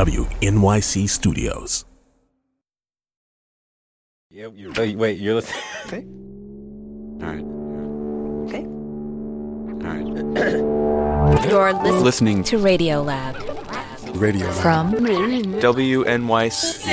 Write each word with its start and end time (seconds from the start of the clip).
WNYC 0.00 1.06
Studios. 1.10 1.84
Yeah, 4.30 4.48
you 4.54 4.72
wait, 4.74 4.96
wait, 4.96 5.18
you're 5.18 5.34
listening. 5.34 5.62
Okay. 5.86 6.06
All 7.20 7.28
right. 7.28 7.44
Okay. 8.48 8.64
All 9.84 9.92
right. 9.92 11.44
You're 11.44 11.72
listening, 11.74 12.02
Listening 12.02 12.44
to 12.44 12.56
Radio 12.56 13.02
Lab 13.02 13.36
radio 14.14 14.46
Lab. 14.46 14.62
from 14.62 14.94
WNYC. 14.94 16.86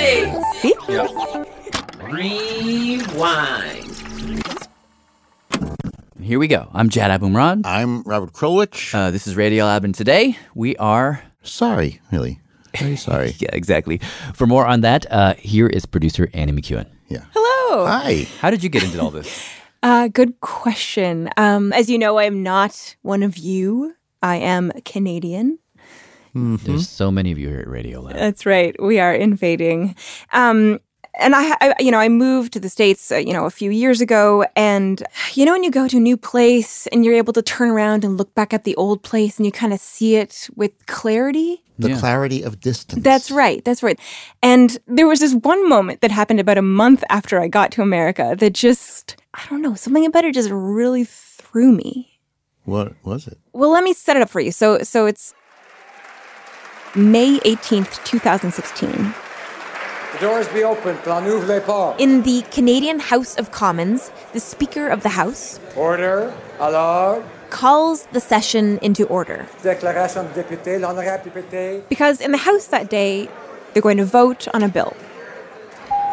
Here 6.22 6.40
we 6.40 6.48
go. 6.50 6.70
I'm 6.74 6.90
Jad 6.90 7.22
Abumrad. 7.22 7.62
I'm 7.64 8.02
Robert 8.02 8.34
Krulwich. 8.34 8.94
Uh, 8.94 9.12
this 9.12 9.28
is 9.28 9.38
Radio 9.38 9.64
Lab, 9.64 9.86
and 9.86 9.96
today 9.96 10.38
we 10.54 10.76
are. 10.76 11.22
sorry, 11.42 12.02
really. 12.12 12.42
Very 12.80 12.96
sorry. 13.10 13.36
Yeah, 13.40 13.50
exactly. 13.54 14.00
For 14.34 14.48
more 14.48 14.66
on 14.66 14.82
that, 14.82 15.06
uh, 15.12 15.34
here 15.36 15.68
is 15.68 15.86
producer 15.86 16.30
Annie 16.34 16.54
McEwen. 16.54 16.88
Yeah. 17.08 17.26
Hello. 17.34 17.86
Hi. 17.86 18.28
How 18.40 18.50
did 18.50 18.64
you 18.64 18.70
get 18.70 18.84
into 18.84 19.02
all 19.02 19.12
this? 19.12 19.50
Uh, 19.84 20.08
good 20.08 20.42
question. 20.42 21.30
Um, 21.38 21.72
as 21.72 21.88
you 21.88 22.00
know, 22.00 22.18
I'm 22.18 22.42
not 22.42 22.96
one 23.04 23.22
of 23.22 23.38
you. 23.38 23.94
I 24.24 24.38
am 24.38 24.72
Canadian. 24.86 25.60
There's 26.34 26.90
so 26.90 27.12
many 27.12 27.32
of 27.32 27.38
you 27.38 27.48
here 27.48 27.60
at 27.60 27.68
Radio 27.68 28.02
Lab. 28.02 28.16
That's 28.16 28.46
right. 28.46 28.76
We 28.82 29.00
are 29.00 29.14
invading. 29.14 29.96
Um, 30.34 30.80
and 31.20 31.36
I, 31.36 31.56
I, 31.62 31.74
you 31.80 31.92
know, 31.92 32.00
I 32.00 32.10
moved 32.10 32.54
to 32.54 32.60
the 32.60 32.70
states, 32.70 33.12
uh, 33.12 33.18
you 33.18 33.34
know, 33.34 33.46
a 33.46 33.50
few 33.50 33.72
years 33.72 34.02
ago. 34.02 34.46
And 34.56 35.02
you 35.34 35.46
know, 35.46 35.52
when 35.54 35.64
you 35.64 35.72
go 35.72 35.88
to 35.88 35.98
a 35.98 36.00
new 36.00 36.18
place 36.18 36.88
and 36.88 37.04
you're 37.04 37.16
able 37.16 37.34
to 37.34 37.42
turn 37.42 37.70
around 37.70 38.04
and 38.04 38.18
look 38.18 38.34
back 38.36 38.54
at 38.54 38.64
the 38.64 38.76
old 38.76 39.04
place 39.04 39.38
and 39.38 39.46
you 39.46 39.52
kind 39.52 39.74
of 39.74 39.80
see 39.80 40.16
it 40.16 40.50
with 40.56 40.86
clarity. 40.86 41.64
The 41.80 41.90
Yeah. 41.90 42.00
clarity 42.00 42.42
of 42.44 42.60
distance. 42.60 43.04
That's 43.04 43.30
right. 43.30 43.64
That's 43.64 43.84
right. 43.84 44.00
And 44.42 44.80
there 44.88 45.08
was 45.08 45.20
this 45.20 45.34
one 45.36 45.68
moment 45.70 46.02
that 46.02 46.10
happened 46.12 46.40
about 46.40 46.58
a 46.58 46.62
month 46.64 47.04
after 47.10 47.40
I 47.40 47.48
got 47.48 47.72
to 47.74 47.82
America 47.84 48.36
that 48.40 48.54
just, 48.54 49.16
I 49.36 49.42
don't 49.50 49.62
know, 49.62 49.76
something 49.76 50.06
about 50.06 50.26
it 50.26 50.34
just 50.34 50.50
really 50.52 51.04
threw 51.06 51.72
me. 51.72 52.20
What 52.66 52.94
was 53.04 53.28
it? 53.28 53.38
Well, 53.54 53.70
let 53.72 53.84
me 53.84 53.94
set 53.94 54.16
it 54.16 54.22
up 54.24 54.30
for 54.30 54.42
you. 54.42 54.52
So, 54.52 54.80
so 54.80 55.06
it's 55.06 55.34
May 56.96 57.40
18th, 57.42 58.04
2016. 58.06 59.14
The 60.14 60.20
doors 60.20 60.48
be 60.48 60.64
open. 60.64 60.98
Plan 60.98 61.26
ouvre 61.28 61.46
les 61.46 61.60
portes. 61.62 62.02
In 62.02 62.24
the 62.24 62.42
Canadian 62.52 63.00
House 63.00 63.36
of 63.38 63.52
Commons, 63.52 64.10
the 64.34 64.40
Speaker 64.40 64.88
of 64.88 65.04
the 65.04 65.10
House 65.10 65.60
Order. 65.76 66.34
Alors. 66.60 67.24
Calls 67.50 68.06
the 68.08 68.20
session 68.20 68.80
into 68.82 69.06
order. 69.08 69.48
Déclaration 69.64 70.24
de 70.34 70.44
député. 70.44 70.80
L'honorable 70.80 71.32
député. 71.32 71.82
Because 71.90 72.22
in 72.22 72.32
the 72.32 72.38
House 72.38 72.68
that 72.68 72.90
day, 72.90 73.30
they're 73.74 73.82
going 73.82 73.98
to 73.98 74.06
vote 74.06 74.48
on 74.54 74.64
a 74.64 74.70
bill. 74.70 74.96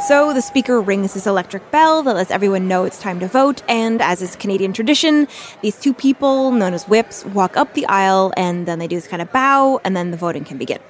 So 0.06 0.34
the 0.34 0.42
Speaker 0.42 0.82
rings 0.82 1.14
his 1.14 1.26
electric 1.26 1.70
bell 1.70 2.02
that 2.02 2.14
lets 2.14 2.30
everyone 2.30 2.68
know 2.68 2.84
it's 2.84 3.00
time 3.00 3.20
to 3.20 3.28
vote, 3.28 3.62
and 3.68 4.02
as 4.02 4.20
is 4.20 4.36
Canadian 4.36 4.72
tradition, 4.72 5.28
these 5.62 5.78
two 5.78 5.94
people, 5.94 6.50
known 6.50 6.74
as 6.74 6.84
whips, 6.86 7.24
walk 7.26 7.56
up 7.56 7.72
the 7.74 7.86
aisle 7.86 8.32
and 8.36 8.66
then 8.66 8.80
they 8.80 8.86
do 8.86 8.96
this 8.96 9.06
kind 9.06 9.22
of 9.22 9.32
bow, 9.32 9.80
and 9.84 9.96
then 9.96 10.10
the 10.10 10.16
voting 10.16 10.44
can 10.44 10.58
begin. 10.58 10.80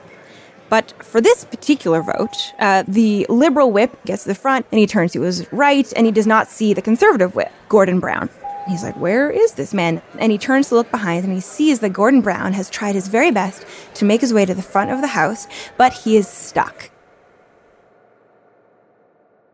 But 0.69 0.95
for 1.05 1.21
this 1.21 1.45
particular 1.45 2.03
vote, 2.03 2.35
uh, 2.59 2.83
the 2.89 3.27
Liberal 3.29 3.71
whip 3.71 3.97
gets 4.05 4.25
to 4.25 4.31
the 4.31 4.35
front 4.35 4.67
and 4.73 4.81
he 4.81 4.87
turns 4.87 5.13
to 5.13 5.21
his 5.21 5.47
right 5.53 5.93
and 5.95 6.07
he 6.07 6.13
does 6.13 6.27
not 6.27 6.49
see 6.49 6.75
the 6.75 6.83
Conservative 6.83 7.37
whip, 7.37 7.53
Gordon 7.69 8.01
Brown. 8.01 8.31
He's 8.69 8.83
like, 8.83 8.97
Where 8.97 9.31
is 9.31 9.53
this 9.53 9.75
man? 9.75 10.01
And 10.19 10.33
he 10.33 10.39
turns 10.39 10.69
to 10.69 10.75
look 10.75 10.91
behind 10.91 11.25
and 11.25 11.33
he 11.33 11.41
sees 11.41 11.81
that 11.81 11.91
Gordon 11.91 12.21
Brown 12.21 12.53
has 12.53 12.71
tried 12.71 12.95
his 12.95 13.09
very 13.09 13.31
best 13.31 13.67
to 13.95 14.05
make 14.05 14.21
his 14.21 14.33
way 14.33 14.45
to 14.45 14.55
the 14.55 14.63
front 14.63 14.91
of 14.91 15.01
the 15.01 15.07
house, 15.09 15.47
but 15.77 15.93
he 15.93 16.17
is 16.17 16.27
stuck. 16.27 16.91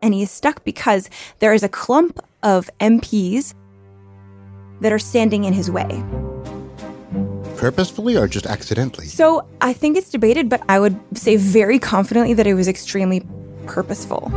And 0.01 0.13
he 0.13 0.23
is 0.23 0.31
stuck 0.31 0.63
because 0.63 1.09
there 1.39 1.53
is 1.53 1.63
a 1.63 1.69
clump 1.69 2.19
of 2.41 2.69
MPs 2.79 3.53
that 4.79 4.91
are 4.91 4.99
standing 4.99 5.43
in 5.43 5.53
his 5.53 5.69
way. 5.69 6.03
Purposefully 7.57 8.17
or 8.17 8.27
just 8.27 8.47
accidentally? 8.47 9.05
So 9.05 9.47
I 9.61 9.73
think 9.73 9.95
it's 9.95 10.09
debated, 10.09 10.49
but 10.49 10.63
I 10.67 10.79
would 10.79 10.99
say 11.15 11.35
very 11.35 11.77
confidently 11.77 12.33
that 12.33 12.47
it 12.47 12.55
was 12.55 12.67
extremely 12.67 13.23
purposeful. 13.67 14.31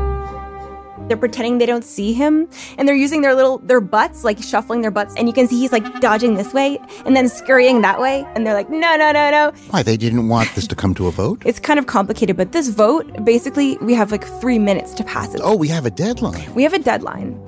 They're 1.08 1.16
pretending 1.18 1.58
they 1.58 1.66
don't 1.66 1.84
see 1.84 2.12
him, 2.14 2.48
and 2.78 2.88
they're 2.88 2.94
using 2.96 3.20
their 3.20 3.34
little 3.34 3.58
their 3.58 3.80
butts, 3.80 4.24
like 4.24 4.42
shuffling 4.42 4.80
their 4.80 4.90
butts, 4.90 5.14
and 5.16 5.28
you 5.28 5.34
can 5.34 5.46
see 5.46 5.58
he's 5.58 5.72
like 5.72 6.00
dodging 6.00 6.34
this 6.34 6.54
way 6.54 6.78
and 7.04 7.14
then 7.14 7.28
scurrying 7.28 7.82
that 7.82 8.00
way, 8.00 8.26
and 8.34 8.46
they're 8.46 8.54
like, 8.54 8.70
no, 8.70 8.96
no, 8.96 9.12
no, 9.12 9.30
no. 9.30 9.52
Why, 9.70 9.82
they 9.82 9.96
didn't 9.98 10.28
want 10.28 10.48
this 10.54 10.66
to 10.68 10.74
come 10.74 10.94
to 10.94 11.06
a 11.06 11.10
vote? 11.10 11.42
It's 11.44 11.60
kind 11.60 11.78
of 11.78 11.86
complicated, 11.86 12.36
but 12.36 12.52
this 12.52 12.68
vote, 12.68 13.06
basically, 13.24 13.76
we 13.78 13.92
have 13.94 14.10
like 14.10 14.24
three 14.40 14.58
minutes 14.58 14.94
to 14.94 15.04
pass 15.04 15.34
it. 15.34 15.40
Oh, 15.44 15.56
we 15.56 15.68
have 15.68 15.84
a 15.84 15.90
deadline. 15.90 16.54
We 16.54 16.62
have 16.62 16.72
a 16.72 16.78
deadline. 16.78 17.38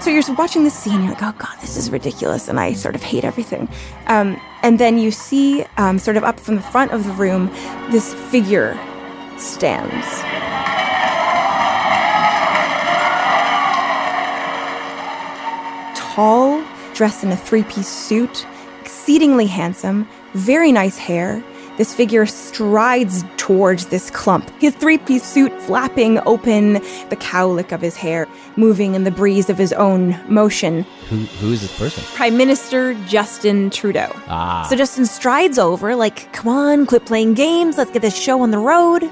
So 0.00 0.10
you're 0.10 0.22
watching 0.36 0.62
the 0.62 0.70
scene, 0.70 1.02
you're 1.02 1.14
like, 1.14 1.22
oh 1.22 1.34
god, 1.38 1.56
this 1.60 1.76
is 1.76 1.90
ridiculous, 1.90 2.48
and 2.48 2.60
I 2.60 2.74
sort 2.74 2.94
of 2.94 3.02
hate 3.02 3.24
everything. 3.24 3.68
Um, 4.06 4.40
and 4.62 4.78
then 4.78 4.98
you 4.98 5.10
see, 5.10 5.64
um, 5.78 5.98
sort 5.98 6.16
of 6.16 6.22
up 6.22 6.38
from 6.38 6.56
the 6.56 6.62
front 6.62 6.92
of 6.92 7.04
the 7.04 7.12
room, 7.12 7.50
this 7.90 8.14
figure 8.30 8.78
stands. 9.38 10.06
Tall, 16.16 16.64
dressed 16.94 17.24
in 17.24 17.30
a 17.30 17.36
three 17.36 17.62
piece 17.64 17.88
suit, 17.88 18.46
exceedingly 18.80 19.46
handsome, 19.46 20.08
very 20.32 20.72
nice 20.72 20.96
hair. 20.96 21.44
This 21.76 21.92
figure 21.92 22.24
strides 22.24 23.22
towards 23.36 23.88
this 23.88 24.10
clump, 24.10 24.48
his 24.58 24.74
three 24.74 24.96
piece 24.96 25.24
suit 25.24 25.52
flapping 25.60 26.18
open, 26.24 26.72
the 27.10 27.18
cowlick 27.20 27.70
of 27.70 27.82
his 27.82 27.96
hair 27.96 28.26
moving 28.56 28.94
in 28.94 29.04
the 29.04 29.10
breeze 29.10 29.50
of 29.50 29.58
his 29.58 29.74
own 29.74 30.18
motion. 30.26 30.84
Who, 31.10 31.16
who 31.16 31.52
is 31.52 31.60
this 31.60 31.78
person? 31.78 32.02
Prime 32.14 32.38
Minister 32.38 32.94
Justin 33.06 33.68
Trudeau. 33.68 34.10
Ah. 34.26 34.66
So 34.70 34.74
Justin 34.74 35.04
strides 35.04 35.58
over, 35.58 35.94
like, 35.94 36.32
come 36.32 36.48
on, 36.48 36.86
quit 36.86 37.04
playing 37.04 37.34
games, 37.34 37.76
let's 37.76 37.90
get 37.90 38.00
this 38.00 38.16
show 38.16 38.40
on 38.40 38.52
the 38.52 38.58
road. 38.58 39.02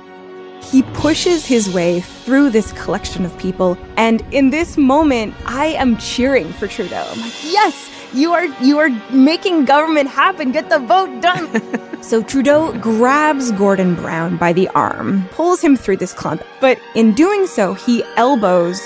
He 0.71 0.83
pushes 0.95 1.47
his 1.47 1.73
way 1.73 2.01
through 2.01 2.51
this 2.51 2.73
collection 2.73 3.25
of 3.25 3.37
people, 3.39 3.79
and 3.97 4.25
in 4.33 4.51
this 4.51 4.77
moment, 4.77 5.35
I 5.47 5.67
am 5.67 5.97
cheering 5.99 6.53
for 6.53 6.67
Trudeau. 6.67 7.07
I'm 7.11 7.21
like, 7.21 7.45
yes, 7.45 7.91
you 8.13 8.33
are 8.33 8.47
you 8.63 8.79
are 8.79 8.91
making 9.11 9.65
government 9.65 10.09
happen. 10.09 10.53
Get 10.53 10.71
the 10.71 10.79
vote 10.79 11.21
done. 11.21 12.03
so 12.03 12.23
Trudeau 12.23 12.73
grabs 12.79 13.53
Gordon 13.53 13.95
Brown 13.95 14.37
by 14.37 14.53
the 14.53 14.69
arm, 14.69 15.29
pulls 15.31 15.61
him 15.61 15.77
through 15.77 15.99
this 15.99 16.13
clump, 16.13 16.43
but 16.61 16.79
in 16.95 17.13
doing 17.15 17.47
so, 17.47 17.75
he 17.75 18.03
elbows 18.17 18.81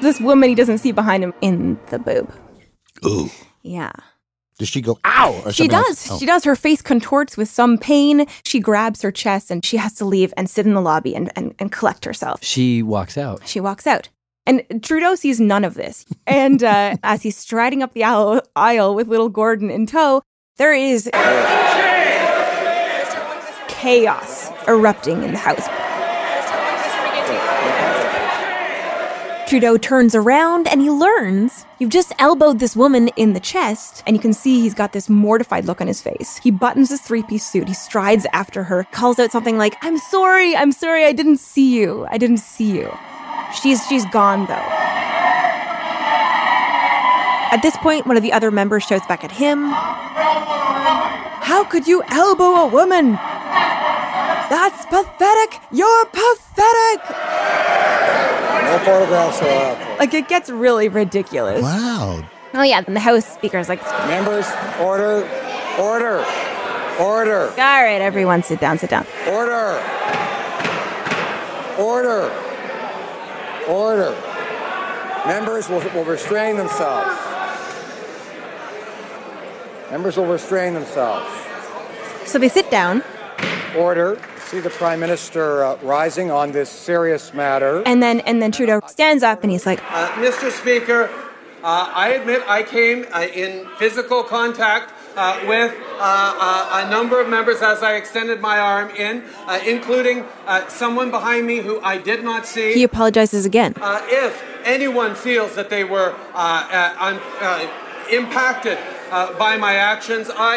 this 0.00 0.20
woman 0.20 0.48
he 0.48 0.54
doesn't 0.54 0.78
see 0.78 0.92
behind 0.92 1.22
him 1.22 1.34
in 1.40 1.78
the 1.88 1.98
boob. 1.98 2.32
Ooh. 3.04 3.28
Yeah. 3.62 3.92
Does 4.60 4.68
she 4.68 4.82
go, 4.82 4.98
ow? 5.06 5.40
or 5.46 5.52
She 5.54 5.68
does. 5.68 5.88
else? 5.88 6.10
Oh. 6.10 6.18
She 6.18 6.26
does. 6.26 6.44
Her 6.44 6.54
face 6.54 6.82
contorts 6.82 7.38
with 7.38 7.48
some 7.48 7.78
pain. 7.78 8.26
She 8.44 8.60
grabs 8.60 9.00
her 9.00 9.10
chest 9.10 9.50
and 9.50 9.64
she 9.64 9.78
has 9.78 9.94
to 9.94 10.04
leave 10.04 10.34
and 10.36 10.50
sit 10.50 10.66
in 10.66 10.74
the 10.74 10.82
lobby 10.82 11.14
and, 11.16 11.32
and, 11.34 11.54
and 11.58 11.72
collect 11.72 12.04
herself. 12.04 12.44
She 12.44 12.82
walks 12.82 13.16
out. 13.16 13.40
She 13.48 13.58
walks 13.58 13.86
out. 13.86 14.10
And 14.44 14.62
Trudeau 14.82 15.14
sees 15.14 15.40
none 15.40 15.64
of 15.64 15.72
this. 15.76 16.04
And 16.26 16.62
uh, 16.62 16.96
as 17.02 17.22
he's 17.22 17.38
striding 17.38 17.82
up 17.82 17.94
the 17.94 18.04
aisle, 18.04 18.42
aisle 18.54 18.94
with 18.94 19.08
little 19.08 19.30
Gordon 19.30 19.70
in 19.70 19.86
tow, 19.86 20.20
there 20.58 20.74
is 20.74 21.08
chaos 23.68 24.50
erupting 24.68 25.22
in 25.22 25.32
the 25.32 25.38
house. 25.38 25.66
Trudeau 29.50 29.76
turns 29.76 30.14
around 30.14 30.68
and 30.68 30.80
he 30.80 30.90
learns 30.90 31.66
you've 31.80 31.90
just 31.90 32.12
elbowed 32.20 32.60
this 32.60 32.76
woman 32.76 33.08
in 33.16 33.32
the 33.32 33.40
chest, 33.40 34.04
and 34.06 34.14
you 34.14 34.22
can 34.22 34.32
see 34.32 34.60
he's 34.60 34.74
got 34.74 34.92
this 34.92 35.08
mortified 35.08 35.64
look 35.64 35.80
on 35.80 35.88
his 35.88 36.00
face. 36.00 36.36
He 36.36 36.52
buttons 36.52 36.90
his 36.90 37.00
three 37.00 37.24
piece 37.24 37.44
suit, 37.44 37.66
he 37.66 37.74
strides 37.74 38.28
after 38.32 38.62
her, 38.62 38.84
calls 38.92 39.18
out 39.18 39.32
something 39.32 39.58
like, 39.58 39.74
I'm 39.82 39.98
sorry, 39.98 40.54
I'm 40.54 40.70
sorry, 40.70 41.04
I 41.04 41.10
didn't 41.10 41.38
see 41.38 41.74
you, 41.74 42.06
I 42.08 42.16
didn't 42.16 42.36
see 42.36 42.70
you. 42.70 42.96
She's 43.60 43.84
she's 43.88 44.04
gone 44.12 44.46
though. 44.46 44.54
At 47.50 47.58
this 47.60 47.76
point, 47.78 48.06
one 48.06 48.16
of 48.16 48.22
the 48.22 48.32
other 48.32 48.52
members 48.52 48.84
shouts 48.84 49.08
back 49.08 49.24
at 49.24 49.32
him, 49.32 49.64
How 51.42 51.64
could 51.64 51.88
you 51.88 52.04
elbow 52.06 52.54
a 52.54 52.68
woman? 52.68 53.14
That's 54.48 54.86
pathetic! 54.86 55.60
You're 55.72 56.06
pathetic! 56.06 57.89
No 58.70 58.78
photographs 58.84 59.42
are 59.42 59.48
allowed. 59.48 59.98
Like, 59.98 60.14
it 60.14 60.28
gets 60.28 60.48
really 60.48 60.88
ridiculous. 60.88 61.62
Wow. 61.62 62.24
Oh, 62.54 62.62
yeah, 62.62 62.80
then 62.80 62.94
the 62.94 63.00
House 63.00 63.26
Speaker 63.26 63.58
is 63.58 63.68
like, 63.68 63.82
Members, 64.06 64.46
order, 64.80 65.28
order, 65.78 66.24
order, 67.00 67.48
all 67.50 67.82
right, 67.82 68.00
everyone, 68.00 68.42
sit 68.42 68.60
down, 68.60 68.78
sit 68.78 68.90
down. 68.90 69.06
order, 69.28 69.80
order, 71.78 72.30
order. 73.68 74.16
Members 75.26 75.68
will, 75.68 75.80
will 75.94 76.04
restrain 76.04 76.56
themselves. 76.56 77.16
Members 79.90 80.16
will 80.16 80.26
restrain 80.26 80.74
themselves. 80.74 81.28
So 82.24 82.38
they 82.38 82.48
sit 82.48 82.70
down, 82.70 83.02
Order. 83.76 84.18
See 84.50 84.58
the 84.58 84.70
Prime 84.70 84.98
Minister 84.98 85.62
uh, 85.62 85.76
rising 85.82 86.32
on 86.32 86.50
this 86.50 86.68
serious 86.68 87.32
matter. 87.32 87.82
and 87.86 88.02
then 88.02 88.18
and 88.28 88.42
then 88.42 88.50
Trudeau 88.50 88.80
stands 88.88 89.22
up 89.22 89.42
and 89.44 89.52
he's 89.52 89.64
like, 89.64 89.80
Uh, 89.92 90.08
Mr. 90.24 90.50
Speaker, 90.50 91.08
uh, 91.62 91.92
I 91.94 92.08
admit 92.18 92.42
I 92.48 92.64
came 92.64 93.06
uh, 93.12 93.26
in 93.32 93.68
physical 93.78 94.24
contact 94.24 94.92
uh, 95.16 95.38
with 95.46 95.72
uh, 96.00 96.02
uh, 96.02 96.82
a 96.84 96.90
number 96.90 97.20
of 97.20 97.28
members 97.28 97.62
as 97.62 97.82
I 97.84 97.94
extended 97.94 98.40
my 98.40 98.58
arm 98.58 98.90
in, 98.96 99.22
uh, 99.46 99.60
including 99.64 100.24
uh, 100.46 100.66
someone 100.68 101.10
behind 101.12 101.46
me 101.46 101.58
who 101.58 101.80
I 101.82 101.98
did 101.98 102.24
not 102.24 102.44
see. 102.44 102.72
he 102.74 102.82
apologizes 102.82 103.44
again. 103.46 103.74
Uh, 103.80 104.00
if 104.26 104.32
anyone 104.64 105.14
feels 105.14 105.54
that 105.54 105.70
they 105.70 105.84
were 105.84 106.10
uh, 106.34 106.36
uh, 106.36 107.06
un- 107.08 107.22
uh, 107.40 107.70
impacted 108.10 108.78
uh, 109.12 109.32
by 109.38 109.56
my 109.56 109.74
actions, 109.74 110.28
I 110.34 110.54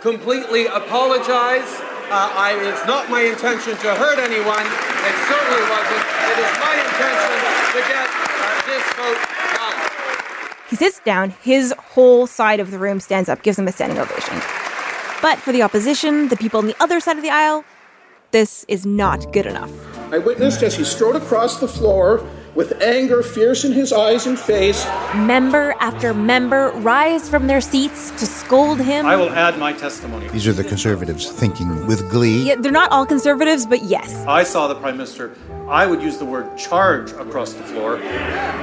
completely 0.00 0.64
apologize. 0.66 1.68
Uh, 2.10 2.30
I, 2.36 2.54
it's 2.68 2.86
not 2.86 3.08
my 3.10 3.22
intention 3.22 3.76
to 3.78 3.94
hurt 3.94 4.18
anyone. 4.18 4.60
It 4.60 5.16
certainly 5.26 5.64
wasn't. 5.72 6.04
It 6.30 6.38
is 6.38 6.52
my 6.60 6.74
intention 6.76 7.32
to 7.72 7.80
get 7.88 8.06
uh, 8.06 8.60
this 8.68 8.84
vote 8.94 9.20
done. 9.56 9.78
He 10.68 10.76
sits 10.76 11.00
down, 11.00 11.30
his 11.42 11.74
whole 11.78 12.26
side 12.26 12.60
of 12.60 12.70
the 12.70 12.78
room 12.78 13.00
stands 13.00 13.28
up, 13.28 13.42
gives 13.42 13.58
him 13.58 13.66
a 13.66 13.72
standing 13.72 13.98
ovation. 13.98 14.34
But 15.22 15.38
for 15.38 15.52
the 15.52 15.62
opposition, 15.62 16.28
the 16.28 16.36
people 16.36 16.58
on 16.58 16.66
the 16.66 16.76
other 16.78 17.00
side 17.00 17.16
of 17.16 17.22
the 17.22 17.30
aisle, 17.30 17.64
this 18.32 18.64
is 18.68 18.84
not 18.84 19.32
good 19.32 19.46
enough. 19.46 19.72
I 20.12 20.18
witnessed 20.18 20.62
as 20.62 20.76
he 20.76 20.84
strode 20.84 21.16
across 21.16 21.58
the 21.58 21.68
floor 21.68 22.18
with 22.54 22.80
anger 22.80 23.22
fierce 23.22 23.64
in 23.64 23.72
his 23.72 23.92
eyes 23.92 24.26
and 24.26 24.38
face. 24.38 24.84
Member 25.14 25.74
after 25.80 26.14
member 26.14 26.70
rise 26.76 27.28
from 27.28 27.46
their 27.46 27.60
seats 27.60 28.10
to 28.12 28.26
scold 28.26 28.80
him. 28.80 29.06
I 29.06 29.16
will 29.16 29.30
add 29.30 29.58
my 29.58 29.72
testimony. 29.72 30.28
These 30.28 30.46
are 30.46 30.52
the 30.52 30.64
conservatives 30.64 31.30
thinking 31.30 31.86
with 31.86 32.08
glee. 32.10 32.48
Yeah, 32.48 32.56
they're 32.56 32.72
not 32.72 32.90
all 32.92 33.06
conservatives, 33.06 33.66
but 33.66 33.82
yes. 33.82 34.24
I 34.26 34.44
saw 34.44 34.68
the 34.68 34.76
Prime 34.76 34.96
Minister, 34.96 35.34
I 35.68 35.86
would 35.86 36.02
use 36.02 36.18
the 36.18 36.24
word 36.24 36.56
charge 36.56 37.12
across 37.12 37.54
the 37.54 37.64
floor 37.64 37.96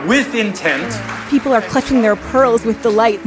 with 0.08 0.34
intent. 0.36 0.94
People 1.30 1.52
are 1.54 1.62
clutching 1.62 2.02
their 2.02 2.16
pearls 2.16 2.64
with 2.64 2.82
delight. 2.82 3.20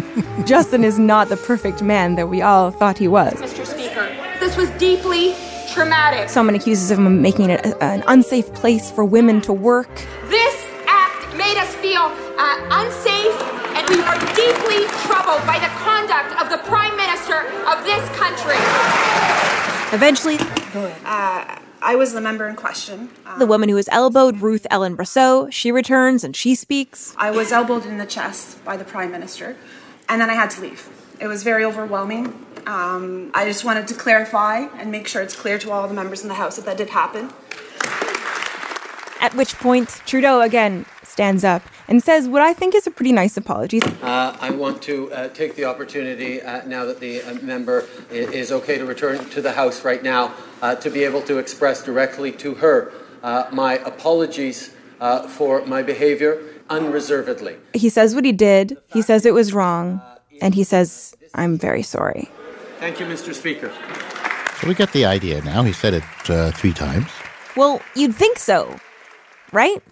Justin 0.46 0.84
is 0.84 0.98
not 0.98 1.28
the 1.28 1.36
perfect 1.36 1.82
man 1.82 2.14
that 2.14 2.28
we 2.28 2.40
all 2.40 2.70
thought 2.70 2.98
he 2.98 3.08
was. 3.08 3.34
Mr. 3.34 3.66
Speaker, 3.66 4.14
this 4.40 4.56
was 4.56 4.70
deeply 4.70 5.34
traumatic. 5.72 6.28
Someone 6.28 6.54
accuses 6.54 6.90
him 6.90 7.06
of 7.06 7.12
making 7.12 7.50
it 7.50 7.64
a- 7.64 7.82
an 7.84 8.02
unsafe 8.06 8.52
place 8.54 8.90
for 8.90 9.04
women 9.04 9.40
to 9.42 9.52
work. 9.52 9.88
This 10.28 10.56
act 10.86 11.34
made 11.36 11.56
us 11.56 11.74
feel 11.76 12.02
uh, 12.38 12.80
unsafe, 12.82 13.36
and 13.76 13.88
we 13.88 14.00
are 14.02 14.18
deeply 14.34 14.86
troubled 15.06 15.44
by 15.46 15.58
the 15.58 15.70
conduct 15.82 16.40
of 16.40 16.50
the 16.50 16.58
Prime 16.68 16.96
Minister 16.96 17.38
of 17.70 17.84
this 17.84 18.02
country. 18.16 18.58
Eventually, 19.92 20.38
Uh, 21.04 21.44
I 21.80 21.94
was 21.94 22.12
the 22.14 22.20
member 22.20 22.48
in 22.48 22.56
question. 22.56 23.10
Uh, 23.24 23.38
the 23.38 23.46
woman 23.46 23.68
who 23.68 23.76
was 23.76 23.88
elbowed, 23.92 24.40
Ruth 24.40 24.66
Ellen 24.70 24.96
Brosseau, 24.96 25.52
she 25.52 25.70
returns 25.70 26.24
and 26.24 26.34
she 26.34 26.54
speaks. 26.56 27.14
I 27.16 27.30
was 27.30 27.52
elbowed 27.52 27.86
in 27.86 27.98
the 27.98 28.06
chest 28.06 28.64
by 28.64 28.76
the 28.76 28.84
Prime 28.84 29.12
Minister, 29.12 29.54
and 30.08 30.20
then 30.20 30.30
I 30.30 30.34
had 30.34 30.50
to 30.50 30.60
leave. 30.62 30.88
It 31.20 31.28
was 31.28 31.44
very 31.44 31.64
overwhelming. 31.64 32.43
Um, 32.66 33.30
I 33.34 33.44
just 33.44 33.64
wanted 33.64 33.88
to 33.88 33.94
clarify 33.94 34.66
and 34.78 34.90
make 34.90 35.06
sure 35.06 35.22
it's 35.22 35.36
clear 35.36 35.58
to 35.58 35.70
all 35.70 35.86
the 35.86 35.94
members 35.94 36.22
in 36.22 36.28
the 36.28 36.34
House 36.34 36.56
that 36.56 36.64
that 36.64 36.76
did 36.76 36.90
happen. 36.90 37.30
At 39.20 39.34
which 39.34 39.56
point, 39.56 39.88
Trudeau 40.06 40.40
again 40.40 40.86
stands 41.02 41.44
up 41.44 41.62
and 41.88 42.02
says 42.02 42.28
what 42.28 42.42
I 42.42 42.52
think 42.52 42.74
is 42.74 42.86
a 42.86 42.90
pretty 42.90 43.12
nice 43.12 43.36
apology. 43.36 43.80
Uh, 44.02 44.36
I 44.40 44.50
want 44.50 44.82
to 44.82 45.12
uh, 45.12 45.28
take 45.28 45.54
the 45.54 45.64
opportunity, 45.64 46.42
uh, 46.42 46.64
now 46.66 46.84
that 46.84 47.00
the 47.00 47.22
uh, 47.22 47.34
member 47.34 47.86
is 48.10 48.52
okay 48.52 48.78
to 48.78 48.84
return 48.84 49.24
to 49.30 49.40
the 49.40 49.52
House 49.52 49.84
right 49.84 50.02
now, 50.02 50.34
uh, 50.60 50.74
to 50.76 50.90
be 50.90 51.04
able 51.04 51.22
to 51.22 51.38
express 51.38 51.82
directly 51.82 52.32
to 52.32 52.54
her 52.54 52.92
uh, 53.22 53.48
my 53.50 53.78
apologies 53.78 54.74
uh, 55.00 55.26
for 55.26 55.64
my 55.66 55.82
behavior 55.82 56.42
unreservedly. 56.68 57.56
He 57.72 57.88
says 57.88 58.14
what 58.14 58.24
he 58.24 58.32
did, 58.32 58.76
he 58.92 59.02
says 59.02 59.24
it 59.26 59.34
was 59.34 59.52
wrong, 59.52 60.00
and 60.40 60.54
he 60.54 60.64
says, 60.64 61.14
I'm 61.34 61.58
very 61.58 61.82
sorry. 61.82 62.30
Thank 62.78 63.00
you, 63.00 63.06
Mr. 63.06 63.34
Speaker. 63.34 63.72
So 64.60 64.68
we 64.68 64.74
get 64.74 64.92
the 64.92 65.04
idea 65.04 65.42
now. 65.42 65.62
He 65.62 65.72
said 65.72 65.94
it 65.94 66.04
uh, 66.28 66.50
three 66.52 66.72
times. 66.72 67.10
Well, 67.56 67.80
you'd 67.94 68.14
think 68.14 68.38
so, 68.38 68.78
right? 69.52 69.82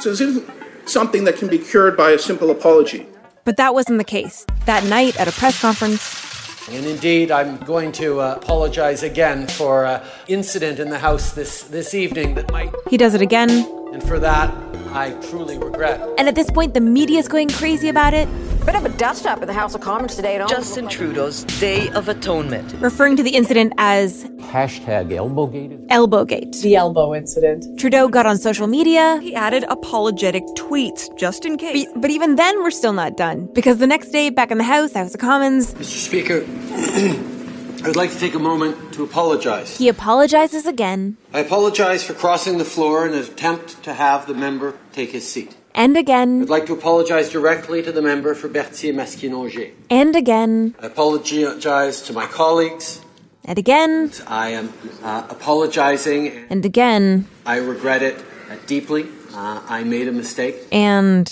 So 0.00 0.10
this 0.10 0.20
isn't 0.20 0.48
something 0.86 1.24
that 1.24 1.36
can 1.36 1.48
be 1.48 1.58
cured 1.58 1.96
by 1.96 2.10
a 2.10 2.18
simple 2.18 2.50
apology. 2.50 3.06
But 3.44 3.56
that 3.56 3.74
wasn't 3.74 3.98
the 3.98 4.04
case. 4.04 4.46
That 4.66 4.84
night 4.84 5.18
at 5.18 5.28
a 5.28 5.32
press 5.32 5.60
conference, 5.60 6.68
And 6.70 6.84
indeed, 6.84 7.30
I'm 7.30 7.56
going 7.58 7.92
to 7.92 8.20
uh, 8.20 8.38
apologize 8.42 9.02
again 9.02 9.46
for 9.46 9.86
uh, 9.86 10.04
incident 10.28 10.78
in 10.78 10.90
the 10.90 10.98
House 10.98 11.32
this, 11.32 11.62
this 11.62 11.94
evening 11.94 12.34
that 12.34 12.52
might, 12.52 12.70
he 12.90 12.98
does 12.98 13.14
it 13.14 13.22
again. 13.22 13.48
And 13.92 14.02
for 14.02 14.18
that, 14.18 14.52
I 14.92 15.10
truly 15.30 15.58
regret. 15.58 16.00
And 16.18 16.28
at 16.28 16.34
this 16.34 16.50
point, 16.50 16.74
the 16.74 16.80
media 16.80 17.18
is 17.18 17.28
going 17.28 17.48
crazy 17.48 17.88
about 17.88 18.14
it, 18.14 18.28
Bit 18.66 18.74
of 18.74 18.84
a 18.84 18.90
dust 18.90 19.24
up 19.24 19.40
in 19.40 19.46
the 19.46 19.54
House 19.54 19.74
of 19.74 19.80
Commons 19.80 20.14
today. 20.14 20.34
It 20.34 20.42
almost 20.42 20.58
Justin 20.58 20.88
Trudeau's 20.88 21.44
Day 21.58 21.88
of 21.90 22.06
Atonement. 22.10 22.74
referring 22.80 23.16
to 23.16 23.22
the 23.22 23.30
incident 23.30 23.72
as 23.78 24.24
Hashtag 24.52 25.08
Elbowgate. 25.10 25.86
Elbowgate. 25.88 26.60
The 26.60 26.76
elbow 26.76 27.14
incident. 27.14 27.78
Trudeau 27.78 28.08
got 28.08 28.26
on 28.26 28.36
social 28.36 28.66
media, 28.66 29.20
He 29.22 29.34
added 29.34 29.64
apologetic 29.70 30.44
tweets 30.54 31.08
just 31.16 31.46
in 31.46 31.56
case. 31.56 31.86
but, 31.94 32.02
but 32.02 32.10
even 32.10 32.36
then, 32.36 32.58
we're 32.62 32.70
still 32.70 32.92
not 32.92 33.16
done. 33.16 33.48
Because 33.54 33.78
the 33.78 33.86
next 33.86 34.10
day, 34.10 34.28
back 34.28 34.50
in 34.50 34.58
the 34.58 34.64
House, 34.64 34.92
House 34.92 35.14
of 35.14 35.20
Commons, 35.20 35.72
Mr. 35.72 35.84
Speaker, 35.84 36.40
I 37.82 37.86
would 37.86 37.96
like 37.96 38.10
to 38.12 38.18
take 38.18 38.34
a 38.34 38.38
moment 38.38 38.92
to 38.94 39.04
apologize. 39.04 39.76
he 39.78 39.88
apologizes 39.88 40.66
again 40.66 41.16
I 41.32 41.40
apologize 41.40 42.02
for 42.04 42.14
crossing 42.14 42.58
the 42.58 42.64
floor 42.64 43.06
in 43.06 43.12
an 43.14 43.20
attempt 43.20 43.82
to 43.84 43.92
have 43.94 44.26
the 44.26 44.34
member 44.34 44.74
take 44.92 45.10
his 45.12 45.24
seat. 45.30 45.56
and 45.74 45.96
again 45.96 46.42
I'd 46.42 46.48
like 46.48 46.66
to 46.66 46.72
apologize 46.74 47.30
directly 47.30 47.82
to 47.82 47.92
the 47.92 48.02
member 48.02 48.34
for 48.34 48.48
Berthier 48.48 48.92
Maskinongé. 48.94 49.72
and 49.90 50.16
again 50.16 50.74
I 50.82 50.86
apologize 50.86 52.02
to 52.02 52.12
my 52.12 52.26
colleagues. 52.26 53.00
and 53.44 53.58
again 53.58 54.10
I 54.26 54.48
am 54.50 54.72
uh, 55.02 55.26
apologizing. 55.30 56.46
and 56.50 56.64
again 56.64 57.26
I 57.46 57.56
regret 57.58 58.02
it 58.02 58.16
uh, 58.50 58.56
deeply. 58.66 59.06
Uh, 59.34 59.60
I 59.68 59.84
made 59.84 60.08
a 60.08 60.12
mistake. 60.12 60.56
and 60.72 61.26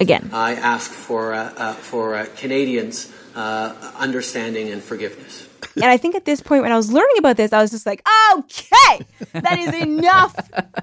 again. 0.00 0.30
I 0.32 0.54
ask 0.54 0.90
for 0.90 1.34
uh, 1.34 1.52
uh, 1.56 1.74
for 1.74 2.14
uh, 2.14 2.26
Canadians' 2.36 3.12
uh, 3.36 3.74
understanding 3.98 4.70
and 4.70 4.82
forgiveness. 4.82 5.46
And 5.76 5.86
I 5.86 5.96
think 5.96 6.14
at 6.14 6.24
this 6.24 6.40
point 6.40 6.62
when 6.62 6.72
I 6.72 6.76
was 6.76 6.92
learning 6.92 7.16
about 7.18 7.36
this, 7.36 7.52
I 7.52 7.60
was 7.60 7.70
just 7.70 7.86
like, 7.86 8.06
okay, 8.34 9.04
that 9.32 9.58
is 9.58 9.74
enough. 9.74 10.34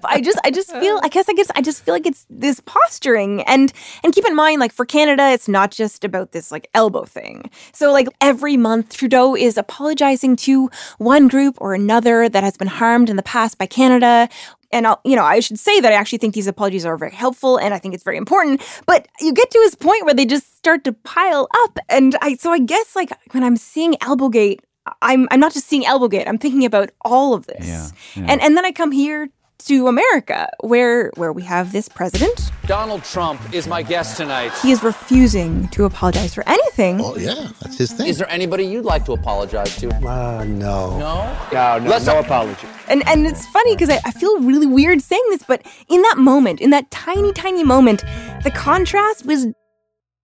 I 0.04 0.22
just 0.22 0.40
I 0.44 0.52
just 0.52 0.72
feel 0.80 1.00
I 1.04 1.08
guess 1.08 1.28
I 1.30 1.34
guess 1.34 1.52
I 1.56 1.62
just 1.62 1.84
feel 1.84 1.94
like 1.94 2.06
it's 2.06 2.26
this 2.30 2.60
posturing. 2.62 3.42
And 3.44 3.72
and 4.04 4.14
keep 4.14 4.26
in 4.26 4.36
mind, 4.36 4.60
like 4.60 4.74
for 4.74 4.86
Canada, 4.86 5.32
it's 5.32 5.48
not 5.48 5.72
just 5.72 6.04
about 6.04 6.32
this 6.32 6.52
like 6.52 6.70
elbow 6.74 7.06
thing. 7.06 7.50
So 7.74 7.92
like 7.92 8.08
every 8.20 8.58
month 8.58 8.96
Trudeau 8.96 9.36
is 9.36 9.58
apologizing 9.58 10.36
to 10.38 10.70
one 10.98 11.28
group 11.28 11.58
or 11.60 11.74
another 11.74 12.30
that 12.30 12.44
has 12.44 12.58
been 12.58 12.68
harmed 12.68 13.10
in 13.10 13.16
the 13.16 13.24
past 13.24 13.58
by 13.58 13.66
Canada. 13.66 14.30
And 14.74 14.88
I'll, 14.88 15.02
you 15.04 15.16
know, 15.16 15.24
I 15.24 15.42
should 15.42 15.60
say 15.60 15.82
that 15.82 15.92
I 15.92 15.96
actually 15.96 16.20
think 16.20 16.34
these 16.34 16.48
apologies 16.48 16.86
are 16.86 16.98
very 16.98 17.12
helpful 17.12 17.58
and 17.58 17.74
I 17.74 17.80
think 17.80 17.94
it's 17.94 18.04
very 18.04 18.18
important. 18.18 18.62
But 18.86 19.08
you 19.20 19.34
get 19.34 19.52
to 19.52 19.60
his 19.60 19.76
point 19.76 20.06
where 20.06 20.14
they 20.14 20.26
just 20.26 20.56
start 20.58 20.84
to 20.86 20.94
pile 20.94 21.48
up. 21.64 21.78
And 21.90 22.16
I, 22.22 22.36
so 22.36 22.52
I 22.52 22.60
guess 22.60 22.96
like 22.96 23.12
when 23.32 23.44
I'm 23.44 23.58
seeing 23.58 23.94
Elbowgate, 23.96 24.60
I'm, 25.02 25.28
I'm 25.32 25.40
not 25.40 25.54
just 25.54 25.68
seeing 25.68 25.84
Elbowgate, 25.84 26.28
I'm 26.28 26.38
thinking 26.38 26.66
about 26.66 26.90
all 27.02 27.34
of 27.34 27.48
this. 27.48 27.68
Yeah, 27.68 27.88
yeah. 28.16 28.32
And, 28.32 28.42
and 28.42 28.58
then 28.58 28.66
I 28.66 28.72
come 28.72 28.92
here 28.92 29.30
to 29.66 29.88
America 29.88 30.50
where, 30.62 31.12
where 31.18 31.32
we 31.32 31.44
have 31.44 31.72
this 31.72 31.88
president. 31.88 32.52
Donald 32.66 33.04
Trump 33.04 33.40
is 33.54 33.68
my 33.68 33.84
guest 33.84 34.18
tonight. 34.18 34.52
He 34.64 34.72
is 34.72 34.82
refusing 34.82 35.68
to 35.70 35.84
apologize 35.86 36.34
for 36.34 36.44
anything. 36.48 37.00
Oh, 37.00 37.16
yeah, 37.16 37.50
that's 37.62 37.78
his 37.78 37.92
thing. 37.92 38.08
Is 38.08 38.18
there 38.18 38.30
anybody 38.32 38.64
you'd 38.66 38.86
like 38.86 39.06
to 39.06 39.14
apologize 39.14 39.76
to? 39.78 39.90
Uh, 39.90 40.44
no. 40.46 40.98
No? 40.98 41.38
No, 41.54 41.78
no, 41.80 41.90
Let's 41.90 42.08
no 42.08 42.16
not- 42.16 42.26
apology. 42.26 42.68
And 42.88 43.08
and 43.08 43.28
it's 43.28 43.46
funny 43.48 43.76
because 43.76 43.90
I, 43.90 44.00
I 44.04 44.12
feel 44.12 44.40
really 44.42 44.66
weird 44.68 45.02
saying 45.02 45.24
this, 45.30 45.44
but 45.44 45.64
in 45.90 46.02
that 46.02 46.16
moment, 46.18 46.60
in 46.60 46.72
that 46.72 46.90
tiny, 46.90 47.32
tiny 47.32 47.64
moment, 47.64 48.04
the 48.44 48.52
contrast 48.52 49.26
was 49.28 49.48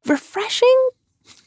refreshing. 0.06 0.90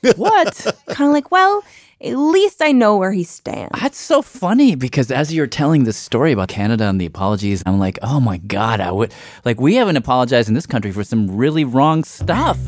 What? 0.16 0.66
kind 0.88 1.08
of 1.08 1.12
like, 1.14 1.30
well, 1.30 1.62
at 2.02 2.16
least 2.16 2.62
I 2.62 2.73
know 2.73 2.97
where 2.97 3.12
he 3.12 3.25
stands. 3.25 3.78
That's 3.78 3.99
so 3.99 4.23
funny 4.23 4.75
because 4.75 5.11
as 5.11 5.35
you're 5.35 5.47
telling 5.47 5.85
the 5.85 5.92
story 5.92 6.33
about 6.33 6.49
Canada 6.49 6.85
and 6.85 6.99
the 6.99 7.04
apologies, 7.04 7.62
I'm 7.66 7.78
like, 7.78 7.99
oh 8.00 8.21
my 8.21 8.38
God, 8.38 8.80
I 8.80 8.90
would, 8.90 9.12
like, 9.45 9.61
we 9.61 9.75
haven't 9.75 9.97
apologized 9.97 10.49
in 10.49 10.54
this 10.54 10.66
country 10.66 10.92
for 10.92 11.04
some 11.04 11.37
really 11.37 11.64
wrong 11.64 12.04
stuff. 12.04 12.59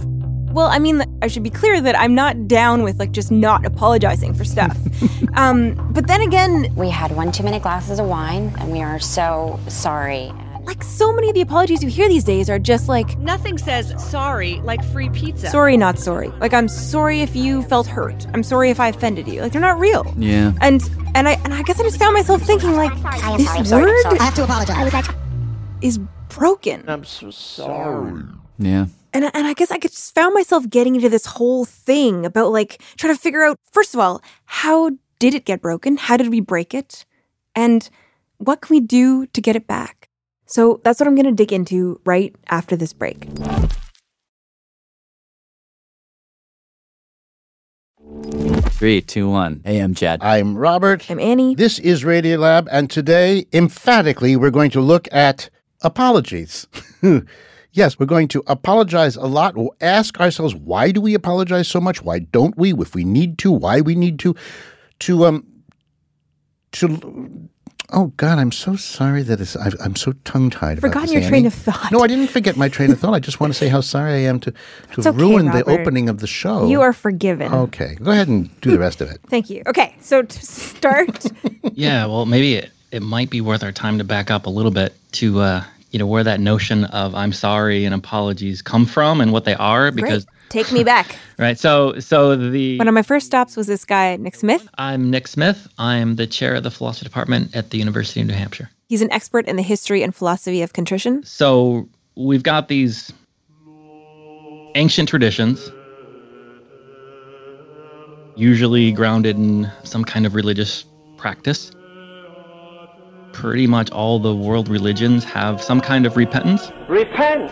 Well, 0.53 0.67
I 0.67 0.79
mean, 0.79 1.03
I 1.23 1.29
should 1.29 1.43
be 1.43 1.51
clear 1.51 1.81
that 1.81 1.99
I'm 1.99 2.15
not 2.15 2.47
down 2.47 2.83
with 2.83 2.99
like 2.99 3.12
just 3.12 3.31
not 3.31 3.65
apologizing 3.65 4.35
for 4.35 4.45
stuff. 4.45 4.77
um, 5.35 5.75
but 5.95 6.09
then 6.09 6.21
again, 6.21 6.71
we 6.77 6.91
had 6.91 7.17
one 7.17 7.33
too 7.33 7.43
many 7.43 7.59
glasses 7.59 7.99
of 7.99 8.07
wine, 8.07 8.55
and 8.59 8.71
we 8.71 8.83
are 8.83 9.01
so 9.01 9.59
sorry. 9.69 10.31
Like 10.64 10.83
so 10.83 11.12
many 11.12 11.28
of 11.28 11.35
the 11.35 11.40
apologies 11.40 11.83
you 11.83 11.90
hear 11.90 12.09
these 12.09 12.25
days 12.25 12.49
are 12.49 12.59
just 12.59 12.88
like 12.88 13.19
nothing 13.19 13.59
says 13.59 13.95
sorry 14.02 14.61
like 14.61 14.85
free 14.87 15.09
pizza. 15.11 15.49
Sorry, 15.49 15.76
not 15.76 15.99
sorry. 15.99 16.28
Like 16.40 16.54
I'm 16.54 16.69
sorry 16.69 17.21
if 17.21 17.35
you 17.35 17.62
felt 17.62 17.87
hurt. 17.87 18.26
I'm 18.33 18.42
sorry 18.42 18.71
if 18.71 18.81
I 18.81 18.88
offended 18.88 19.28
you. 19.28 19.42
Like 19.42 19.52
they're 19.52 19.61
not 19.61 19.78
real. 19.78 20.14
Yeah. 20.16 20.52
And 20.61 20.83
and 21.14 21.28
I 21.28 21.33
and 21.45 21.52
I 21.52 21.62
guess 21.62 21.81
I 21.81 21.83
just 21.83 21.99
found 21.99 22.14
myself 22.14 22.42
thinking 22.42 22.73
like 22.73 22.95
this 22.95 23.47
sorry, 23.47 23.64
sorry, 23.64 23.85
word 23.85 24.02
sorry. 24.02 24.19
I 24.19 24.25
have 24.25 24.35
to 24.35 24.45
apologize. 24.45 24.92
Like, 24.92 25.07
is 25.83 25.99
broken. 26.28 26.85
I'm 26.88 27.04
so 27.04 27.31
sorry. 27.31 28.23
Yeah. 28.59 28.87
And, 29.12 29.25
and 29.35 29.47
I 29.47 29.52
guess 29.52 29.71
I 29.71 29.78
just 29.78 30.14
found 30.14 30.33
myself 30.33 30.69
getting 30.71 30.95
into 30.95 31.11
this 31.11 31.26
whole 31.26 31.66
thing 31.66 32.25
about 32.25 32.50
like 32.50 32.81
trying 32.97 33.14
to 33.14 33.21
figure 33.21 33.42
out, 33.42 33.59
first 33.71 33.92
of 33.92 34.00
all, 34.00 34.23
how 34.47 34.90
did 35.19 35.35
it 35.35 35.45
get 35.45 35.61
broken? 35.61 35.99
How 35.99 36.16
did 36.16 36.31
we 36.31 36.40
break 36.40 36.73
it? 36.73 37.04
And 37.54 37.88
what 38.38 38.62
can 38.62 38.75
we 38.75 38.81
do 38.81 39.26
to 39.26 39.40
get 39.40 39.54
it 39.54 39.66
back? 39.66 40.01
So 40.52 40.82
that's 40.85 41.00
what 41.00 41.06
I'm 41.06 41.14
going 41.14 41.25
to 41.25 41.32
dig 41.32 41.50
into 41.50 41.99
right 42.04 42.37
after 42.50 42.76
this 42.76 42.92
break. 42.92 43.26
Three, 48.73 49.00
two, 49.00 49.30
one. 49.30 49.62
Hey, 49.64 49.78
I'm 49.78 49.94
Jad. 49.94 50.23
I'm 50.23 50.54
Robert. 50.54 51.11
I'm 51.11 51.18
Annie. 51.18 51.54
This 51.54 51.78
is 51.78 52.04
Radio 52.04 52.37
Lab, 52.37 52.68
and 52.71 52.90
today, 52.90 53.47
emphatically, 53.54 54.37
we're 54.37 54.50
going 54.50 54.71
to 54.73 54.82
look 54.82 55.09
at 55.11 55.49
apologies. 55.80 56.66
yes, 57.73 57.99
we're 57.99 58.04
going 58.04 58.28
to 58.28 58.42
apologize 58.47 59.16
a 59.16 59.25
lot. 59.25 59.56
We'll 59.56 59.75
ask 59.80 60.21
ourselves, 60.21 60.54
why 60.54 60.90
do 60.90 61.00
we 61.00 61.14
apologize 61.14 61.66
so 61.66 61.80
much? 61.80 62.02
Why 62.02 62.18
don't 62.18 62.59
we? 62.59 62.75
If 62.75 62.94
we 62.94 63.04
need 63.04 63.38
to, 63.38 63.52
why 63.52 63.80
we 63.80 63.94
need 63.94 64.18
to? 64.18 64.37
To 64.99 65.25
um, 65.25 65.47
to 66.73 67.49
Oh 67.94 68.06
God, 68.16 68.38
I'm 68.38 68.52
so 68.52 68.75
sorry 68.75 69.22
that 69.22 69.40
it's, 69.40 69.54
I, 69.54 69.70
I'm 69.84 69.96
so 69.96 70.12
tongue 70.25 70.49
tied. 70.49 70.80
Forgotten 70.80 71.12
your 71.12 71.28
train 71.28 71.44
of 71.44 71.52
thought. 71.52 71.92
No, 71.92 72.00
I 72.00 72.06
didn't 72.06 72.28
forget 72.28 72.56
my 72.56 72.68
train 72.68 72.90
of 72.90 72.99
thought. 72.99 73.12
I 73.12 73.20
just 73.20 73.38
want 73.38 73.52
to 73.52 73.58
say 73.58 73.68
how 73.68 73.82
sorry 73.82 74.12
I 74.12 74.18
am 74.18 74.40
to 74.40 74.50
to 74.50 75.08
okay, 75.08 75.11
ruin 75.11 75.46
the 75.46 75.64
opening 75.64 76.08
of 76.08 76.20
the 76.20 76.26
show. 76.26 76.66
You 76.68 76.80
are 76.80 76.94
forgiven. 76.94 77.52
okay. 77.52 77.96
Go 78.02 78.11
ahead 78.11 78.28
and 78.28 78.49
do 78.62 78.70
the 78.70 78.78
rest 78.78 79.00
of 79.02 79.11
it. 79.11 79.20
Thank 79.28 79.50
you. 79.50 79.62
Okay, 79.66 79.94
so 80.00 80.22
to 80.22 80.46
start, 80.46 81.26
yeah, 81.75 82.06
well, 82.06 82.25
maybe 82.25 82.54
it, 82.54 82.70
it 82.90 83.02
might 83.02 83.28
be 83.28 83.40
worth 83.40 83.62
our 83.62 83.72
time 83.72 83.99
to 83.99 84.04
back 84.04 84.30
up 84.30 84.46
a 84.46 84.50
little 84.50 84.72
bit 84.72 84.94
to, 85.12 85.40
uh, 85.40 85.64
you 85.90 85.99
know, 85.99 86.06
where 86.06 86.25
that 86.25 86.40
notion 86.40 86.84
of 86.87 87.14
I'm 87.14 87.32
sorry 87.32 87.84
and 87.84 87.94
apologies 87.94 88.62
come 88.62 88.87
from 88.87 89.20
and 89.20 89.32
what 89.32 89.44
they 89.44 89.54
are, 89.54 89.90
because 89.90 90.25
great. 90.25 90.37
Take 90.52 90.71
me 90.71 90.85
back. 90.85 91.16
right. 91.38 91.59
So, 91.59 91.99
so 91.99 92.37
the 92.37 92.76
One 92.78 92.87
of 92.87 92.92
my 92.92 93.00
first 93.00 93.25
stops 93.25 93.56
was 93.56 93.66
this 93.66 93.87
guy, 93.87 94.16
Nick 94.16 94.37
Smith. 94.37 94.68
I'm 94.76 95.11
Nick 95.11 95.26
Smith. 95.26 95.66
I'm 95.78 96.16
the 96.16 96.26
chair 96.26 96.54
of 96.54 96.62
the 96.62 96.71
philosophy 96.71 97.04
department 97.04 97.56
at 97.56 97.71
the 97.71 97.78
University 97.78 98.21
of 98.21 98.26
New 98.26 98.35
Hampshire. 98.35 98.68
He's 98.90 99.00
an 99.00 99.11
expert 99.11 99.49
in 99.49 99.56
the 99.56 99.62
history 99.62 100.02
and 100.02 100.14
philosophy 100.14 100.61
of 100.61 100.75
contrition. 100.75 101.25
So 101.25 101.88
we've 102.16 102.42
got 102.42 102.68
these 102.68 103.11
ancient 104.75 105.09
traditions, 105.09 105.73
usually 108.37 108.92
grounded 108.92 109.37
in 109.37 109.73
some 109.85 110.04
kind 110.04 110.26
of 110.26 110.35
religious 110.35 110.85
practice. 111.16 111.73
Pretty 113.32 113.66
much 113.66 113.90
all 113.90 114.18
the 114.18 114.35
world 114.35 114.68
religions 114.68 115.25
have 115.25 115.62
some 115.62 115.80
kind 115.80 116.04
of 116.04 116.18
repentance. 116.18 116.71
Repent. 116.88 117.50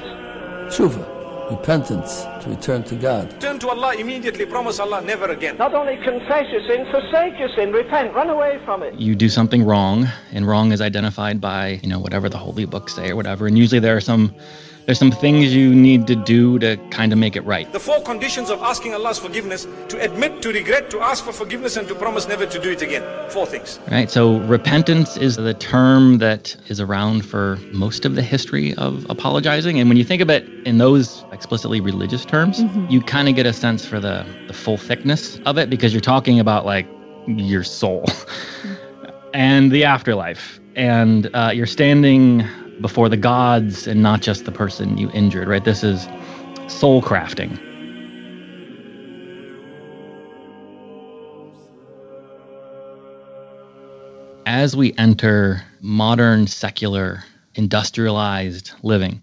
Tshuva, 0.68 1.50
repentance, 1.50 2.26
to 2.42 2.50
return 2.50 2.82
to 2.84 2.96
God. 2.96 3.40
Turn 3.40 3.58
to 3.58 3.68
Allah 3.68 3.94
immediately, 3.94 4.46
promise 4.46 4.78
Allah 4.78 5.00
never 5.02 5.26
again. 5.26 5.56
Not 5.58 5.74
only 5.74 5.96
confess 5.96 6.50
your 6.50 6.66
sin, 6.66 6.86
forsake 6.90 7.38
your 7.38 7.48
sin, 7.54 7.72
repent, 7.72 8.14
run 8.14 8.30
away 8.30 8.60
from 8.64 8.82
it. 8.82 8.94
You 8.94 9.14
do 9.14 9.28
something 9.28 9.64
wrong, 9.64 10.08
and 10.32 10.46
wrong 10.46 10.72
is 10.72 10.80
identified 10.80 11.40
by, 11.40 11.80
you 11.82 11.88
know, 11.88 11.98
whatever 11.98 12.28
the 12.28 12.38
holy 12.38 12.64
books 12.64 12.94
say 12.94 13.10
or 13.10 13.16
whatever. 13.16 13.46
And 13.46 13.58
usually 13.58 13.80
there 13.80 13.96
are 13.96 14.00
some 14.00 14.34
there's 14.86 14.98
some 14.98 15.12
things 15.12 15.54
you 15.54 15.74
need 15.74 16.06
to 16.06 16.16
do 16.16 16.58
to 16.58 16.76
kind 16.90 17.12
of 17.12 17.18
make 17.18 17.36
it 17.36 17.42
right. 17.42 17.70
The 17.72 17.78
four 17.78 18.00
conditions 18.02 18.50
of 18.50 18.60
asking 18.60 18.94
Allah's 18.94 19.18
forgiveness 19.18 19.66
to 19.88 20.00
admit, 20.02 20.42
to 20.42 20.52
regret, 20.52 20.90
to 20.90 21.00
ask 21.00 21.24
for 21.24 21.32
forgiveness, 21.32 21.76
and 21.76 21.86
to 21.88 21.94
promise 21.94 22.26
never 22.26 22.46
to 22.46 22.58
do 22.58 22.70
it 22.70 22.82
again. 22.82 23.04
Four 23.30 23.46
things. 23.46 23.78
Right? 23.90 24.10
So 24.10 24.38
repentance 24.40 25.16
is 25.16 25.36
the 25.36 25.54
term 25.54 26.18
that 26.18 26.56
is 26.68 26.80
around 26.80 27.24
for 27.24 27.56
most 27.72 28.04
of 28.04 28.16
the 28.16 28.22
history 28.22 28.74
of 28.74 29.06
apologizing. 29.08 29.78
And 29.78 29.88
when 29.88 29.96
you 29.96 30.04
think 30.04 30.22
of 30.22 30.30
it 30.30 30.48
in 30.66 30.78
those 30.78 31.24
explicitly 31.30 31.80
religious 31.80 32.24
terms, 32.30 32.60
Mhm. 32.60 32.90
you 32.90 33.00
kind 33.00 33.28
of 33.28 33.34
get 33.34 33.46
a 33.46 33.52
sense 33.52 33.84
for 33.84 34.00
the, 34.00 34.24
the 34.46 34.52
full 34.52 34.76
thickness 34.78 35.40
of 35.46 35.58
it 35.58 35.68
because 35.68 35.92
you're 35.92 36.00
talking 36.00 36.38
about 36.40 36.64
like 36.64 36.86
your 37.26 37.64
soul 37.64 38.04
and 39.34 39.70
the 39.70 39.84
afterlife. 39.84 40.60
And 40.76 41.28
uh, 41.34 41.50
you're 41.52 41.66
standing 41.66 42.44
before 42.80 43.08
the 43.08 43.16
gods 43.16 43.86
and 43.86 44.02
not 44.02 44.20
just 44.22 44.44
the 44.44 44.52
person 44.52 44.96
you 44.96 45.10
injured, 45.12 45.48
right? 45.48 45.64
This 45.64 45.82
is 45.82 46.08
soul 46.68 47.02
crafting. 47.02 47.58
As 54.46 54.76
we 54.76 54.94
enter 54.98 55.62
modern, 55.80 56.46
secular, 56.46 57.22
industrialized 57.54 58.72
living, 58.82 59.22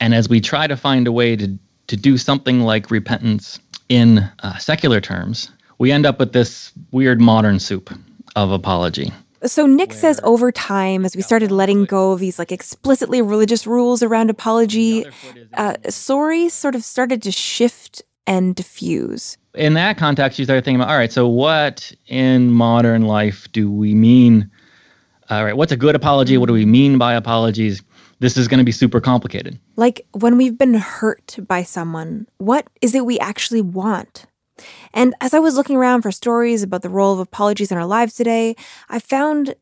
and 0.00 0.14
as 0.14 0.28
we 0.28 0.40
try 0.40 0.66
to 0.66 0.76
find 0.76 1.06
a 1.06 1.12
way 1.12 1.36
to, 1.36 1.58
to 1.88 1.96
do 1.96 2.16
something 2.16 2.60
like 2.60 2.90
repentance 2.90 3.58
in 3.88 4.18
uh, 4.42 4.56
secular 4.58 5.00
terms, 5.00 5.50
we 5.78 5.92
end 5.92 6.06
up 6.06 6.18
with 6.18 6.32
this 6.32 6.72
weird 6.92 7.20
modern 7.20 7.58
soup 7.58 7.90
of 8.36 8.50
apology. 8.50 9.12
So 9.44 9.66
Nick 9.66 9.92
says 9.92 10.20
over 10.24 10.50
time, 10.50 11.04
as 11.04 11.14
we 11.14 11.22
started 11.22 11.52
letting 11.52 11.84
go 11.84 12.12
of 12.12 12.18
these 12.18 12.38
like 12.38 12.50
explicitly 12.50 13.22
religious 13.22 13.66
rules 13.66 14.02
around 14.02 14.30
apology, 14.30 15.06
uh, 15.54 15.74
sorry 15.88 16.48
sort 16.48 16.74
of 16.74 16.82
started 16.82 17.22
to 17.22 17.30
shift 17.30 18.02
and 18.26 18.54
diffuse. 18.54 19.38
in 19.54 19.74
that 19.74 19.96
context, 19.96 20.38
you 20.38 20.44
start 20.44 20.64
thinking 20.64 20.80
about, 20.80 20.90
all 20.90 20.96
right, 20.96 21.12
so 21.12 21.26
what 21.26 21.92
in 22.06 22.50
modern 22.50 23.02
life 23.02 23.48
do 23.52 23.70
we 23.70 23.94
mean? 23.94 24.50
All 25.30 25.44
right, 25.44 25.56
what's 25.56 25.72
a 25.72 25.76
good 25.76 25.94
apology? 25.94 26.36
What 26.36 26.46
do 26.46 26.52
we 26.52 26.66
mean 26.66 26.98
by 26.98 27.14
apologies? 27.14 27.82
This 28.20 28.36
is 28.36 28.48
going 28.48 28.58
to 28.58 28.64
be 28.64 28.72
super 28.72 29.00
complicated. 29.00 29.58
Like 29.76 30.06
when 30.12 30.36
we've 30.36 30.58
been 30.58 30.74
hurt 30.74 31.36
by 31.46 31.62
someone, 31.62 32.26
what 32.38 32.66
is 32.80 32.94
it 32.94 33.06
we 33.06 33.18
actually 33.20 33.60
want? 33.62 34.26
And 34.92 35.14
as 35.20 35.34
I 35.34 35.38
was 35.38 35.54
looking 35.54 35.76
around 35.76 36.02
for 36.02 36.10
stories 36.10 36.64
about 36.64 36.82
the 36.82 36.88
role 36.88 37.12
of 37.12 37.20
apologies 37.20 37.70
in 37.70 37.78
our 37.78 37.86
lives 37.86 38.14
today, 38.14 38.56
I 38.88 38.98
found 38.98 39.54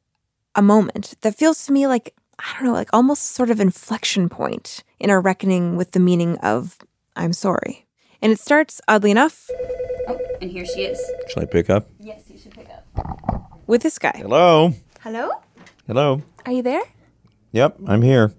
a 0.55 0.63
moment 0.63 1.15
that 1.21 1.35
feels 1.35 1.67
to 1.67 1.73
me 1.73 1.87
like, 1.87 2.15
I 2.39 2.55
don't 2.55 2.65
know, 2.65 2.73
like 2.73 2.89
almost 2.95 3.25
a 3.31 3.35
sort 3.35 3.51
of 3.51 3.61
inflection 3.61 4.31
point 4.31 4.83
in 4.99 5.11
our 5.11 5.21
reckoning 5.21 5.77
with 5.77 5.91
the 5.91 6.01
meaning 6.01 6.39
of 6.39 6.79
I'm 7.15 7.35
sorry. 7.35 7.87
And 8.23 8.33
it 8.33 8.41
starts, 8.41 8.81
oddly 8.89 9.11
enough, 9.11 9.51
Oh, 10.09 10.19
and 10.41 10.51
here 10.51 10.65
she 10.65 10.83
is. 10.85 10.99
Should 11.29 11.43
I 11.43 11.47
pick 11.47 11.69
up? 11.69 11.89
Yes, 12.01 12.23
you 12.31 12.39
should 12.39 12.53
pick 12.55 12.69
up. 12.71 12.87
with 13.67 13.83
this 13.83 13.99
guy. 13.99 14.13
Hello. 14.17 14.73
Hello? 15.01 15.31
Hello. 15.87 16.23
Are 16.47 16.53
you 16.53 16.63
there? 16.63 16.83
Yep, 17.53 17.79
I'm 17.87 18.01
here. 18.03 18.33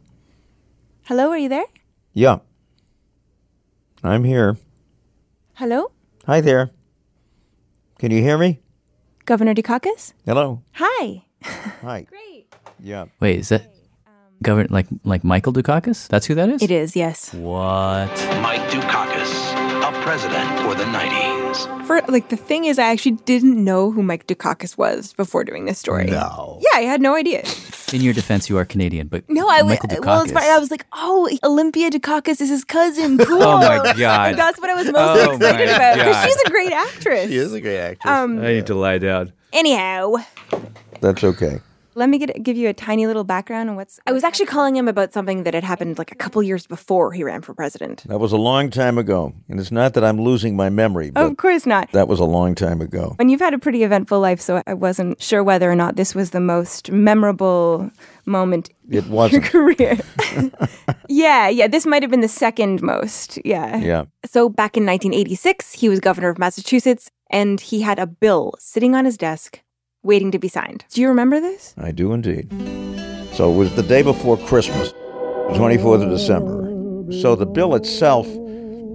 Hello, 1.08 1.30
are 1.30 1.38
you 1.38 1.48
there? 1.48 1.64
Yeah. 2.14 2.40
I'm 4.04 4.26
here. 4.26 4.58
Hello? 5.54 5.92
Hi 6.26 6.42
there. 6.42 6.72
Can 7.98 8.12
you 8.12 8.22
hear 8.22 8.38
me? 8.38 8.60
Governor 9.24 9.54
Dukakis? 9.54 10.12
Hello. 10.26 10.64
Hi. 10.74 11.24
Hi. 11.82 12.02
Great. 12.10 12.54
Yeah. 12.84 13.06
Wait, 13.22 13.40
is 13.40 13.48
that 13.56 13.72
um, 14.06 14.14
governor 14.44 14.68
like 14.70 14.88
like 15.06 15.24
Michael 15.24 15.54
Dukakis? 15.54 16.10
That's 16.10 16.26
who 16.26 16.36
that 16.36 16.50
is? 16.50 16.62
It 16.62 16.72
is, 16.72 16.94
yes. 16.94 17.34
What? 17.34 18.12
Mike 18.44 18.68
Dukakis, 18.68 19.32
a 19.32 19.47
president 20.08 20.48
for 20.62 20.74
the 20.74 20.86
90s. 20.86 21.86
For 21.86 22.00
like 22.08 22.30
the 22.30 22.38
thing 22.38 22.64
is 22.64 22.80
I 22.80 22.86
actually 22.94 23.18
didn't 23.26 23.62
know 23.62 23.92
who 23.92 24.02
Mike 24.02 24.26
Dukakis 24.26 24.78
was 24.78 25.12
before 25.12 25.44
doing 25.44 25.66
this 25.66 25.80
story. 25.80 26.06
No. 26.06 26.60
Yeah, 26.62 26.80
I 26.80 26.84
had 26.84 27.02
no 27.02 27.14
idea. 27.14 27.44
In 27.92 28.00
your 28.00 28.14
defense, 28.14 28.48
you 28.50 28.58
are 28.58 28.64
Canadian, 28.64 29.08
but 29.10 29.30
No, 29.30 29.50
I 29.50 29.64
was 29.64 29.72
Michael 29.72 29.90
well, 30.00 30.22
it's 30.24 30.32
Dukakis. 30.32 30.34
funny. 30.34 30.48
I 30.50 30.60
was 30.60 30.72
like, 30.72 30.86
oh, 30.94 31.30
Olympia 31.44 31.90
Dukakis 31.90 32.40
is 32.40 32.48
his 32.48 32.64
cousin. 32.64 33.18
Cool. 33.18 33.44
Oh 33.48 33.58
my 33.58 33.94
God. 33.98 34.36
That's 34.38 34.58
what 34.62 34.70
I 34.70 34.76
was 34.76 34.86
most 34.86 34.96
Oh 35.28 35.36
excited 35.36 35.68
about 35.68 35.98
because 35.98 36.24
she's 36.24 36.42
a 36.46 36.50
great 36.52 36.72
actress. 36.72 37.28
She 37.30 37.36
is 37.36 37.52
a 37.52 37.60
great 37.60 37.80
actress. 37.80 38.10
Um, 38.10 38.40
I 38.40 38.54
need 38.54 38.68
to 38.68 38.76
lie 38.76 39.00
down. 39.00 39.34
Anyhow, 39.52 40.16
That's 41.02 41.22
okay. 41.26 41.60
Let 41.98 42.10
me 42.10 42.20
get, 42.20 42.44
give 42.44 42.56
you 42.58 42.70
a 42.70 42.76
tiny 42.76 43.08
little 43.08 43.24
background 43.24 43.72
on 43.72 43.76
what's. 43.76 44.00
I 44.06 44.12
was 44.12 44.24
actually 44.24 44.46
calling 44.46 44.76
him 44.76 44.88
about 44.88 45.14
something 45.14 45.42
that 45.46 45.56
had 45.56 45.64
happened 45.64 45.98
like 45.98 46.12
a 46.12 46.16
couple 46.16 46.44
years 46.44 46.68
before 46.68 47.12
he 47.12 47.24
ran 47.24 47.42
for 47.42 47.56
president. 47.56 48.04
That 48.08 48.20
was 48.20 48.32
a 48.32 48.38
long 48.38 48.70
time 48.70 49.00
ago. 49.00 49.34
And 49.50 49.60
it's 49.60 49.72
not 49.72 49.96
that 49.96 50.04
I'm 50.04 50.22
losing 50.22 50.56
my 50.56 50.70
memory, 50.70 51.10
but 51.10 51.26
of 51.26 51.38
course 51.38 51.66
not. 51.66 51.92
that 51.94 52.08
was 52.08 52.20
a 52.20 52.24
long 52.24 52.54
time 52.54 52.82
ago. 52.82 53.16
And 53.18 53.32
you've 53.32 53.40
had 53.40 53.56
a 53.56 53.58
pretty 53.58 53.82
eventful 53.82 54.20
life, 54.20 54.40
so 54.40 54.62
I 54.68 54.76
wasn't 54.76 55.20
sure 55.20 55.44
whether 55.44 55.72
or 55.72 55.76
not 55.76 55.96
this 55.96 56.14
was 56.14 56.30
the 56.30 56.40
most 56.40 56.92
memorable 56.92 57.90
moment 58.28 58.70
It 58.92 59.06
in 59.06 59.12
wasn't. 59.12 59.42
your 59.42 59.52
career. 59.52 59.98
yeah, 61.10 61.50
yeah, 61.50 61.68
this 61.68 61.88
might 61.88 62.04
have 62.04 62.12
been 62.12 62.22
the 62.22 62.28
second 62.28 62.84
most. 62.84 63.40
Yeah. 63.44 63.76
Yeah. 63.78 64.04
So 64.24 64.50
back 64.50 64.78
in 64.78 64.86
1986, 64.86 65.74
he 65.74 65.90
was 65.90 66.00
governor 66.00 66.30
of 66.30 66.38
Massachusetts, 66.38 67.10
and 67.32 67.60
he 67.60 67.82
had 67.82 67.98
a 67.98 68.06
bill 68.06 68.54
sitting 68.60 68.94
on 68.94 69.04
his 69.06 69.18
desk 69.18 69.62
waiting 70.04 70.32
to 70.32 70.40
be 70.40 70.48
signed. 70.48 70.86
Do 70.92 71.02
you 71.02 71.08
remember 71.10 71.40
this? 71.40 71.74
I 71.78 71.92
do 71.92 72.14
indeed. 72.14 72.50
So 73.34 73.52
it 73.52 73.58
was 73.58 73.76
the 73.76 73.84
day 73.84 74.02
before 74.02 74.38
Christmas, 74.38 74.94
24th 75.52 76.04
of 76.04 76.10
December. 76.10 76.64
So 77.22 77.36
the 77.36 77.46
bill 77.46 77.76
itself, 77.76 78.28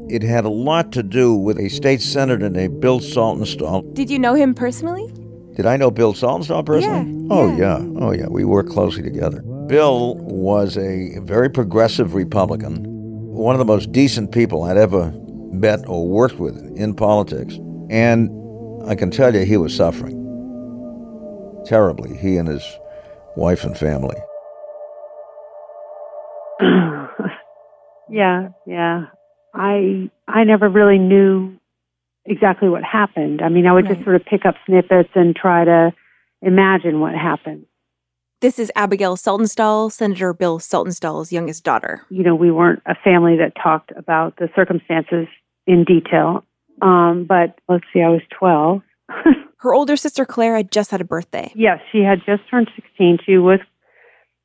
it 0.08 0.22
had 0.22 0.44
a 0.44 0.50
lot 0.50 0.92
to 0.92 1.02
do 1.02 1.34
with 1.34 1.58
a 1.58 1.68
state 1.68 2.02
senator 2.02 2.48
named 2.48 2.80
Bill 2.80 3.00
Saltonstall. 3.00 3.94
Did 3.94 4.10
you 4.10 4.18
know 4.18 4.34
him 4.34 4.54
personally? 4.54 5.12
Did 5.54 5.66
I 5.66 5.76
know 5.76 5.90
Bill 5.90 6.14
Saltonstall 6.14 6.64
personally? 6.64 7.10
Yeah, 7.10 7.28
oh, 7.30 7.56
yeah. 7.56 7.78
Oh, 8.00 8.12
yeah. 8.12 8.26
We 8.28 8.44
worked 8.44 8.70
closely 8.70 9.02
together. 9.02 9.42
Bill 9.66 10.16
was 10.16 10.76
a 10.76 11.18
very 11.20 11.50
progressive 11.50 12.14
Republican, 12.14 12.84
one 13.32 13.54
of 13.54 13.58
the 13.58 13.64
most 13.64 13.92
decent 13.92 14.32
people 14.32 14.62
I'd 14.62 14.76
ever 14.78 15.12
met 15.52 15.80
or 15.86 16.08
worked 16.08 16.38
with 16.38 16.56
in 16.76 16.94
politics. 16.94 17.58
And 17.90 18.30
I 18.86 18.94
can 18.94 19.10
tell 19.10 19.34
you, 19.34 19.44
he 19.44 19.56
was 19.56 19.76
suffering 19.76 20.21
terribly, 21.64 22.16
he 22.16 22.36
and 22.36 22.48
his 22.48 22.78
wife 23.36 23.64
and 23.64 23.76
family. 23.76 24.16
yeah, 28.10 28.48
yeah. 28.66 29.06
I 29.54 30.10
I 30.28 30.44
never 30.44 30.68
really 30.68 30.98
knew 30.98 31.58
exactly 32.24 32.68
what 32.68 32.84
happened. 32.84 33.42
I 33.42 33.48
mean, 33.48 33.66
I 33.66 33.72
would 33.72 33.86
just 33.86 34.02
sort 34.04 34.16
of 34.16 34.24
pick 34.24 34.46
up 34.46 34.54
snippets 34.66 35.10
and 35.14 35.34
try 35.34 35.64
to 35.64 35.92
imagine 36.40 37.00
what 37.00 37.14
happened. 37.14 37.66
This 38.40 38.58
is 38.58 38.72
Abigail 38.74 39.16
Saltonstall, 39.16 39.92
Senator 39.92 40.32
Bill 40.34 40.58
Saltonstall's 40.58 41.30
youngest 41.30 41.62
daughter. 41.62 42.02
You 42.10 42.24
know, 42.24 42.34
we 42.34 42.50
weren't 42.50 42.82
a 42.86 42.94
family 42.94 43.36
that 43.36 43.52
talked 43.60 43.92
about 43.96 44.36
the 44.36 44.48
circumstances 44.56 45.28
in 45.66 45.84
detail. 45.84 46.44
Um, 46.80 47.24
but 47.28 47.60
let's 47.68 47.84
see, 47.92 48.02
I 48.02 48.08
was 48.08 48.22
12. 48.36 48.82
Her 49.62 49.72
older 49.72 49.96
sister 49.96 50.24
Claire 50.24 50.56
had 50.56 50.72
just 50.72 50.90
had 50.90 51.00
a 51.00 51.04
birthday. 51.04 51.52
Yes, 51.54 51.78
she 51.92 51.98
had 52.02 52.18
just 52.26 52.42
turned 52.50 52.68
16. 52.74 53.18
She 53.24 53.38
was 53.38 53.60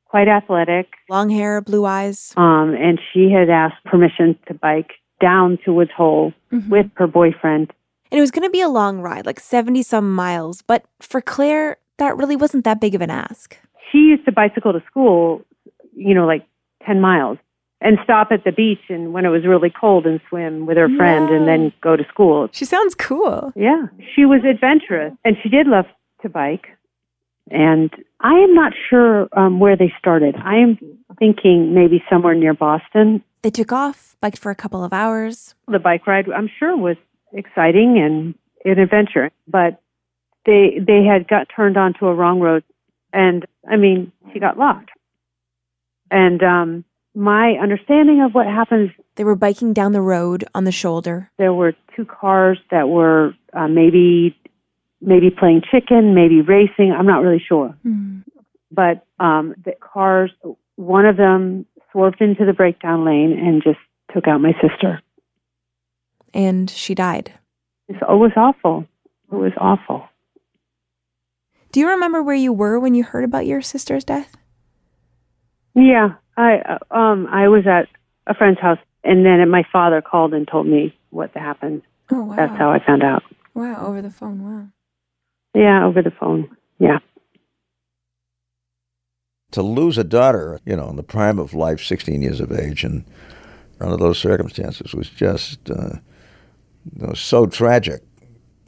quite 0.04 0.28
athletic. 0.28 0.86
Long 1.10 1.28
hair, 1.28 1.60
blue 1.60 1.84
eyes. 1.84 2.32
Um, 2.36 2.72
and 2.74 3.00
she 3.12 3.28
had 3.30 3.50
asked 3.50 3.82
permission 3.84 4.38
to 4.46 4.54
bike 4.54 4.92
down 5.20 5.58
to 5.64 5.72
Woods 5.72 5.90
Hole 5.96 6.32
Mm-hmm. 6.52 6.70
with 6.70 6.86
her 6.94 7.06
boyfriend. 7.06 7.72
And 8.10 8.18
it 8.18 8.20
was 8.22 8.30
going 8.30 8.44
to 8.46 8.50
be 8.50 8.60
a 8.62 8.68
long 8.70 9.00
ride, 9.00 9.26
like 9.26 9.38
70 9.40 9.82
some 9.82 10.14
miles. 10.14 10.62
But 10.62 10.84
for 11.00 11.20
Claire, 11.20 11.76
that 11.98 12.16
really 12.16 12.36
wasn't 12.36 12.64
that 12.64 12.80
big 12.80 12.94
of 12.94 13.02
an 13.02 13.10
ask. 13.10 13.58
She 13.92 13.98
used 13.98 14.24
to 14.24 14.32
bicycle 14.32 14.72
to 14.72 14.82
school, 14.86 15.42
you 15.94 16.14
know, 16.14 16.26
like 16.26 16.46
10 16.86 17.00
miles 17.02 17.36
and 17.80 17.98
stop 18.02 18.28
at 18.32 18.44
the 18.44 18.52
beach 18.52 18.80
and 18.88 19.12
when 19.12 19.24
it 19.24 19.28
was 19.28 19.46
really 19.46 19.70
cold 19.70 20.06
and 20.06 20.20
swim 20.28 20.66
with 20.66 20.76
her 20.76 20.88
friend 20.96 21.30
and 21.30 21.46
then 21.46 21.72
go 21.80 21.96
to 21.96 22.04
school. 22.08 22.48
She 22.52 22.64
sounds 22.64 22.94
cool. 22.94 23.52
Yeah. 23.54 23.86
She 24.14 24.24
was 24.24 24.40
adventurous 24.44 25.14
and 25.24 25.36
she 25.42 25.48
did 25.48 25.66
love 25.66 25.86
to 26.22 26.28
bike. 26.28 26.66
And 27.50 27.90
I 28.20 28.34
am 28.34 28.54
not 28.54 28.72
sure 28.90 29.28
um, 29.32 29.60
where 29.60 29.76
they 29.76 29.92
started. 29.98 30.34
I 30.36 30.56
am 30.56 30.78
thinking 31.18 31.72
maybe 31.72 32.02
somewhere 32.10 32.34
near 32.34 32.52
Boston. 32.52 33.22
They 33.42 33.50
took 33.50 33.72
off, 33.72 34.16
biked 34.20 34.38
for 34.38 34.50
a 34.50 34.56
couple 34.56 34.84
of 34.84 34.92
hours. 34.92 35.54
The 35.68 35.78
bike 35.78 36.06
ride, 36.06 36.26
I'm 36.30 36.50
sure, 36.58 36.76
was 36.76 36.96
exciting 37.32 37.98
and 37.98 38.34
an 38.64 38.82
adventure, 38.82 39.30
but 39.46 39.80
they 40.44 40.78
they 40.84 41.04
had 41.04 41.28
got 41.28 41.46
turned 41.54 41.76
onto 41.76 42.06
a 42.06 42.14
wrong 42.14 42.40
road, 42.40 42.64
and 43.12 43.46
I 43.70 43.76
mean, 43.76 44.12
she 44.32 44.40
got 44.40 44.58
locked. 44.58 44.90
And 46.10 46.42
um, 46.42 46.84
my 47.14 47.52
understanding 47.60 48.20
of 48.22 48.32
what 48.34 48.46
happens, 48.46 48.90
They 49.16 49.24
were 49.24 49.34
biking 49.36 49.72
down 49.72 49.92
the 49.92 50.00
road 50.02 50.44
on 50.54 50.64
the 50.64 50.72
shoulder. 50.72 51.30
there 51.38 51.52
were 51.52 51.74
two 51.96 52.04
cars 52.04 52.58
that 52.70 52.88
were 52.88 53.34
uh, 53.52 53.66
maybe 53.68 54.36
maybe 55.00 55.30
playing 55.30 55.62
chicken, 55.70 56.14
maybe 56.14 56.40
racing. 56.42 56.92
I'm 56.92 57.06
not 57.06 57.22
really 57.22 57.42
sure. 57.46 57.74
but 58.70 59.06
um, 59.20 59.54
the 59.64 59.72
cars, 59.80 60.30
one 60.76 61.06
of 61.06 61.16
them 61.16 61.66
swerved 61.92 62.20
into 62.20 62.44
the 62.44 62.52
breakdown 62.52 63.04
lane 63.04 63.32
and 63.38 63.62
just 63.62 63.78
took 64.12 64.26
out 64.28 64.40
my 64.40 64.52
sister. 64.60 65.00
And 66.34 66.68
she 66.68 66.94
died. 66.94 67.32
It's- 67.88 68.02
It 68.08 68.14
was 68.18 68.32
awful. 68.36 68.86
It 69.32 69.36
was 69.36 69.52
awful. 69.58 70.04
Do 71.72 71.80
you 71.80 71.88
remember 71.88 72.22
where 72.22 72.34
you 72.34 72.52
were 72.52 72.78
when 72.80 72.94
you 72.94 73.04
heard 73.04 73.24
about 73.24 73.46
your 73.46 73.60
sister's 73.62 74.04
death? 74.04 74.36
Yeah, 75.78 76.14
I 76.36 76.56
uh, 76.58 76.78
um 76.94 77.26
I 77.30 77.48
was 77.48 77.66
at 77.66 77.88
a 78.26 78.34
friend's 78.34 78.58
house, 78.58 78.78
and 79.04 79.24
then 79.24 79.48
my 79.48 79.62
father 79.72 80.02
called 80.02 80.34
and 80.34 80.46
told 80.46 80.66
me 80.66 80.96
what 81.10 81.30
happened. 81.36 81.82
Oh, 82.10 82.24
wow. 82.24 82.36
That's 82.36 82.56
how 82.58 82.70
I 82.70 82.84
found 82.84 83.02
out. 83.04 83.22
Wow, 83.54 83.86
over 83.86 84.02
the 84.02 84.10
phone. 84.10 84.42
Wow. 84.42 84.68
Yeah, 85.54 85.84
over 85.84 86.02
the 86.02 86.10
phone. 86.10 86.56
Yeah. 86.78 86.98
To 89.52 89.62
lose 89.62 89.98
a 89.98 90.04
daughter, 90.04 90.58
you 90.66 90.76
know, 90.76 90.88
in 90.90 90.96
the 90.96 91.02
prime 91.02 91.38
of 91.38 91.54
life, 91.54 91.82
16 91.82 92.22
years 92.22 92.40
of 92.40 92.52
age, 92.52 92.84
and 92.84 93.04
under 93.80 93.96
those 93.96 94.18
circumstances 94.18 94.94
was 94.94 95.08
just 95.08 95.70
uh, 95.70 95.96
you 96.92 97.06
know, 97.06 97.14
so 97.14 97.46
tragic. 97.46 98.02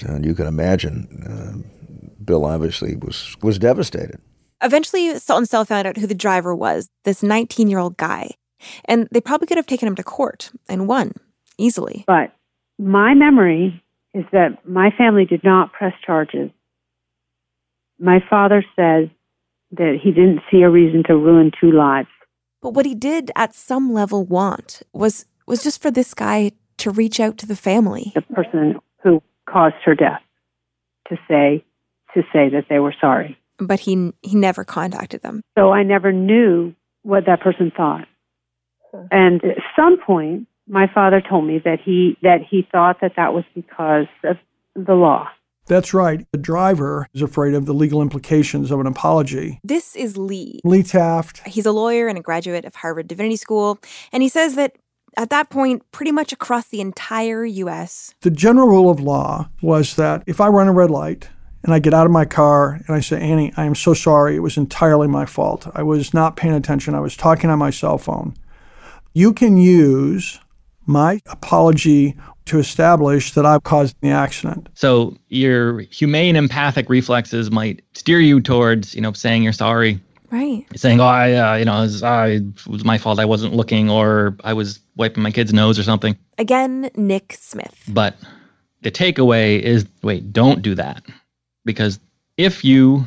And 0.07 0.25
you 0.25 0.35
can 0.35 0.47
imagine, 0.47 1.07
uh, 1.27 2.03
Bill 2.25 2.45
obviously 2.47 2.97
was, 2.97 3.37
was 3.43 3.59
devastated. 3.59 4.21
Eventually, 4.63 5.09
Saltonstall 5.15 5.67
found 5.67 5.87
out 5.87 5.97
who 5.97 6.07
the 6.07 6.15
driver 6.15 6.55
was 6.55 6.89
this 7.05 7.23
19 7.23 7.69
year 7.69 7.79
old 7.79 7.97
guy. 7.97 8.31
And 8.85 9.09
they 9.11 9.21
probably 9.21 9.47
could 9.47 9.57
have 9.57 9.67
taken 9.67 9.89
him 9.89 9.95
to 9.97 10.03
court 10.03 10.51
and 10.69 10.87
won 10.87 11.13
easily. 11.57 12.05
But 12.07 12.35
my 12.79 13.15
memory 13.15 13.83
is 14.15 14.25
that 14.33 14.67
my 14.67 14.91
family 14.97 15.25
did 15.25 15.43
not 15.45 15.73
press 15.73 15.95
charges. 16.05 16.51
My 17.99 18.23
father 18.29 18.65
says 18.77 19.09
that 19.73 19.99
he 20.03 20.11
didn't 20.11 20.41
see 20.51 20.63
a 20.63 20.71
reason 20.71 21.03
to 21.07 21.17
ruin 21.17 21.53
two 21.61 21.71
lives. 21.71 22.09
But 22.61 22.75
what 22.75 22.87
he 22.87 22.95
did 22.95 23.31
at 23.37 23.55
some 23.55 23.93
level 23.93 24.25
want 24.25 24.83
was 24.93 25.27
was 25.47 25.63
just 25.63 25.83
for 25.83 25.91
this 25.91 26.15
guy 26.15 26.53
to 26.79 26.91
reach 26.91 27.19
out 27.19 27.39
to 27.39 27.47
the 27.47 27.57
family. 27.57 28.13
The 28.15 28.23
person 28.23 28.79
who 29.03 29.23
caused 29.49 29.77
her 29.85 29.95
death 29.95 30.23
to 31.09 31.17
say 31.29 31.65
to 32.15 32.23
say 32.33 32.49
that 32.51 32.67
they 32.69 32.79
were 32.79 32.95
sorry. 33.01 33.39
But 33.61 33.81
he 33.81 34.13
he 34.23 34.35
never 34.37 34.65
contacted 34.65 35.23
them. 35.23 35.43
So 35.59 35.73
I 35.73 35.83
never 35.83 36.13
knew 36.13 36.75
what 37.03 37.27
that 37.27 37.41
person 37.41 37.73
thought. 37.77 38.07
And 39.11 39.43
at 39.45 39.59
some 39.77 39.99
point, 40.05 40.49
my 40.67 40.87
father 40.93 41.21
told 41.21 41.47
me 41.47 41.61
that 41.65 41.79
he 41.85 42.17
that 42.23 42.41
he 42.49 42.67
thought 42.71 43.01
that 43.01 43.13
that 43.17 43.35
was 43.35 43.45
because 43.55 44.07
of 44.25 44.37
the 44.75 44.95
law. 44.95 45.29
That's 45.67 45.95
right. 45.95 46.27
The 46.33 46.39
driver 46.39 47.07
is 47.15 47.23
afraid 47.23 47.55
of 47.55 47.67
the 47.67 47.75
legal 47.75 48.03
implications 48.03 48.71
of 48.71 48.81
an 48.81 48.87
apology. 48.87 49.61
This 49.63 49.95
is 49.95 50.17
Lee. 50.17 50.61
Lee 50.65 50.83
Taft, 50.83 51.47
He's 51.47 51.67
a 51.67 51.73
lawyer 51.73 52.09
and 52.09 52.19
a 52.19 52.21
graduate 52.21 52.65
of 52.65 52.75
Harvard 52.75 53.07
Divinity 53.07 53.37
School, 53.37 53.79
and 54.13 54.23
he 54.23 54.29
says 54.29 54.57
that 54.57 54.77
at 55.17 55.31
that 55.31 55.51
point, 55.51 55.83
pretty 55.93 56.13
much 56.13 56.33
across 56.33 56.69
the 56.69 56.81
entire 56.81 57.45
US, 57.45 58.15
the 58.23 58.31
general 58.31 58.69
rule 58.69 58.91
of 58.91 59.01
law 59.01 59.49
was 59.63 59.97
that 59.97 60.23
if 60.27 60.41
I 60.41 60.49
run 60.49 60.69
a 60.69 60.73
red 60.73 60.91
light 60.91 61.29
and 61.63 61.75
I 61.75 61.79
get 61.79 61.95
out 61.95 62.07
of 62.07 62.13
my 62.13 62.25
car 62.25 62.81
and 62.87 62.97
I 62.97 63.01
say, 63.01 63.21
Annie, 63.21 63.53
I 63.57 63.65
am 63.65 63.75
so 63.75 63.95
sorry. 63.95 64.37
It 64.37 64.41
was 64.41 64.57
entirely 64.57 65.09
my 65.09 65.27
fault. 65.27 65.69
I 65.75 65.83
was 65.83 66.15
not 66.15 66.37
paying 66.37 66.55
attention. 66.55 66.95
I 66.95 67.01
was 67.01 67.17
talking 67.17 67.51
on 67.51 67.59
my 67.59 67.71
cell 67.71 67.99
phone. 67.99 68.35
You 69.13 69.33
can 69.33 69.57
use 69.57 70.41
my 70.87 71.21
apology 71.27 72.17
to 72.47 72.59
establish 72.59 73.35
that 73.35 73.47
I 73.47 73.59
caused 73.61 73.97
the 74.01 74.11
accident. 74.11 74.69
So 74.75 75.17
your 75.29 75.81
humane 75.81 76.37
empathic 76.37 76.89
reflexes 76.89 77.51
might 77.51 77.83
steer 77.95 78.21
you 78.21 78.41
towards, 78.41 78.95
you 78.95 79.01
know, 79.01 79.13
saying 79.13 79.43
you're 79.43 79.53
sorry, 79.53 80.01
right? 80.31 80.65
saying, 80.75 81.01
"Oh, 81.01 81.05
I, 81.05 81.35
uh, 81.35 81.55
you 81.57 81.65
know, 81.65 81.79
it 81.79 81.83
was, 81.83 82.03
I, 82.03 82.27
it 82.29 82.67
was 82.67 82.85
my 82.85 82.99
fault. 82.99 83.21
I 83.21 83.25
wasn't 83.25 83.55
looking, 83.55 83.89
or 83.89 84.37
I 84.43 84.53
was 84.53 84.81
wiping 84.97 85.23
my 85.23 85.31
kid's 85.31 85.53
nose 85.53 85.79
or 85.79 85.85
something." 85.85 86.17
Again, 86.39 86.91
Nick 86.97 87.35
Smith. 87.39 87.85
But 87.89 88.17
the 88.83 88.91
takeaway 88.91 89.61
is, 89.61 89.87
wait, 90.03 90.33
don't 90.33 90.63
do 90.63 90.75
that, 90.75 91.03
because 91.65 91.99
if 92.37 92.65
you, 92.65 93.07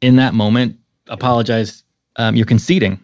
in 0.00 0.16
that 0.16 0.34
moment, 0.34 0.76
apologize, 1.08 1.84
um, 2.16 2.36
you're 2.36 2.46
conceding 2.46 2.98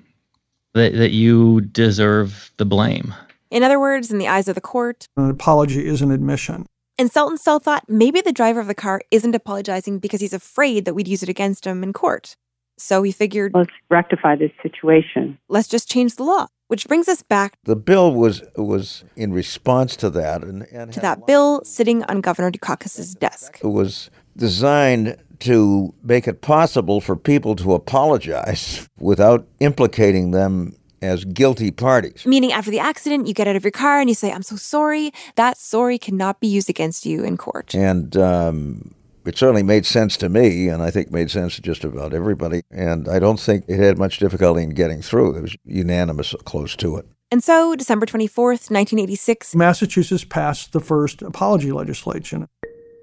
that 0.75 0.93
that 0.95 1.11
you 1.13 1.61
deserve 1.63 2.51
the 2.57 2.65
blame. 2.67 3.15
In 3.51 3.63
other 3.63 3.81
words, 3.81 4.11
in 4.11 4.19
the 4.19 4.29
eyes 4.29 4.49
of 4.49 4.55
the 4.55 4.61
court, 4.61 5.09
An 5.17 5.31
apology 5.31 5.87
is 5.87 6.03
an 6.03 6.11
admission. 6.11 6.67
and 6.99 7.11
Saltonstall 7.11 7.63
thought 7.63 7.85
maybe 7.89 8.21
the 8.21 8.33
driver 8.33 8.61
of 8.61 8.67
the 8.67 8.75
car 8.75 9.01
isn't 9.11 9.35
apologizing 9.35 9.99
because 10.01 10.21
he's 10.21 10.35
afraid 10.35 10.85
that 10.85 10.95
we'd 10.95 11.09
use 11.09 11.23
it 11.23 11.29
against 11.29 11.67
him 11.67 11.83
in 11.83 11.93
court. 11.93 12.37
So 12.77 13.03
he 13.03 13.11
figured, 13.11 13.53
let's 13.55 13.73
rectify 13.91 14.37
this 14.37 14.53
situation. 14.63 15.39
Let's 15.49 15.67
just 15.69 15.91
change 15.91 16.15
the 16.17 16.23
law. 16.25 16.47
Which 16.69 16.87
brings 16.87 17.09
us 17.09 17.23
back 17.23 17.55
The 17.65 17.75
bill 17.77 18.13
was 18.13 18.43
was 18.57 19.03
in 19.17 19.33
response 19.33 19.97
to 19.97 20.11
that, 20.11 20.43
and, 20.45 20.67
and 20.71 20.93
to 20.93 21.01
that 21.01 21.27
bill 21.27 21.65
sitting 21.65 22.05
on 22.05 22.21
Governor 22.21 22.51
Dukakis's 22.51 23.15
desk. 23.15 23.59
it 23.65 23.69
was 23.69 24.11
designed 24.39 25.17
to 25.41 25.95
make 26.03 26.27
it 26.27 26.41
possible 26.41 27.01
for 27.01 27.15
people 27.15 27.55
to 27.57 27.75
apologize 27.75 28.89
without 28.99 29.47
implicating 29.61 30.31
them 30.33 30.75
as 31.01 31.25
guilty 31.25 31.71
parties. 31.71 32.27
Meaning, 32.27 32.53
after 32.53 32.71
the 32.71 32.81
accident, 32.81 33.27
you 33.27 33.35
get 33.35 33.47
out 33.47 33.57
of 33.57 33.65
your 33.65 33.71
car 33.71 34.01
and 34.01 34.09
you 34.09 34.15
say, 34.15 34.33
I'm 34.33 34.43
so 34.43 34.57
sorry. 34.57 35.13
That 35.37 35.57
sorry 35.57 35.99
cannot 35.99 36.41
be 36.41 36.49
used 36.49 36.69
against 36.69 37.07
you 37.07 37.23
in 37.23 37.37
court. 37.37 37.75
And 37.75 38.17
um, 38.17 38.95
it 39.25 39.39
certainly 39.39 39.63
made 39.63 39.87
sense 39.87 40.17
to 40.19 40.29
me, 40.29 40.69
and 40.69 40.83
I 40.83 40.91
think 40.91 41.11
made 41.11 41.31
sense 41.31 41.57
to 41.57 41.63
just 41.63 41.85
about 41.85 42.15
everybody. 42.15 42.63
And 42.71 43.09
I 43.09 43.19
don't 43.19 43.39
think 43.39 43.65
it 43.69 43.79
had 43.79 43.99
much 43.99 44.19
difficulty 44.19 44.63
in 44.63 44.71
getting 44.71 45.03
through. 45.03 45.37
It 45.37 45.43
was 45.43 45.57
unanimous 45.65 46.35
close 46.45 46.75
to 46.77 46.97
it. 46.97 47.07
And 47.31 47.45
so, 47.45 47.77
December 47.77 48.07
24th, 48.07 48.71
1986, 48.71 49.55
Massachusetts 49.55 50.25
passed 50.25 50.73
the 50.73 50.81
first 50.81 51.21
apology 51.21 51.71
legislation. 51.73 52.49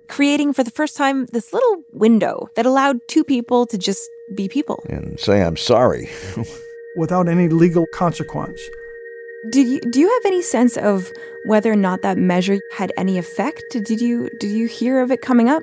Creating 0.07 0.53
for 0.53 0.63
the 0.63 0.71
first 0.71 0.95
time 0.97 1.25
this 1.27 1.53
little 1.53 1.83
window 1.91 2.49
that 2.55 2.65
allowed 2.65 2.99
two 3.07 3.23
people 3.23 3.65
to 3.67 3.77
just 3.77 4.09
be 4.35 4.47
people. 4.47 4.83
And 4.89 5.19
say, 5.19 5.41
I'm 5.43 5.57
sorry. 5.57 6.09
without 6.97 7.27
any 7.27 7.49
legal 7.49 7.85
consequence. 7.93 8.59
Did 9.51 9.67
you 9.67 9.79
do 9.91 9.99
you 9.99 10.09
have 10.11 10.25
any 10.25 10.41
sense 10.41 10.75
of 10.77 11.11
whether 11.45 11.71
or 11.71 11.75
not 11.75 12.01
that 12.01 12.17
measure 12.17 12.57
had 12.75 12.91
any 12.97 13.17
effect? 13.17 13.63
Did 13.71 14.01
you 14.01 14.29
did 14.39 14.51
you 14.51 14.67
hear 14.67 15.01
of 15.01 15.11
it 15.11 15.21
coming 15.21 15.49
up? 15.49 15.61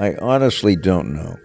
I 0.00 0.14
honestly 0.20 0.76
don't 0.76 1.14
know. 1.14 1.38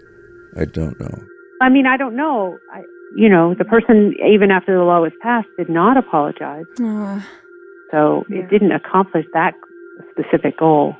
I 0.56 0.64
don't 0.66 0.98
know. 1.00 1.22
I 1.62 1.68
mean, 1.68 1.86
I 1.86 1.96
don't 1.96 2.16
know. 2.16 2.58
I, 2.72 2.82
you 3.16 3.28
know, 3.28 3.54
the 3.54 3.64
person, 3.64 4.14
even 4.28 4.50
after 4.50 4.76
the 4.76 4.84
law 4.84 5.00
was 5.00 5.12
passed, 5.22 5.48
did 5.56 5.68
not 5.68 5.96
apologize. 5.96 6.66
Uh, 6.82 7.20
So 7.90 8.24
it 8.28 8.50
didn't 8.50 8.72
accomplish 8.72 9.24
that 9.32 9.54
specific 10.10 10.58
goal. 10.58 10.94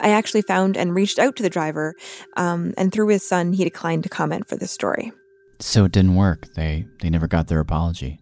I 0.00 0.10
actually 0.10 0.42
found 0.42 0.76
and 0.76 0.94
reached 0.94 1.18
out 1.18 1.36
to 1.36 1.42
the 1.42 1.50
driver, 1.50 1.94
um, 2.36 2.74
and 2.76 2.92
through 2.92 3.08
his 3.08 3.26
son, 3.26 3.52
he 3.52 3.64
declined 3.64 4.02
to 4.04 4.08
comment 4.08 4.48
for 4.48 4.56
this 4.56 4.70
story. 4.70 5.12
So 5.58 5.84
it 5.84 5.92
didn't 5.92 6.16
work. 6.16 6.52
They 6.54 6.86
they 7.00 7.10
never 7.10 7.26
got 7.26 7.48
their 7.48 7.60
apology. 7.60 8.20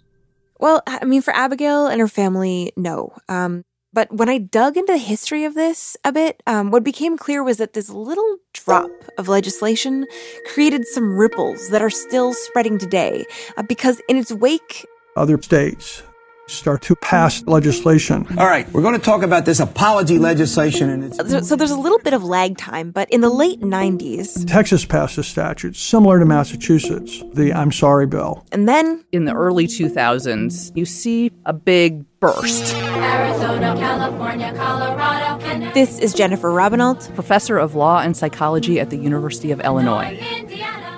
Well, 0.60 0.82
I 0.86 1.04
mean, 1.04 1.20
for 1.20 1.34
Abigail 1.34 1.86
and 1.88 2.00
her 2.00 2.08
family, 2.08 2.72
no. 2.76 3.12
Um, 3.28 3.64
but 3.92 4.12
when 4.12 4.28
I 4.28 4.38
dug 4.38 4.76
into 4.76 4.92
the 4.92 4.98
history 4.98 5.44
of 5.44 5.54
this 5.54 5.96
a 6.04 6.10
bit, 6.10 6.42
um, 6.46 6.70
what 6.70 6.82
became 6.82 7.16
clear 7.16 7.44
was 7.44 7.58
that 7.58 7.74
this 7.74 7.88
little 7.88 8.38
drop 8.52 8.90
of 9.18 9.28
legislation 9.28 10.06
created 10.52 10.84
some 10.86 11.16
ripples 11.16 11.68
that 11.70 11.80
are 11.82 11.90
still 11.90 12.34
spreading 12.34 12.76
today. 12.76 13.24
Uh, 13.56 13.62
because 13.62 14.00
in 14.08 14.16
its 14.16 14.32
wake, 14.32 14.84
Other 15.16 15.40
states 15.40 16.02
start 16.46 16.82
to 16.82 16.94
pass 16.96 17.42
legislation. 17.46 18.26
All 18.38 18.46
right, 18.46 18.70
we're 18.72 18.82
going 18.82 18.94
to 18.98 19.00
talk 19.04 19.22
about 19.22 19.44
this 19.46 19.60
apology 19.60 20.18
legislation, 20.18 20.90
and 20.90 21.04
it's 21.04 21.16
so, 21.16 21.40
so 21.40 21.56
there's 21.56 21.70
a 21.70 21.76
little 21.78 21.98
bit 22.00 22.12
of 22.12 22.22
lag 22.22 22.58
time, 22.58 22.90
but 22.90 23.10
in 23.10 23.22
the 23.22 23.30
late 23.30 23.60
90s, 23.60 24.46
Texas 24.46 24.84
passed 24.84 25.16
a 25.16 25.22
statute 25.22 25.74
similar 25.76 26.18
to 26.18 26.26
Massachusetts, 26.26 27.22
the 27.32 27.52
I'm 27.54 27.72
sorry 27.72 28.06
bill. 28.06 28.44
and 28.52 28.68
then 28.68 29.04
in 29.12 29.24
the 29.24 29.32
early 29.32 29.66
2000s, 29.66 30.72
you 30.76 30.84
see 30.84 31.30
a 31.46 31.52
big 31.54 32.04
burst. 32.20 32.74
Arizona, 32.76 33.74
California, 33.78 34.52
Colorado, 34.54 35.42
Canada. 35.42 35.72
this 35.74 35.98
is 35.98 36.12
Jennifer 36.12 36.50
Robbennolt. 36.50 37.14
Professor 37.14 37.56
of 37.58 37.74
Law 37.74 38.00
and 38.00 38.16
Psychology 38.16 38.78
at 38.80 38.90
the 38.90 38.96
University 38.98 39.50
of 39.50 39.60
Illinois. 39.60 40.18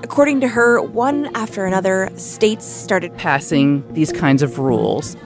According 0.03 0.41
to 0.43 0.49
her, 0.49 0.81
one 0.81 1.31
after 1.35 1.67
another, 1.67 2.11
states 2.17 2.65
started 2.65 3.17
Passing 3.17 3.85
these 3.93 4.13
kinds 4.13 4.43
of 4.43 4.59
rules. 4.59 5.17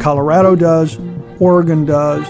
Colorado 0.00 0.56
does, 0.56 0.98
Oregon 1.38 1.84
does. 1.84 2.26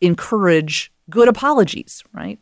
encourage 0.00 0.90
good 1.08 1.28
apologies, 1.28 2.02
right? 2.12 2.38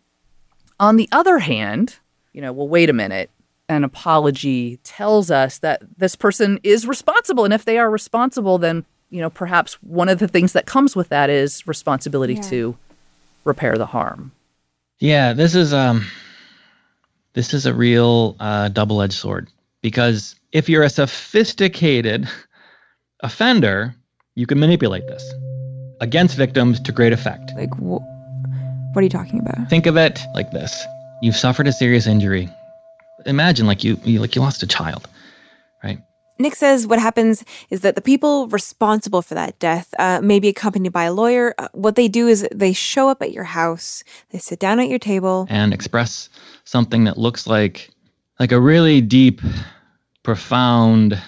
On 0.81 0.97
the 0.97 1.09
other 1.13 1.39
hand, 1.39 1.97
you 2.33 2.41
know, 2.41 2.53
well, 2.53 2.69
wait 2.69 2.91
a 2.91 2.93
minute. 2.93 3.31
An 3.69 3.85
apology 3.85 4.79
tells 4.85 5.31
us 5.31 5.59
that 5.59 5.83
this 5.99 6.17
person 6.17 6.59
is 6.63 6.87
responsible. 6.87 7.45
And 7.45 7.53
if 7.53 7.65
they 7.65 7.79
are 7.79 7.91
responsible, 7.91 8.57
then, 8.59 8.85
you 9.11 9.21
know, 9.21 9.29
perhaps 9.29 9.75
one 9.83 10.09
of 10.09 10.19
the 10.21 10.29
things 10.29 10.53
that 10.55 10.65
comes 10.67 10.97
with 10.97 11.09
that 11.11 11.29
is 11.29 11.67
responsibility 11.67 12.35
Yeah. 12.35 12.43
to 12.43 12.77
repair 13.45 13.77
the 13.77 13.87
harm. 13.87 14.33
Yeah, 15.01 15.33
this 15.33 15.55
is 15.55 15.73
um 15.75 16.07
this 17.35 17.53
is 17.55 17.67
a 17.67 17.75
real 17.75 18.37
uh, 18.41 18.69
double-edged 18.69 19.13
sword 19.13 19.49
because 19.81 20.35
if 20.53 20.69
you're 20.69 20.83
a 20.83 20.91
sophisticated 20.91 22.29
offender, 23.21 23.95
you 24.35 24.47
can 24.47 24.59
manipulate 24.61 25.07
this 25.07 25.25
against 26.01 26.37
victims 26.37 26.81
to 26.81 26.93
great 26.93 27.13
effect. 27.13 27.53
Like, 27.57 27.73
wh- 27.75 28.03
what 28.95 28.97
are 28.97 29.03
you 29.03 29.09
talking 29.09 29.41
about? 29.41 29.69
Think 29.69 29.87
of 29.87 29.97
it 29.97 30.21
like 30.35 30.51
this: 30.53 30.85
you've 31.23 31.37
suffered 31.37 31.67
a 31.67 31.73
serious 31.73 32.07
injury. 32.07 32.49
Imagine 33.27 33.67
like 33.67 33.83
you, 33.85 33.99
you 34.05 34.21
like 34.21 34.37
you 34.37 34.43
lost 34.43 34.63
a 34.63 34.67
child, 34.67 35.09
right? 35.83 35.99
Nick 36.39 36.55
says 36.55 36.87
what 36.87 37.01
happens 37.01 37.45
is 37.71 37.81
that 37.81 37.97
the 37.97 38.01
people 38.01 38.47
responsible 38.49 39.23
for 39.23 39.35
that 39.35 39.59
death, 39.59 39.93
uh, 39.99 40.21
may 40.23 40.39
be 40.39 40.49
accompanied 40.49 40.93
by 40.93 41.05
a 41.05 41.13
lawyer, 41.13 41.53
uh, 41.59 41.67
what 41.73 41.97
they 41.97 42.07
do 42.07 42.29
is 42.29 42.47
they 42.55 42.73
show 42.73 43.09
up 43.09 43.23
at 43.23 43.33
your 43.33 43.45
house, 43.45 44.05
they 44.31 44.39
sit 44.39 44.61
down 44.61 44.79
at 44.79 44.89
your 44.89 45.01
table, 45.01 45.47
and 45.51 45.75
express 45.75 46.29
something 46.65 47.05
that 47.05 47.19
looks 47.19 47.47
like 47.47 47.91
like 48.39 48.53
a 48.53 48.61
really 48.61 49.01
deep, 49.01 49.41
profound, 50.23 51.21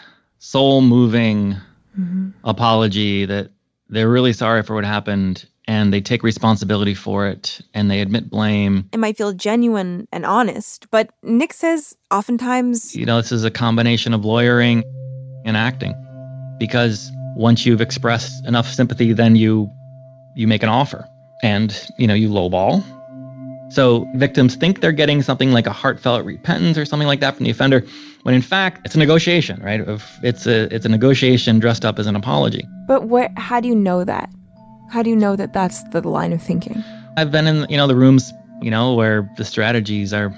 soul-moving 1.94 2.34
apology 2.44 3.24
that 3.26 3.50
they're 3.88 4.08
really 4.08 4.32
sorry 4.32 4.62
for 4.62 4.74
what 4.74 4.84
happened 4.84 5.46
and 5.66 5.92
they 5.92 6.00
take 6.00 6.22
responsibility 6.22 6.94
for 6.94 7.28
it 7.28 7.60
and 7.74 7.90
they 7.90 8.00
admit 8.00 8.30
blame. 8.30 8.88
it 8.92 8.98
might 8.98 9.16
feel 9.16 9.32
genuine 9.32 10.08
and 10.12 10.24
honest, 10.26 10.86
but 10.90 11.10
Nick 11.22 11.52
says 11.52 11.96
oftentimes 12.10 12.96
You 12.96 13.06
know, 13.06 13.20
this 13.20 13.32
is 13.32 13.44
a 13.44 13.50
combination 13.50 14.14
of 14.14 14.24
lawyering 14.24 14.82
and 15.44 15.56
acting 15.56 15.94
because 16.58 17.10
once 17.36 17.64
you've 17.64 17.80
expressed 17.80 18.44
enough 18.46 18.68
sympathy 18.68 19.12
then 19.12 19.36
you 19.36 19.70
you 20.36 20.46
make 20.46 20.62
an 20.62 20.68
offer 20.68 21.08
and 21.42 21.88
you 21.98 22.06
know 22.06 22.14
you 22.14 22.28
lowball 22.28 22.84
so 23.70 24.06
victims 24.16 24.56
think 24.56 24.80
they're 24.80 24.92
getting 24.92 25.22
something 25.22 25.52
like 25.52 25.66
a 25.66 25.72
heartfelt 25.72 26.24
repentance 26.24 26.76
or 26.76 26.84
something 26.84 27.06
like 27.08 27.20
that 27.20 27.36
from 27.36 27.44
the 27.44 27.50
offender 27.50 27.84
when 28.24 28.34
in 28.34 28.42
fact 28.42 28.80
it's 28.84 28.94
a 28.94 28.98
negotiation 28.98 29.60
right 29.62 29.80
it's 30.22 30.46
a 30.46 30.74
it's 30.74 30.84
a 30.84 30.88
negotiation 30.88 31.58
dressed 31.58 31.84
up 31.84 31.98
as 31.98 32.06
an 32.06 32.16
apology 32.16 32.64
But 32.88 33.06
where? 33.08 33.32
How 33.36 33.60
do 33.60 33.68
you 33.68 33.74
know 33.74 34.04
that? 34.04 34.28
How 34.90 35.02
do 35.02 35.10
you 35.10 35.16
know 35.16 35.36
that 35.36 35.52
that's 35.52 35.82
the 35.90 36.00
line 36.06 36.32
of 36.32 36.42
thinking? 36.42 36.82
i've 37.16 37.30
been 37.32 37.46
in 37.46 37.66
you 37.68 37.76
know 37.76 37.86
the 37.86 37.96
rooms 37.96 38.32
you 38.62 38.70
know 38.70 38.94
where 38.94 39.28
the 39.36 39.44
strategies 39.44 40.12
are 40.12 40.32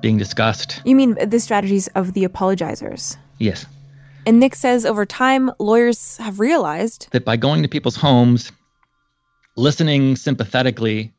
being 0.00 0.16
discussed 0.18 0.80
You 0.84 0.96
mean 0.96 1.16
the 1.28 1.40
strategies 1.40 1.88
of 1.88 2.12
the 2.14 2.24
apologizers? 2.24 3.16
yes 3.38 3.66
And 4.26 4.38
Nick 4.40 4.54
says 4.54 4.84
over 4.86 5.04
time, 5.06 5.50
lawyers 5.58 6.16
have 6.18 6.40
realized 6.40 7.08
that 7.12 7.24
by 7.24 7.36
going 7.36 7.62
to 7.62 7.68
people's 7.68 7.96
homes, 7.96 8.52
listening 9.56 10.16
sympathetically, 10.16 11.12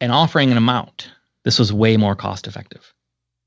and 0.00 0.12
offering 0.12 0.50
an 0.50 0.56
amount, 0.56 1.10
this 1.44 1.58
was 1.58 1.72
way 1.72 1.96
more 1.96 2.14
cost 2.14 2.46
effective. 2.46 2.92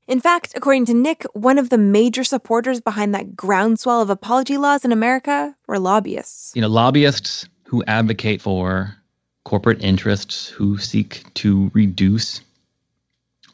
In 0.08 0.20
fact, 0.20 0.54
according 0.56 0.86
to 0.86 0.94
Nick, 0.94 1.24
one 1.34 1.58
of 1.58 1.70
the 1.70 1.78
major 1.78 2.24
supporters 2.24 2.80
behind 2.80 3.14
that 3.14 3.36
groundswell 3.36 4.02
of 4.02 4.10
apology 4.10 4.56
laws 4.56 4.84
in 4.84 4.90
America 4.90 5.54
were 5.68 5.78
lobbyists. 5.78 6.52
You 6.56 6.62
know, 6.62 6.68
lobbyists 6.68 7.48
who 7.64 7.84
advocate 7.84 8.42
for 8.42 8.96
corporate 9.44 9.84
interests 9.84 10.48
who 10.48 10.78
seek 10.78 11.22
to 11.34 11.70
reduce 11.74 12.40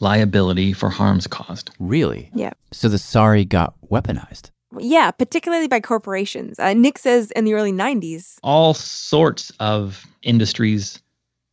liability 0.00 0.72
for 0.72 0.88
harms 0.88 1.26
caused. 1.26 1.70
Really? 1.78 2.30
Yeah. 2.34 2.52
So 2.72 2.88
the 2.88 2.98
sorry 2.98 3.44
got 3.44 3.74
weaponized. 3.90 4.50
Yeah, 4.78 5.10
particularly 5.10 5.68
by 5.68 5.80
corporations. 5.80 6.58
Uh, 6.58 6.74
Nick 6.74 6.98
says 6.98 7.30
in 7.30 7.44
the 7.44 7.54
early 7.54 7.72
90s, 7.72 8.36
All 8.42 8.74
sorts 8.74 9.52
of 9.60 10.06
industries 10.22 11.00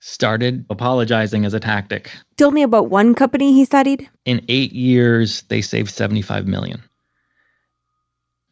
started 0.06 0.66
apologizing 0.70 1.46
as 1.46 1.54
a 1.54 1.62
tactic. 1.62 2.12
told 2.36 2.54
me 2.54 2.62
about 2.62 2.89
one 2.89 3.16
company 3.16 3.54
he 3.54 3.63
studied. 3.63 4.10
In 4.26 4.44
eight 4.50 4.74
years, 4.74 5.44
they 5.44 5.62
saved 5.62 5.89
75 5.89 6.46
million. 6.46 6.84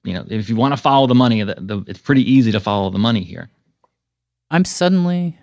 You 0.05 0.13
know, 0.13 0.25
if 0.29 0.49
you 0.49 0.55
want 0.55 0.71
to 0.73 0.77
follow 0.77 1.07
the 1.07 1.15
money, 1.15 1.43
the, 1.43 1.55
the, 1.59 1.83
it's 1.87 1.99
pretty 1.99 2.23
easy 2.31 2.53
to 2.53 2.61
follow 2.61 2.89
the 2.89 2.99
money 2.99 3.23
here. 3.23 3.49
I'm 4.49 4.63
suddenly 4.63 5.37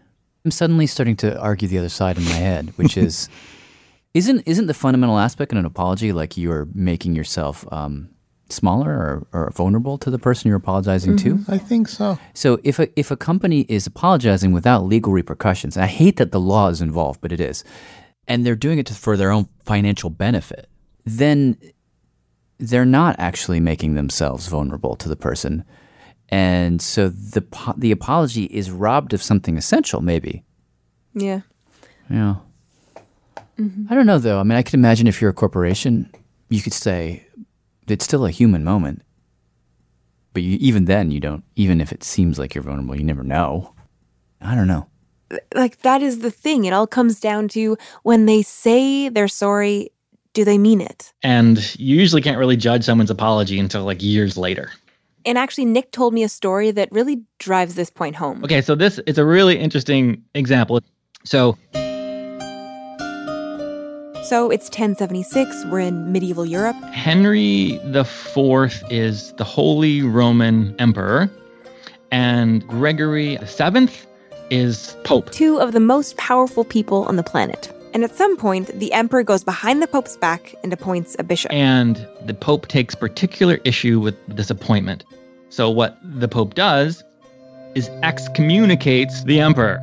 I'm 0.44 0.50
suddenly 0.50 0.86
starting 0.86 1.16
to 1.16 1.38
argue 1.38 1.68
the 1.68 1.78
other 1.78 1.90
side 1.90 2.16
in 2.16 2.24
my 2.24 2.30
head, 2.30 2.72
which 2.76 2.96
is 3.06 3.28
isn't 4.14 4.40
isn't 4.46 4.66
the 4.66 4.74
fundamental 4.74 5.18
aspect 5.18 5.52
in 5.52 5.58
an 5.58 5.66
apology 5.66 6.12
like 6.12 6.38
you're 6.38 6.68
making 6.72 7.14
yourself 7.14 7.70
um, 7.70 8.08
smaller 8.50 8.90
or, 8.90 9.26
or 9.46 9.50
vulnerable 9.50 9.98
to 9.98 10.10
the 10.10 10.18
person 10.18 10.48
you're 10.48 10.56
apologizing 10.56 11.16
to? 11.18 11.38
I 11.48 11.58
think 11.58 11.88
so. 11.88 12.18
So 12.34 12.58
if 12.64 12.78
a 12.78 12.88
if 12.98 13.10
a 13.10 13.16
company 13.16 13.60
is 13.68 13.86
apologizing 13.86 14.52
without 14.52 14.84
legal 14.84 15.12
repercussions, 15.12 15.76
and 15.76 15.84
I 15.84 15.88
hate 15.88 16.16
that 16.16 16.32
the 16.32 16.40
law 16.40 16.68
is 16.68 16.80
involved, 16.80 17.20
but 17.20 17.32
it 17.32 17.40
is, 17.40 17.64
and 18.26 18.44
they're 18.44 18.56
doing 18.56 18.78
it 18.78 18.86
to, 18.86 18.94
for 18.94 19.16
their 19.16 19.30
own 19.30 19.48
financial 19.64 20.10
benefit, 20.10 20.68
then 21.04 21.56
they're 22.58 22.84
not 22.84 23.16
actually 23.18 23.60
making 23.60 23.94
themselves 23.94 24.48
vulnerable 24.48 24.96
to 24.96 25.08
the 25.08 25.16
person, 25.16 25.64
and 26.28 26.80
so 26.82 27.08
the 27.08 27.44
the 27.76 27.92
apology 27.92 28.44
is 28.44 28.70
robbed 28.70 29.12
of 29.14 29.22
something 29.22 29.56
essential, 29.56 30.00
maybe. 30.00 30.42
Yeah. 31.14 31.40
Yeah. 32.10 32.36
Mhm. 33.58 33.90
I 33.90 33.94
don't 33.94 34.06
know 34.06 34.18
though. 34.18 34.38
I 34.40 34.42
mean, 34.44 34.56
I 34.56 34.62
could 34.62 34.74
imagine 34.74 35.06
if 35.06 35.20
you're 35.20 35.30
a 35.30 35.34
corporation, 35.34 36.10
you 36.48 36.62
could 36.62 36.72
say 36.72 37.26
it's 37.90 38.04
still 38.04 38.24
a 38.24 38.30
human 38.30 38.64
moment, 38.64 39.02
but 40.32 40.42
you, 40.42 40.56
even 40.60 40.84
then, 40.84 41.10
you 41.10 41.20
don't. 41.20 41.44
Even 41.56 41.80
if 41.80 41.92
it 41.92 42.04
seems 42.04 42.38
like 42.38 42.54
you're 42.54 42.64
vulnerable, 42.64 42.96
you 42.96 43.04
never 43.04 43.24
know. 43.24 43.74
I 44.40 44.54
don't 44.54 44.68
know. 44.68 44.86
Like, 45.54 45.80
that 45.82 46.00
is 46.00 46.20
the 46.20 46.30
thing. 46.30 46.64
It 46.64 46.72
all 46.72 46.86
comes 46.86 47.20
down 47.20 47.48
to 47.48 47.76
when 48.02 48.26
they 48.26 48.42
say 48.42 49.08
they're 49.08 49.28
sorry, 49.28 49.90
do 50.32 50.44
they 50.44 50.58
mean 50.58 50.80
it? 50.80 51.12
And 51.22 51.58
you 51.78 51.96
usually 51.96 52.22
can't 52.22 52.38
really 52.38 52.56
judge 52.56 52.84
someone's 52.84 53.10
apology 53.10 53.58
until 53.58 53.84
like 53.84 54.02
years 54.02 54.36
later. 54.36 54.70
And 55.24 55.36
actually, 55.36 55.66
Nick 55.66 55.90
told 55.90 56.14
me 56.14 56.22
a 56.22 56.28
story 56.28 56.70
that 56.70 56.90
really 56.92 57.22
drives 57.38 57.74
this 57.74 57.90
point 57.90 58.16
home. 58.16 58.42
Okay, 58.44 58.62
so 58.62 58.74
this 58.74 58.98
is 59.00 59.18
a 59.18 59.24
really 59.24 59.58
interesting 59.58 60.22
example. 60.34 60.80
So 61.24 61.58
So 64.28 64.50
it's 64.50 64.66
1076. 64.66 65.64
We're 65.70 65.80
in 65.80 66.12
medieval 66.12 66.44
Europe. 66.44 66.76
Henry 66.92 67.80
the 67.82 68.04
Fourth 68.04 68.82
is 68.90 69.32
the 69.38 69.44
Holy 69.44 70.02
Roman 70.02 70.76
Emperor, 70.78 71.30
and 72.10 72.66
Gregory 72.68 73.38
the 73.38 73.46
Seventh 73.46 74.06
is 74.50 74.94
Pope. 75.04 75.30
Two 75.30 75.58
of 75.58 75.72
the 75.72 75.80
most 75.80 76.18
powerful 76.18 76.62
people 76.62 77.04
on 77.04 77.16
the 77.16 77.22
planet. 77.22 77.72
And 77.94 78.04
at 78.04 78.14
some 78.14 78.36
point, 78.36 78.78
the 78.78 78.92
emperor 78.92 79.22
goes 79.22 79.44
behind 79.44 79.80
the 79.80 79.86
pope's 79.86 80.18
back 80.18 80.54
and 80.62 80.74
appoints 80.74 81.16
a 81.18 81.22
bishop. 81.22 81.50
And 81.50 82.06
the 82.26 82.34
Pope 82.34 82.68
takes 82.68 82.94
particular 82.94 83.58
issue 83.64 83.98
with 83.98 84.14
this 84.28 84.50
appointment. 84.50 85.04
So 85.48 85.70
what 85.70 85.98
the 86.02 86.28
Pope 86.28 86.52
does 86.52 87.02
is 87.74 87.88
excommunicates 88.02 89.24
the 89.24 89.40
Emperor. 89.40 89.82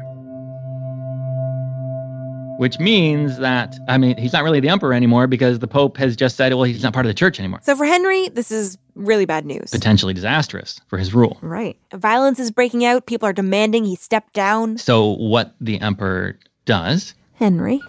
Which 2.57 2.79
means 2.79 3.37
that, 3.39 3.75
I 3.89 3.97
mean, 3.97 4.17
he's 4.17 4.31
not 4.31 4.43
really 4.43 4.61
the 4.61 4.69
Emperor 4.69 4.93
anymore 4.93 5.27
because 5.27 5.59
the 5.59 5.67
Pope 5.67 5.97
has 5.97 6.15
just 6.15 6.37
said, 6.37 6.53
well, 6.53 6.63
he's 6.63 6.83
not 6.83 6.93
part 6.93 7.05
of 7.05 7.09
the 7.09 7.13
church 7.13 7.37
anymore. 7.37 7.59
So 7.63 7.75
for 7.75 7.85
Henry, 7.85 8.29
this 8.29 8.49
is 8.49 8.77
really 8.95 9.25
bad 9.25 9.45
news. 9.45 9.71
Potentially 9.71 10.13
disastrous 10.13 10.79
for 10.87 10.97
his 10.97 11.13
rule. 11.13 11.37
Right. 11.41 11.77
Violence 11.93 12.39
is 12.39 12.51
breaking 12.51 12.85
out. 12.85 13.07
People 13.07 13.27
are 13.27 13.33
demanding 13.33 13.83
he 13.83 13.97
step 13.97 14.31
down. 14.31 14.77
So 14.77 15.15
what 15.17 15.53
the 15.59 15.81
Emperor 15.81 16.39
does 16.63 17.13
Henry. 17.33 17.81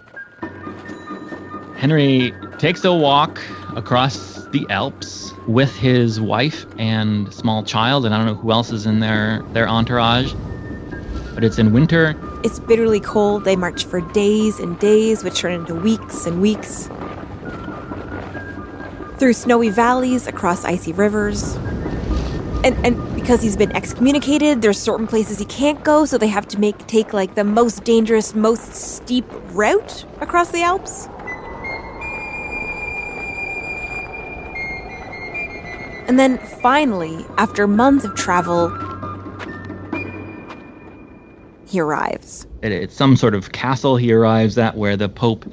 Henry 1.77 2.33
takes 2.57 2.83
a 2.83 2.93
walk 2.93 3.39
across 3.75 4.45
the 4.47 4.65
Alps 4.69 5.31
with 5.47 5.73
his 5.75 6.19
wife 6.19 6.65
and 6.77 7.33
small 7.33 7.63
child, 7.63 8.05
and 8.05 8.13
I 8.13 8.17
don't 8.17 8.27
know 8.27 8.35
who 8.35 8.51
else 8.51 8.71
is 8.71 8.85
in 8.85 8.99
their, 8.99 9.43
their 9.53 9.67
entourage. 9.67 10.33
But 11.33 11.43
it's 11.43 11.59
in 11.59 11.71
winter. 11.71 12.15
It's 12.43 12.59
bitterly 12.59 12.99
cold. 12.99 13.43
They 13.43 13.55
march 13.55 13.85
for 13.85 14.01
days 14.01 14.59
and 14.59 14.77
days, 14.79 15.23
which 15.23 15.39
turn 15.39 15.53
into 15.53 15.73
weeks 15.73 16.25
and 16.25 16.41
weeks. 16.41 16.89
Through 19.17 19.33
snowy 19.33 19.69
valleys, 19.69 20.27
across 20.27 20.63
icy 20.63 20.93
rivers. 20.93 21.55
And, 22.63 22.75
and 22.85 23.15
because 23.15 23.41
he's 23.41 23.57
been 23.57 23.75
excommunicated, 23.75 24.61
there's 24.61 24.79
certain 24.79 25.07
places 25.07 25.39
he 25.39 25.45
can't 25.45 25.83
go, 25.83 26.05
so 26.05 26.17
they 26.17 26.27
have 26.27 26.47
to 26.49 26.59
make 26.59 26.85
take 26.87 27.13
like 27.13 27.35
the 27.35 27.43
most 27.43 27.83
dangerous, 27.83 28.35
most 28.35 28.73
steep 28.73 29.25
route 29.51 30.05
across 30.21 30.51
the 30.51 30.61
Alps. 30.61 31.07
And 36.07 36.17
then 36.17 36.37
finally, 36.61 37.25
after 37.37 37.67
months 37.67 38.05
of 38.05 38.15
travel, 38.15 38.69
he 41.67 41.79
arrives. 41.79 42.47
It, 42.61 42.71
it's 42.71 42.95
some 42.95 43.15
sort 43.15 43.35
of 43.35 43.51
castle 43.51 43.97
he 43.97 44.11
arrives 44.13 44.57
at 44.57 44.75
where 44.77 44.97
the 44.97 45.09
Pope 45.09 45.45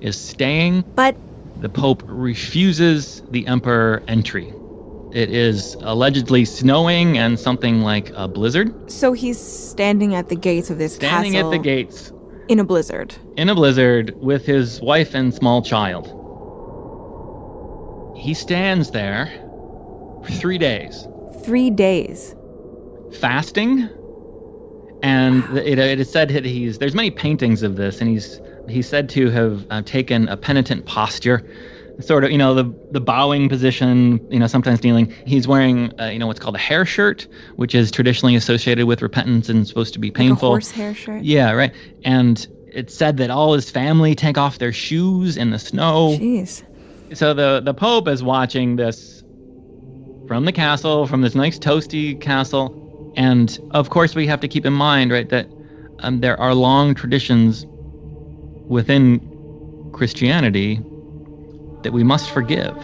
is 0.00 0.16
staying. 0.18 0.82
But 0.94 1.16
the 1.60 1.68
Pope 1.68 2.02
refuses 2.06 3.22
the 3.30 3.46
Emperor 3.46 4.02
entry. 4.08 4.52
It 5.12 5.30
is 5.30 5.74
allegedly 5.80 6.44
snowing 6.44 7.16
and 7.18 7.38
something 7.38 7.80
like 7.82 8.10
a 8.14 8.26
blizzard. 8.28 8.90
So 8.90 9.12
he's 9.12 9.38
standing 9.40 10.14
at 10.16 10.28
the 10.28 10.34
gates 10.36 10.70
of 10.70 10.78
this 10.78 10.96
Standing 10.96 11.32
castle 11.34 11.52
at 11.52 11.56
the 11.56 11.62
gates 11.62 12.12
in 12.48 12.58
a 12.58 12.64
blizzard. 12.64 13.14
in 13.36 13.48
a 13.48 13.54
blizzard 13.54 14.14
with 14.20 14.44
his 14.44 14.80
wife 14.80 15.14
and 15.14 15.32
small 15.32 15.62
child. 15.62 16.08
He 18.16 18.34
stands 18.34 18.90
there 18.90 19.26
for 20.24 20.32
three 20.32 20.58
days, 20.58 21.06
Three 21.44 21.70
days. 21.70 22.34
fasting, 23.20 23.88
and 25.04 25.58
it, 25.58 25.78
it 25.78 26.00
is 26.00 26.10
said 26.10 26.30
that 26.30 26.44
he's 26.44 26.78
there's 26.78 26.94
many 26.94 27.10
paintings 27.10 27.62
of 27.62 27.76
this, 27.76 28.00
and 28.00 28.08
he's 28.10 28.40
he's 28.68 28.88
said 28.88 29.08
to 29.10 29.30
have 29.30 29.66
uh, 29.70 29.82
taken 29.82 30.28
a 30.28 30.36
penitent 30.36 30.86
posture, 30.86 31.44
sort 32.00 32.24
of 32.24 32.30
you 32.30 32.38
know 32.38 32.54
the 32.54 32.64
the 32.90 33.00
bowing 33.00 33.48
position, 33.48 34.20
you 34.32 34.38
know 34.38 34.46
sometimes 34.46 34.82
kneeling. 34.82 35.12
He's 35.26 35.46
wearing 35.46 35.92
uh, 36.00 36.06
you 36.06 36.18
know 36.18 36.26
what's 36.26 36.40
called 36.40 36.54
a 36.56 36.58
hair 36.70 36.84
shirt, 36.86 37.28
which 37.56 37.74
is 37.74 37.90
traditionally 37.90 38.34
associated 38.34 38.86
with 38.86 39.02
repentance 39.02 39.48
and 39.48 39.66
supposed 39.68 39.92
to 39.94 39.98
be 40.00 40.08
Like 40.08 40.16
a 40.16 40.18
painful. 40.18 40.48
horsehair 40.48 40.94
shirt. 40.94 41.22
Yeah, 41.22 41.52
right. 41.52 41.72
And 42.04 42.46
it's 42.72 42.94
said 42.94 43.18
that 43.18 43.30
all 43.30 43.52
his 43.54 43.70
family 43.70 44.14
take 44.14 44.38
off 44.38 44.58
their 44.58 44.72
shoes 44.72 45.36
in 45.36 45.50
the 45.50 45.58
snow. 45.58 46.16
Jeez. 46.18 46.64
So 47.16 47.34
the 47.34 47.60
the 47.60 47.74
Pope 47.74 48.08
is 48.08 48.22
watching 48.22 48.76
this 48.76 49.22
from 50.26 50.46
the 50.46 50.52
castle, 50.52 51.06
from 51.06 51.20
this 51.20 51.34
nice 51.34 51.58
toasty 51.58 52.18
castle, 52.18 52.83
and 53.16 53.58
of 53.70 53.90
course 53.90 54.14
we 54.14 54.26
have 54.26 54.40
to 54.40 54.48
keep 54.48 54.66
in 54.66 54.72
mind, 54.72 55.12
right, 55.12 55.28
that 55.28 55.46
um, 56.00 56.20
there 56.20 56.38
are 56.40 56.54
long 56.54 56.94
traditions 56.94 57.66
within 58.68 59.90
Christianity 59.92 60.80
that 61.82 61.92
we 61.92 62.02
must 62.02 62.30
forgive. 62.30 62.76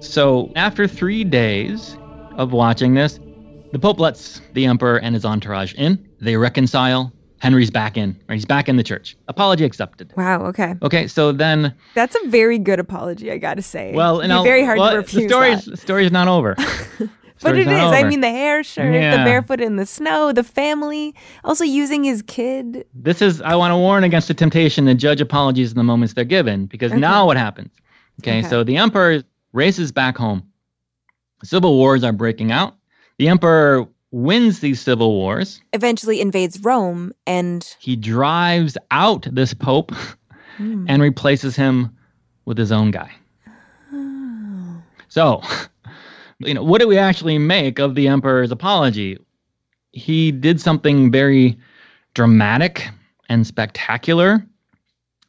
So 0.00 0.50
after 0.56 0.86
three 0.86 1.24
days 1.24 1.96
of 2.36 2.52
watching 2.52 2.94
this, 2.94 3.18
the 3.72 3.78
Pope 3.78 4.00
lets 4.00 4.40
the 4.54 4.66
Emperor 4.66 4.98
and 4.98 5.14
his 5.14 5.24
entourage 5.24 5.74
in. 5.74 6.08
They 6.20 6.36
reconcile. 6.36 7.12
Henry's 7.40 7.70
back 7.70 7.96
in. 7.96 8.18
Right? 8.28 8.34
He's 8.34 8.44
back 8.44 8.68
in 8.68 8.76
the 8.76 8.82
church. 8.82 9.16
Apology 9.28 9.64
accepted. 9.64 10.12
Wow. 10.16 10.44
Okay. 10.46 10.74
Okay, 10.82 11.06
so 11.06 11.32
then, 11.32 11.74
That's 11.94 12.16
a 12.24 12.28
very 12.28 12.58
good 12.58 12.80
apology, 12.80 13.30
I 13.30 13.38
gotta 13.38 13.62
say. 13.62 13.92
well, 13.94 14.20
and 14.20 14.32
very 14.44 14.64
hard 14.64 14.78
well, 14.78 14.90
to 14.92 14.96
refuse 14.98 15.24
the 15.24 15.28
story's, 15.28 15.64
that. 15.64 15.70
the 15.72 15.76
story's 15.76 16.12
not 16.12 16.28
over. 16.28 16.56
But 17.40 17.56
it 17.56 17.60
is. 17.60 17.66
not 17.68 17.94
I 17.94 18.02
mean, 18.02 18.20
the 18.20 18.30
hair 18.30 18.64
shirt, 18.64 18.92
the 18.92 19.24
barefoot 19.24 19.60
in 19.60 19.76
the 19.76 19.86
snow, 19.86 20.32
the 20.32 20.42
family, 20.42 21.14
also 21.44 21.62
using 21.62 22.02
his 22.02 22.20
kid. 22.22 22.84
This 22.94 23.22
is, 23.22 23.40
I 23.42 23.54
want 23.54 23.70
to 23.70 23.76
warn 23.76 24.02
against 24.02 24.26
the 24.26 24.34
temptation 24.34 24.86
to 24.86 24.94
judge 24.96 25.20
apologies 25.20 25.70
in 25.70 25.76
the 25.76 25.84
moments 25.84 26.14
they're 26.14 26.24
given, 26.24 26.66
because 26.66 26.90
Okay. 26.90 27.00
now 27.00 27.26
what 27.26 27.36
happens? 27.36 27.70
Okay, 28.20 28.40
Okay. 28.40 28.48
so 28.48 28.64
the 28.64 28.76
emperor 28.76 29.22
races 29.52 29.92
back 29.92 30.16
home. 30.16 30.42
Civil 31.44 31.76
wars 31.76 32.02
are 32.02 32.12
breaking 32.12 32.50
out. 32.50 32.74
The 33.18 33.28
emperor 33.28 33.86
wins 34.10 34.60
these 34.60 34.80
civil 34.80 35.12
wars. 35.14 35.60
Eventually 35.72 36.20
invades 36.20 36.60
Rome 36.62 37.12
and 37.26 37.62
He 37.78 37.96
drives 37.96 38.76
out 38.90 39.26
this 39.30 39.54
pope 39.54 39.92
Hmm. 40.56 40.86
and 40.88 41.00
replaces 41.00 41.54
him 41.54 41.96
with 42.44 42.58
his 42.58 42.72
own 42.72 42.90
guy. 42.90 43.12
So, 45.08 45.42
you 46.40 46.52
know, 46.54 46.62
what 46.64 46.80
do 46.80 46.88
we 46.88 46.98
actually 46.98 47.38
make 47.38 47.78
of 47.78 47.94
the 47.94 48.08
emperor's 48.08 48.50
apology? 48.50 49.18
he 49.92 50.30
did 50.30 50.60
something 50.60 51.10
very 51.10 51.58
dramatic 52.14 52.88
and 53.28 53.44
spectacular 53.46 54.44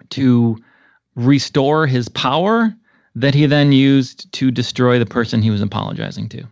to 0.10 0.58
restore 1.16 1.88
his 1.88 2.10
power 2.10 2.74
that 3.16 3.34
he 3.34 3.46
then 3.46 3.72
used 3.72 4.32
to 4.34 4.52
destroy 4.52 5.00
the 5.00 5.06
person 5.06 5.42
he 5.42 5.50
was 5.50 5.62
apologizing 5.62 6.28
to. 6.30 6.44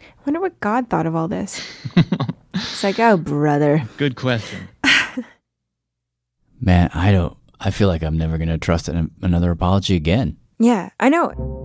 I 0.00 0.22
wonder 0.26 0.40
what 0.40 0.58
God 0.60 0.88
thought 0.88 1.06
of 1.06 1.14
all 1.14 1.28
this. 1.28 1.60
it's 2.54 2.82
like, 2.82 2.98
oh, 2.98 3.16
brother. 3.16 3.82
Good 3.96 4.16
question. 4.16 4.68
Man, 6.60 6.90
I 6.94 7.12
don't. 7.12 7.36
I 7.60 7.70
feel 7.70 7.88
like 7.88 8.02
I'm 8.02 8.16
never 8.16 8.38
going 8.38 8.48
to 8.48 8.58
trust 8.58 8.88
an, 8.88 9.10
another 9.22 9.50
apology 9.50 9.96
again. 9.96 10.36
Yeah, 10.58 10.90
I 11.00 11.08
know. 11.08 11.58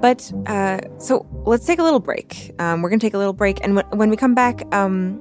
But 0.00 0.32
uh, 0.46 0.80
so 0.98 1.26
let's 1.44 1.66
take 1.66 1.78
a 1.78 1.82
little 1.82 2.00
break. 2.00 2.52
Um, 2.58 2.80
we're 2.80 2.88
gonna 2.88 3.00
take 3.00 3.14
a 3.14 3.18
little 3.18 3.34
break, 3.34 3.62
and 3.62 3.76
w- 3.76 3.96
when 3.96 4.08
we 4.08 4.16
come 4.16 4.34
back, 4.34 4.62
um, 4.74 5.20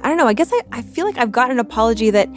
I 0.00 0.08
don't 0.08 0.16
know. 0.16 0.26
I 0.26 0.32
guess 0.32 0.50
I, 0.50 0.60
I 0.72 0.82
feel 0.82 1.04
like 1.04 1.18
I've 1.18 1.30
got 1.30 1.50
an 1.50 1.58
apology 1.58 2.10
that, 2.10 2.28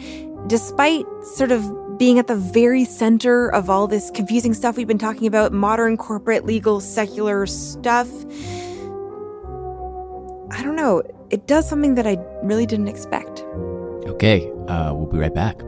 despite 0.48 1.06
sort 1.22 1.50
of 1.50 1.98
being 1.98 2.18
at 2.18 2.26
the 2.26 2.36
very 2.36 2.84
center 2.84 3.48
of 3.52 3.70
all 3.70 3.86
this 3.88 4.10
confusing 4.10 4.52
stuff 4.54 4.76
we've 4.76 4.86
been 4.86 4.98
talking 4.98 5.26
about, 5.26 5.52
modern 5.52 5.96
corporate, 5.96 6.44
legal, 6.44 6.80
secular 6.80 7.46
stuff. 7.46 8.08
I 10.50 10.62
don't 10.62 10.76
know. 10.76 11.02
It 11.30 11.46
does 11.46 11.68
something 11.68 11.94
that 11.96 12.06
I 12.06 12.16
really 12.42 12.66
didn't 12.66 12.88
expect. 12.88 13.40
Okay, 14.06 14.50
uh, 14.68 14.94
we'll 14.94 15.06
be 15.06 15.18
right 15.18 15.34
back. 15.34 15.60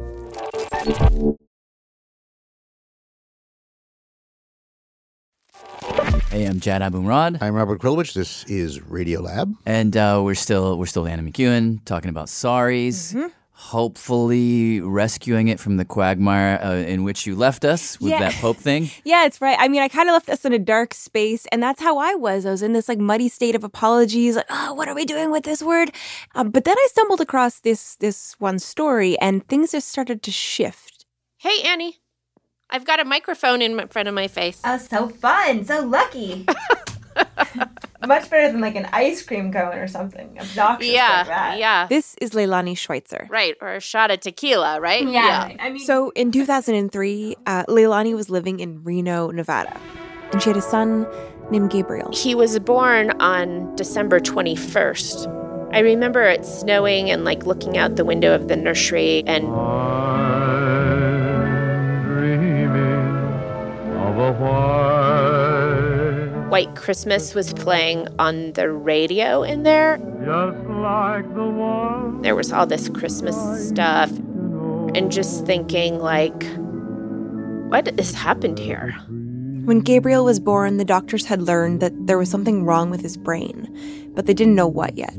Hey, 6.30 6.44
I'm 6.44 6.60
Jad 6.60 6.80
Abumrad. 6.80 7.42
I'm 7.42 7.54
Robert 7.54 7.80
Krulwich. 7.80 8.14
This 8.14 8.44
is 8.44 8.78
Radiolab. 8.78 9.56
And 9.66 9.96
uh, 9.96 10.20
we're 10.24 10.36
still 10.36 10.78
we're 10.78 10.86
still 10.86 11.06
Annie 11.06 11.30
McEwen 11.30 11.84
talking 11.84 12.08
about 12.08 12.28
sorries. 12.28 13.12
Mm-hmm. 13.12 13.26
Hopefully 13.60 14.80
rescuing 14.80 15.48
it 15.48 15.60
from 15.60 15.76
the 15.76 15.84
quagmire 15.84 16.58
uh, 16.62 16.72
in 16.76 17.04
which 17.04 17.26
you 17.26 17.36
left 17.36 17.64
us 17.64 18.00
with 18.00 18.10
Yeah. 18.10 18.20
that 18.20 18.34
Pope 18.34 18.56
thing. 18.56 18.90
Yeah, 19.04 19.26
it's 19.26 19.40
right. 19.40 19.56
I 19.60 19.68
mean, 19.68 19.82
I 19.82 19.88
kind 19.88 20.08
of 20.08 20.14
left 20.14 20.28
us 20.30 20.44
in 20.44 20.52
a 20.52 20.58
dark 20.58 20.94
space, 20.94 21.46
and 21.52 21.62
that's 21.62 21.80
how 21.80 21.98
I 21.98 22.14
was. 22.14 22.46
I 22.46 22.50
was 22.50 22.62
in 22.62 22.72
this 22.72 22.88
like 22.88 22.98
muddy 22.98 23.28
state 23.28 23.54
of 23.54 23.62
apologies, 23.62 24.36
like, 24.36 24.46
oh, 24.50 24.72
what 24.74 24.88
are 24.88 24.94
we 24.94 25.04
doing 25.04 25.30
with 25.30 25.44
this 25.44 25.62
word? 25.62 25.92
Um, 26.34 26.50
but 26.50 26.64
then 26.64 26.76
I 26.78 26.86
stumbled 26.90 27.20
across 27.20 27.60
this 27.60 27.96
this 27.96 28.34
one 28.38 28.58
story, 28.58 29.18
and 29.20 29.46
things 29.46 29.72
just 29.72 29.88
started 29.88 30.22
to 30.22 30.30
shift. 30.30 31.04
Hey, 31.36 31.62
Annie. 31.64 31.98
I've 32.70 32.84
got 32.86 32.98
a 33.00 33.04
microphone 33.04 33.60
in 33.62 33.88
front 33.88 34.08
of 34.08 34.14
my 34.14 34.26
face. 34.28 34.60
Oh, 34.64 34.78
so 34.78 35.08
fun, 35.08 35.64
so 35.64 35.84
lucky. 35.84 36.46
Much 38.06 38.30
better 38.30 38.50
than 38.50 38.60
like 38.60 38.76
an 38.76 38.88
ice 38.92 39.22
cream 39.22 39.52
cone 39.52 39.76
or 39.76 39.86
something 39.86 40.38
obnoxious 40.40 40.88
yeah, 40.88 41.54
yeah. 41.54 41.86
This 41.86 42.16
is 42.20 42.30
Leilani 42.30 42.76
Schweitzer. 42.76 43.26
Right, 43.28 43.56
or 43.60 43.74
a 43.74 43.80
shot 43.80 44.10
of 44.10 44.20
tequila, 44.20 44.80
right? 44.80 45.06
Yeah. 45.06 45.54
I 45.58 45.70
mean, 45.70 45.84
so 45.84 46.10
in 46.10 46.32
2003, 46.32 47.36
uh, 47.46 47.64
Leilani 47.64 48.14
was 48.14 48.30
living 48.30 48.60
in 48.60 48.82
Reno, 48.82 49.30
Nevada, 49.30 49.78
and 50.32 50.42
she 50.42 50.48
had 50.50 50.56
a 50.56 50.62
son 50.62 51.06
named 51.50 51.70
Gabriel. 51.70 52.10
He 52.12 52.34
was 52.34 52.58
born 52.58 53.10
on 53.20 53.74
December 53.76 54.18
21st. 54.18 55.36
I 55.72 55.80
remember 55.80 56.22
it 56.22 56.44
snowing 56.44 57.10
and 57.10 57.24
like 57.24 57.46
looking 57.46 57.76
out 57.78 57.96
the 57.96 58.04
window 58.04 58.34
of 58.34 58.48
the 58.48 58.56
nursery 58.56 59.22
and 59.26 59.46
White 64.30 64.89
Christmas 66.74 67.34
was 67.34 67.52
playing 67.52 68.08
on 68.18 68.52
the 68.54 68.72
radio 68.72 69.42
in 69.42 69.62
there. 69.62 69.98
There 72.22 72.34
was 72.34 72.52
all 72.52 72.66
this 72.66 72.88
Christmas 72.88 73.36
stuff 73.68 74.10
and 74.10 75.12
just 75.12 75.46
thinking 75.46 76.00
like 76.00 76.42
what 77.70 77.86
has 77.98 78.12
happened 78.12 78.58
here? 78.58 78.90
When 79.64 79.78
Gabriel 79.78 80.24
was 80.24 80.40
born, 80.40 80.78
the 80.78 80.84
doctors 80.84 81.26
had 81.26 81.40
learned 81.40 81.80
that 81.80 81.92
there 82.06 82.18
was 82.18 82.28
something 82.28 82.64
wrong 82.64 82.90
with 82.90 83.00
his 83.00 83.16
brain, 83.16 84.10
but 84.14 84.26
they 84.26 84.34
didn't 84.34 84.56
know 84.56 84.66
what 84.66 84.96
yet. 84.98 85.14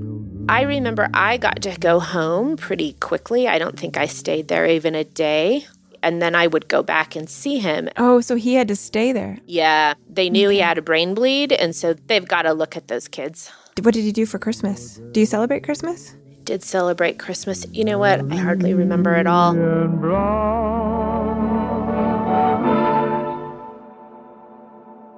I 0.50 0.64
remember 0.64 1.08
I 1.14 1.38
got 1.38 1.62
to 1.62 1.78
go 1.80 2.02
home 2.02 2.58
pretty 2.58 2.94
quickly. 3.00 3.48
I 3.48 3.58
don't 3.58 3.80
think 3.80 3.96
I 3.96 4.06
stayed 4.06 4.50
there 4.50 4.66
even 4.66 4.96
a 4.96 5.06
day. 5.06 5.66
And 6.04 6.22
then 6.22 6.34
I 6.34 6.48
would 6.48 6.68
go 6.68 6.82
back 6.82 7.16
and 7.16 7.30
see 7.30 7.60
him. 7.60 7.88
Oh, 7.98 8.22
so 8.22 8.36
he 8.36 8.56
had 8.56 8.68
to 8.70 8.76
stay 8.76 9.12
there. 9.12 9.38
Yeah, 9.46 9.94
they 10.10 10.30
knew 10.30 10.50
he 10.50 10.60
had 10.60 10.78
a 10.78 10.82
brain 10.82 11.14
bleed, 11.14 11.52
and 11.52 11.76
so 11.76 11.94
they've 11.94 12.28
got 12.28 12.44
to 12.44 12.54
look 12.54 12.76
at 12.76 12.88
those 12.88 13.08
kids. 13.08 13.52
What 13.82 13.94
did 13.94 14.04
you 14.04 14.12
do 14.12 14.26
for 14.26 14.40
Christmas? 14.40 15.00
Do 15.12 15.20
you 15.20 15.26
celebrate 15.26 15.64
Christmas? 15.64 16.16
Did 16.44 16.64
celebrate 16.64 17.20
Christmas. 17.20 17.66
You 17.72 17.86
know 17.86 18.00
what? 18.00 18.20
I 18.32 18.36
hardly 18.36 18.74
remember 18.74 19.16
it 19.16 19.28
all. 19.28 19.56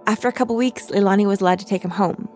After 0.05 0.27
a 0.27 0.33
couple 0.33 0.55
weeks, 0.55 0.87
Leilani 0.87 1.25
was 1.25 1.39
allowed 1.41 1.59
to 1.59 1.65
take 1.65 1.83
him 1.83 1.91
home. 1.91 2.29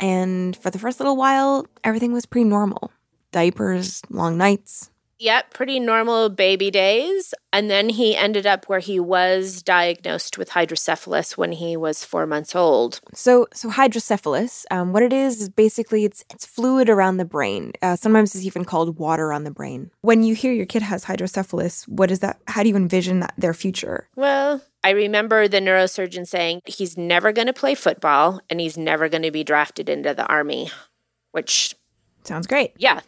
And 0.00 0.56
for 0.56 0.70
the 0.70 0.78
first 0.78 0.98
little 0.98 1.16
while, 1.16 1.66
everything 1.84 2.12
was 2.12 2.26
pretty 2.26 2.48
normal 2.48 2.90
diapers, 3.32 4.00
long 4.10 4.38
nights. 4.38 4.90
Yep, 5.18 5.54
pretty 5.54 5.80
normal 5.80 6.28
baby 6.28 6.70
days. 6.70 7.34
And 7.52 7.70
then 7.70 7.88
he 7.88 8.16
ended 8.16 8.46
up 8.46 8.68
where 8.68 8.80
he 8.80 8.98
was 8.98 9.62
diagnosed 9.62 10.38
with 10.38 10.50
hydrocephalus 10.50 11.38
when 11.38 11.52
he 11.52 11.76
was 11.76 12.04
four 12.04 12.26
months 12.26 12.54
old. 12.56 13.00
So, 13.14 13.46
so 13.52 13.70
hydrocephalus, 13.70 14.66
um, 14.70 14.92
what 14.92 15.02
it 15.02 15.12
is 15.12 15.40
is 15.40 15.48
basically 15.48 16.04
it's 16.04 16.24
it's 16.30 16.44
fluid 16.44 16.90
around 16.90 17.18
the 17.18 17.24
brain. 17.24 17.72
Uh, 17.80 17.96
sometimes 17.96 18.34
it's 18.34 18.44
even 18.44 18.64
called 18.64 18.98
water 18.98 19.32
on 19.32 19.44
the 19.44 19.50
brain. 19.50 19.90
When 20.00 20.22
you 20.22 20.34
hear 20.34 20.52
your 20.52 20.66
kid 20.66 20.82
has 20.82 21.04
hydrocephalus, 21.04 21.86
what 21.86 22.10
is 22.10 22.20
that? 22.20 22.40
How 22.48 22.62
do 22.62 22.68
you 22.68 22.76
envision 22.76 23.20
that, 23.20 23.34
their 23.38 23.54
future? 23.54 24.08
Well, 24.16 24.62
I 24.82 24.90
remember 24.90 25.48
the 25.48 25.60
neurosurgeon 25.60 26.26
saying 26.26 26.60
he's 26.66 26.98
never 26.98 27.32
going 27.32 27.46
to 27.46 27.52
play 27.52 27.74
football 27.74 28.40
and 28.50 28.60
he's 28.60 28.76
never 28.76 29.08
going 29.08 29.22
to 29.22 29.30
be 29.30 29.44
drafted 29.44 29.88
into 29.88 30.12
the 30.12 30.26
army, 30.26 30.70
which 31.32 31.74
sounds 32.24 32.46
great. 32.46 32.72
Yeah. 32.76 33.00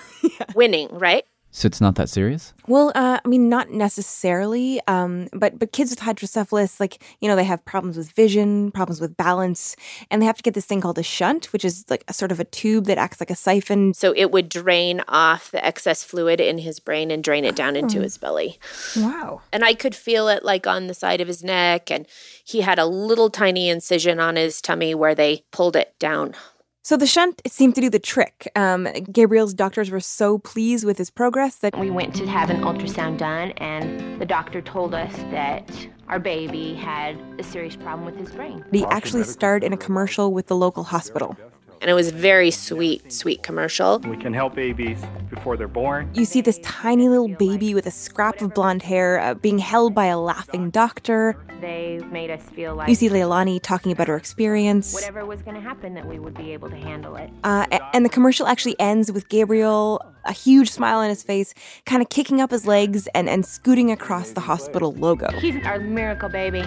Winning, 0.54 0.88
right? 0.90 1.24
So 1.52 1.66
it's 1.66 1.80
not 1.80 1.96
that 1.96 2.08
serious? 2.08 2.54
Well, 2.68 2.92
uh, 2.94 3.18
I 3.24 3.28
mean, 3.28 3.48
not 3.48 3.70
necessarily, 3.70 4.80
um, 4.86 5.28
but 5.32 5.58
but 5.58 5.72
kids 5.72 5.90
with 5.90 5.98
hydrocephalus, 5.98 6.78
like 6.78 7.02
you 7.20 7.28
know, 7.28 7.34
they 7.34 7.44
have 7.44 7.64
problems 7.64 7.96
with 7.96 8.12
vision, 8.12 8.70
problems 8.70 9.00
with 9.00 9.16
balance, 9.16 9.74
and 10.10 10.22
they 10.22 10.26
have 10.26 10.36
to 10.36 10.42
get 10.42 10.54
this 10.54 10.66
thing 10.66 10.80
called 10.80 10.98
a 10.98 11.02
shunt, 11.02 11.52
which 11.52 11.64
is 11.64 11.84
like 11.88 12.04
a 12.06 12.12
sort 12.12 12.30
of 12.30 12.38
a 12.38 12.44
tube 12.44 12.84
that 12.86 12.98
acts 12.98 13.20
like 13.20 13.30
a 13.30 13.34
siphon. 13.34 13.94
So 13.94 14.12
it 14.16 14.30
would 14.30 14.48
drain 14.48 15.02
off 15.08 15.50
the 15.50 15.64
excess 15.64 16.04
fluid 16.04 16.40
in 16.40 16.58
his 16.58 16.78
brain 16.78 17.10
and 17.10 17.22
drain 17.22 17.44
it 17.44 17.56
down 17.56 17.74
into 17.76 17.98
Oh. 17.98 18.02
his 18.02 18.16
belly. 18.16 18.58
Wow. 18.96 19.42
And 19.52 19.64
I 19.64 19.74
could 19.74 19.94
feel 19.96 20.28
it 20.28 20.44
like 20.44 20.66
on 20.68 20.86
the 20.86 20.94
side 20.94 21.20
of 21.20 21.26
his 21.28 21.42
neck, 21.42 21.90
and 21.90 22.06
he 22.44 22.60
had 22.60 22.78
a 22.78 22.86
little 22.86 23.28
tiny 23.30 23.68
incision 23.68 24.20
on 24.20 24.36
his 24.36 24.60
tummy 24.60 24.94
where 24.94 25.14
they 25.16 25.42
pulled 25.50 25.74
it 25.76 25.98
down. 25.98 26.34
So 26.82 26.96
the 26.96 27.06
shunt 27.06 27.42
it 27.44 27.52
seemed 27.52 27.74
to 27.74 27.80
do 27.82 27.90
the 27.90 27.98
trick. 27.98 28.50
Um, 28.56 28.88
Gabriel's 29.12 29.52
doctors 29.52 29.90
were 29.90 30.00
so 30.00 30.38
pleased 30.38 30.84
with 30.84 30.96
his 30.96 31.10
progress 31.10 31.56
that 31.56 31.78
We 31.78 31.90
went 31.90 32.14
to 32.16 32.26
have 32.26 32.48
an 32.48 32.62
ultrasound 32.62 33.18
done, 33.18 33.50
and 33.58 34.18
the 34.20 34.24
doctor 34.24 34.62
told 34.62 34.94
us 34.94 35.14
that 35.30 35.70
our 36.08 36.18
baby 36.18 36.74
had 36.74 37.20
a 37.38 37.42
serious 37.42 37.76
problem 37.76 38.06
with 38.06 38.16
his 38.16 38.32
brain. 38.32 38.64
he 38.72 38.84
actually 38.86 39.24
starred 39.24 39.62
in 39.62 39.74
a 39.74 39.76
commercial 39.76 40.32
with 40.32 40.46
the 40.46 40.56
local 40.56 40.84
hospital. 40.84 41.36
And 41.80 41.88
it 41.88 41.94
was 41.94 42.10
very 42.10 42.50
sweet, 42.50 43.10
sweet 43.10 43.42
commercial. 43.42 44.00
We 44.00 44.18
can 44.18 44.34
help 44.34 44.54
babies 44.54 45.00
before 45.30 45.56
they're 45.56 45.66
born. 45.66 46.10
You 46.12 46.26
see 46.26 46.42
this 46.42 46.58
tiny 46.62 47.08
little 47.08 47.28
baby 47.28 47.72
with 47.72 47.86
a 47.86 47.90
scrap 47.90 48.42
of 48.42 48.52
blonde 48.52 48.82
hair 48.82 49.18
uh, 49.18 49.32
being 49.32 49.58
held 49.58 49.94
by 49.94 50.06
a 50.06 50.18
laughing 50.18 50.68
doctor. 50.68 51.42
They 51.62 52.00
made 52.10 52.30
us 52.30 52.42
feel 52.50 52.74
like 52.74 52.88
You 52.90 52.94
see 52.94 53.08
Leilani 53.08 53.62
talking 53.62 53.92
about 53.92 54.08
her 54.08 54.16
experience. 54.16 54.92
whatever 54.92 55.24
was 55.24 55.40
going 55.40 55.54
to 55.54 55.60
happen, 55.62 55.94
that 55.94 56.06
we 56.06 56.18
would 56.18 56.34
be 56.34 56.52
able 56.52 56.68
to 56.68 56.76
handle 56.76 57.16
it. 57.16 57.30
Uh, 57.44 57.64
and 57.94 58.04
the 58.04 58.10
commercial 58.10 58.46
actually 58.46 58.78
ends 58.78 59.10
with 59.10 59.30
Gabriel, 59.30 60.02
a 60.26 60.32
huge 60.32 60.70
smile 60.70 60.98
on 60.98 61.08
his 61.08 61.22
face, 61.22 61.54
kind 61.86 62.02
of 62.02 62.10
kicking 62.10 62.42
up 62.42 62.50
his 62.50 62.66
legs 62.66 63.06
and, 63.14 63.26
and 63.26 63.46
scooting 63.46 63.90
across 63.90 64.32
the 64.32 64.40
hospital 64.40 64.92
logo. 64.92 65.30
He's 65.38 65.64
our 65.64 65.78
miracle 65.80 66.28
baby. 66.28 66.60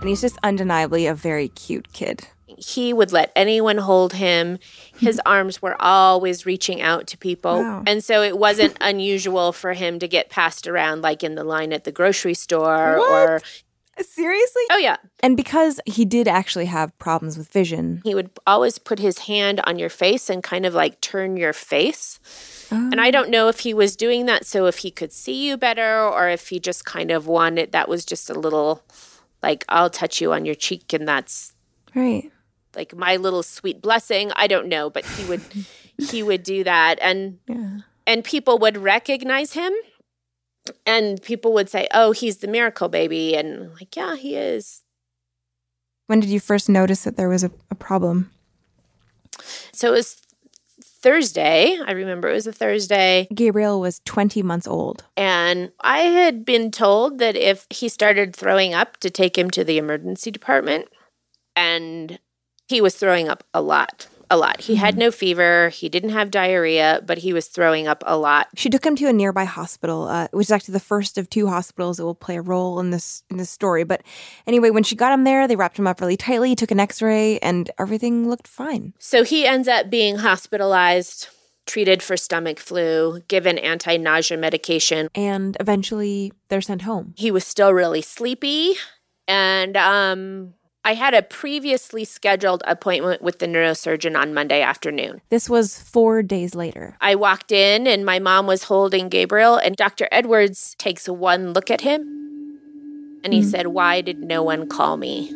And 0.00 0.08
he's 0.08 0.20
just 0.20 0.38
undeniably 0.44 1.06
a 1.08 1.14
very 1.14 1.48
cute 1.48 1.92
kid. 1.92 2.28
He 2.58 2.92
would 2.92 3.12
let 3.12 3.32
anyone 3.36 3.78
hold 3.78 4.14
him. 4.14 4.58
His 4.96 5.20
arms 5.26 5.62
were 5.62 5.76
always 5.80 6.46
reaching 6.46 6.80
out 6.80 7.06
to 7.08 7.18
people. 7.18 7.62
Wow. 7.62 7.82
And 7.86 8.02
so 8.02 8.22
it 8.22 8.38
wasn't 8.38 8.76
unusual 8.80 9.52
for 9.52 9.72
him 9.72 9.98
to 9.98 10.08
get 10.08 10.30
passed 10.30 10.66
around, 10.66 11.02
like 11.02 11.22
in 11.22 11.34
the 11.34 11.44
line 11.44 11.72
at 11.72 11.84
the 11.84 11.92
grocery 11.92 12.34
store 12.34 12.98
or. 12.98 13.40
Seriously? 14.00 14.62
Oh, 14.70 14.78
yeah. 14.78 14.96
And 15.24 15.36
because 15.36 15.80
he 15.84 16.04
did 16.04 16.28
actually 16.28 16.66
have 16.66 16.96
problems 17.00 17.36
with 17.36 17.50
vision, 17.50 18.00
He 18.04 18.14
would 18.14 18.30
always 18.46 18.78
put 18.78 19.00
his 19.00 19.18
hand 19.18 19.60
on 19.64 19.76
your 19.76 19.88
face 19.88 20.30
and 20.30 20.40
kind 20.40 20.64
of 20.64 20.72
like 20.72 21.00
turn 21.00 21.36
your 21.36 21.52
face. 21.52 22.20
And 22.70 23.00
I 23.00 23.08
oh. 23.08 23.10
don't 23.10 23.30
know 23.30 23.48
if 23.48 23.60
he 23.60 23.74
was 23.74 23.96
doing 23.96 24.26
that 24.26 24.46
so 24.46 24.66
if 24.66 24.78
he 24.78 24.90
could 24.90 25.12
see 25.12 25.46
you 25.48 25.56
better 25.56 26.00
or 26.00 26.28
if 26.28 26.48
he 26.48 26.60
just 26.60 26.84
kind 26.84 27.10
of 27.10 27.26
wanted 27.26 27.72
that 27.72 27.88
was 27.88 28.04
just 28.04 28.28
a 28.30 28.38
little 28.38 28.82
like 29.42 29.64
I'll 29.68 29.90
touch 29.90 30.20
you 30.20 30.32
on 30.32 30.44
your 30.44 30.54
cheek 30.54 30.92
and 30.92 31.08
that's 31.08 31.54
Right. 31.94 32.30
Like 32.76 32.94
my 32.94 33.16
little 33.16 33.42
sweet 33.42 33.80
blessing. 33.82 34.30
I 34.36 34.46
don't 34.46 34.68
know, 34.68 34.90
but 34.90 35.04
he 35.04 35.24
would 35.26 35.42
he 35.98 36.22
would 36.22 36.42
do 36.42 36.64
that 36.64 36.98
and 37.00 37.38
Yeah. 37.48 37.78
and 38.06 38.24
people 38.24 38.58
would 38.58 38.76
recognize 38.76 39.52
him 39.54 39.72
and 40.86 41.20
people 41.22 41.52
would 41.54 41.68
say, 41.70 41.88
"Oh, 41.92 42.12
he's 42.12 42.38
the 42.38 42.48
miracle 42.48 42.88
baby." 42.88 43.34
And 43.36 43.64
I'm 43.64 43.74
like, 43.74 43.96
"Yeah, 43.96 44.16
he 44.16 44.36
is." 44.36 44.82
When 46.06 46.20
did 46.20 46.30
you 46.30 46.40
first 46.40 46.68
notice 46.68 47.04
that 47.04 47.16
there 47.16 47.28
was 47.28 47.44
a, 47.44 47.50
a 47.70 47.74
problem? 47.74 48.30
So 49.72 49.88
it 49.88 49.96
was 49.96 50.22
Thursday. 50.82 51.78
I 51.86 51.92
remember 51.92 52.28
it 52.28 52.32
was 52.34 52.46
a 52.46 52.52
Thursday. 52.52 53.28
Gabriel 53.34 53.78
was 53.80 54.00
20 54.04 54.42
months 54.42 54.66
old. 54.66 55.04
And 55.16 55.70
I 55.80 55.98
had 56.00 56.44
been 56.44 56.70
told 56.70 57.18
that 57.18 57.36
if 57.36 57.66
he 57.70 57.88
started 57.88 58.34
throwing 58.34 58.74
up, 58.74 58.96
to 58.98 59.10
take 59.10 59.36
him 59.38 59.50
to 59.50 59.62
the 59.64 59.78
emergency 59.78 60.30
department. 60.30 60.88
And 61.54 62.18
he 62.68 62.80
was 62.80 62.94
throwing 62.94 63.28
up 63.28 63.44
a 63.54 63.62
lot, 63.62 64.06
a 64.30 64.36
lot. 64.36 64.60
He 64.60 64.76
had 64.76 64.98
no 64.98 65.10
fever, 65.10 65.70
he 65.70 65.88
didn't 65.88 66.10
have 66.10 66.30
diarrhea, 66.30 67.02
but 67.06 67.18
he 67.18 67.32
was 67.32 67.46
throwing 67.46 67.88
up 67.88 68.04
a 68.06 68.16
lot. 68.16 68.48
She 68.56 68.68
took 68.68 68.84
him 68.84 68.94
to 68.96 69.08
a 69.08 69.12
nearby 69.12 69.44
hospital, 69.44 70.04
uh, 70.04 70.28
which 70.32 70.46
is 70.46 70.50
actually 70.50 70.74
the 70.74 70.80
first 70.80 71.16
of 71.16 71.30
two 71.30 71.46
hospitals 71.46 71.96
that 71.96 72.04
will 72.04 72.14
play 72.14 72.36
a 72.36 72.42
role 72.42 72.78
in 72.78 72.90
this 72.90 73.22
in 73.30 73.38
this 73.38 73.50
story. 73.50 73.84
But 73.84 74.02
anyway, 74.46 74.70
when 74.70 74.82
she 74.82 74.96
got 74.96 75.12
him 75.12 75.24
there, 75.24 75.48
they 75.48 75.56
wrapped 75.56 75.78
him 75.78 75.86
up 75.86 76.00
really 76.00 76.18
tightly, 76.18 76.54
took 76.54 76.70
an 76.70 76.80
X-ray, 76.80 77.38
and 77.38 77.70
everything 77.78 78.28
looked 78.28 78.46
fine. 78.46 78.92
So 78.98 79.24
he 79.24 79.46
ends 79.46 79.66
up 79.66 79.88
being 79.88 80.16
hospitalized, 80.16 81.28
treated 81.66 82.02
for 82.02 82.18
stomach 82.18 82.58
flu, 82.58 83.22
given 83.28 83.56
anti 83.56 83.96
nausea 83.96 84.36
medication. 84.36 85.08
And 85.14 85.56
eventually, 85.58 86.32
they're 86.48 86.60
sent 86.60 86.82
home. 86.82 87.14
He 87.16 87.30
was 87.30 87.46
still 87.46 87.72
really 87.72 88.02
sleepy. 88.02 88.74
And 89.26 89.76
um, 89.76 90.54
I 90.84 90.94
had 90.94 91.12
a 91.14 91.22
previously 91.22 92.04
scheduled 92.04 92.62
appointment 92.66 93.20
with 93.20 93.40
the 93.40 93.46
neurosurgeon 93.46 94.18
on 94.18 94.32
Monday 94.32 94.62
afternoon. 94.62 95.20
This 95.28 95.50
was 95.50 95.78
four 95.78 96.22
days 96.22 96.54
later. 96.54 96.96
I 97.00 97.14
walked 97.14 97.52
in 97.52 97.86
and 97.86 98.06
my 98.06 98.18
mom 98.18 98.46
was 98.46 98.64
holding 98.64 99.08
Gabriel, 99.08 99.56
and 99.56 99.76
Dr. 99.76 100.08
Edwards 100.10 100.74
takes 100.78 101.08
one 101.08 101.52
look 101.52 101.70
at 101.70 101.82
him 101.82 102.18
and 103.24 103.32
he 103.32 103.42
hmm. 103.42 103.48
said, 103.48 103.66
Why 103.68 104.00
did 104.00 104.20
no 104.20 104.42
one 104.42 104.68
call 104.68 104.96
me? 104.96 105.30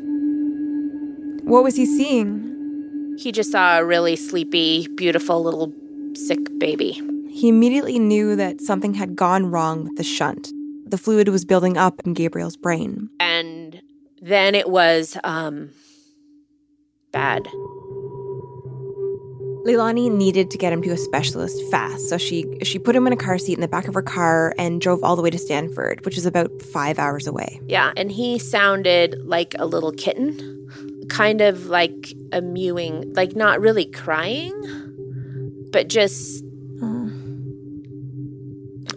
What 1.44 1.64
was 1.64 1.76
he 1.76 1.86
seeing? 1.86 3.16
He 3.18 3.32
just 3.32 3.52
saw 3.52 3.78
a 3.78 3.84
really 3.84 4.16
sleepy, 4.16 4.88
beautiful 4.96 5.42
little 5.42 5.72
sick 6.14 6.38
baby. 6.58 7.00
He 7.30 7.48
immediately 7.48 7.98
knew 7.98 8.36
that 8.36 8.60
something 8.60 8.94
had 8.94 9.16
gone 9.16 9.50
wrong 9.50 9.84
with 9.84 9.96
the 9.96 10.04
shunt. 10.04 10.52
The 10.86 10.98
fluid 10.98 11.28
was 11.28 11.44
building 11.44 11.76
up 11.76 12.00
in 12.04 12.12
Gabriel's 12.12 12.56
brain. 12.56 13.08
And 13.18 13.61
then 14.22 14.54
it 14.54 14.70
was 14.70 15.18
um, 15.24 15.70
bad. 17.12 17.44
Leilani 19.66 20.10
needed 20.10 20.50
to 20.50 20.58
get 20.58 20.72
him 20.72 20.80
to 20.82 20.90
a 20.90 20.96
specialist 20.96 21.60
fast, 21.70 22.08
so 22.08 22.18
she 22.18 22.44
she 22.62 22.78
put 22.78 22.96
him 22.96 23.06
in 23.06 23.12
a 23.12 23.16
car 23.16 23.38
seat 23.38 23.54
in 23.54 23.60
the 23.60 23.68
back 23.68 23.86
of 23.86 23.94
her 23.94 24.02
car 24.02 24.54
and 24.58 24.80
drove 24.80 25.04
all 25.04 25.14
the 25.14 25.22
way 25.22 25.30
to 25.30 25.38
Stanford, 25.38 26.04
which 26.04 26.16
is 26.16 26.26
about 26.26 26.50
five 26.62 26.98
hours 26.98 27.26
away. 27.26 27.60
Yeah, 27.66 27.92
and 27.96 28.10
he 28.10 28.38
sounded 28.38 29.20
like 29.24 29.54
a 29.58 29.66
little 29.66 29.92
kitten, 29.92 31.06
kind 31.08 31.40
of 31.40 31.66
like 31.66 32.14
a 32.32 32.40
mewing, 32.40 33.12
like 33.14 33.36
not 33.36 33.60
really 33.60 33.86
crying, 33.86 34.54
but 35.70 35.88
just. 35.88 36.44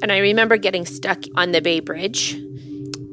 And 0.01 0.11
I 0.11 0.17
remember 0.19 0.57
getting 0.57 0.85
stuck 0.85 1.23
on 1.35 1.51
the 1.51 1.61
Bay 1.61 1.79
Bridge 1.79 2.39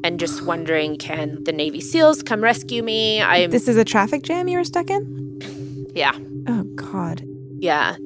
and 0.04 0.18
just 0.20 0.42
wondering, 0.42 0.96
can 0.96 1.42
the 1.44 1.52
Navy 1.52 1.80
SEALs 1.80 2.22
come 2.22 2.42
rescue 2.42 2.82
me? 2.82 3.20
I'm. 3.22 3.50
This 3.50 3.68
is 3.68 3.76
a 3.76 3.84
traffic 3.84 4.22
jam 4.22 4.48
you 4.48 4.58
were 4.58 4.64
stuck 4.64 4.90
in? 4.90 5.90
yeah, 5.94 6.12
Oh, 6.48 6.64
God. 6.74 7.22
yeah. 7.58 7.96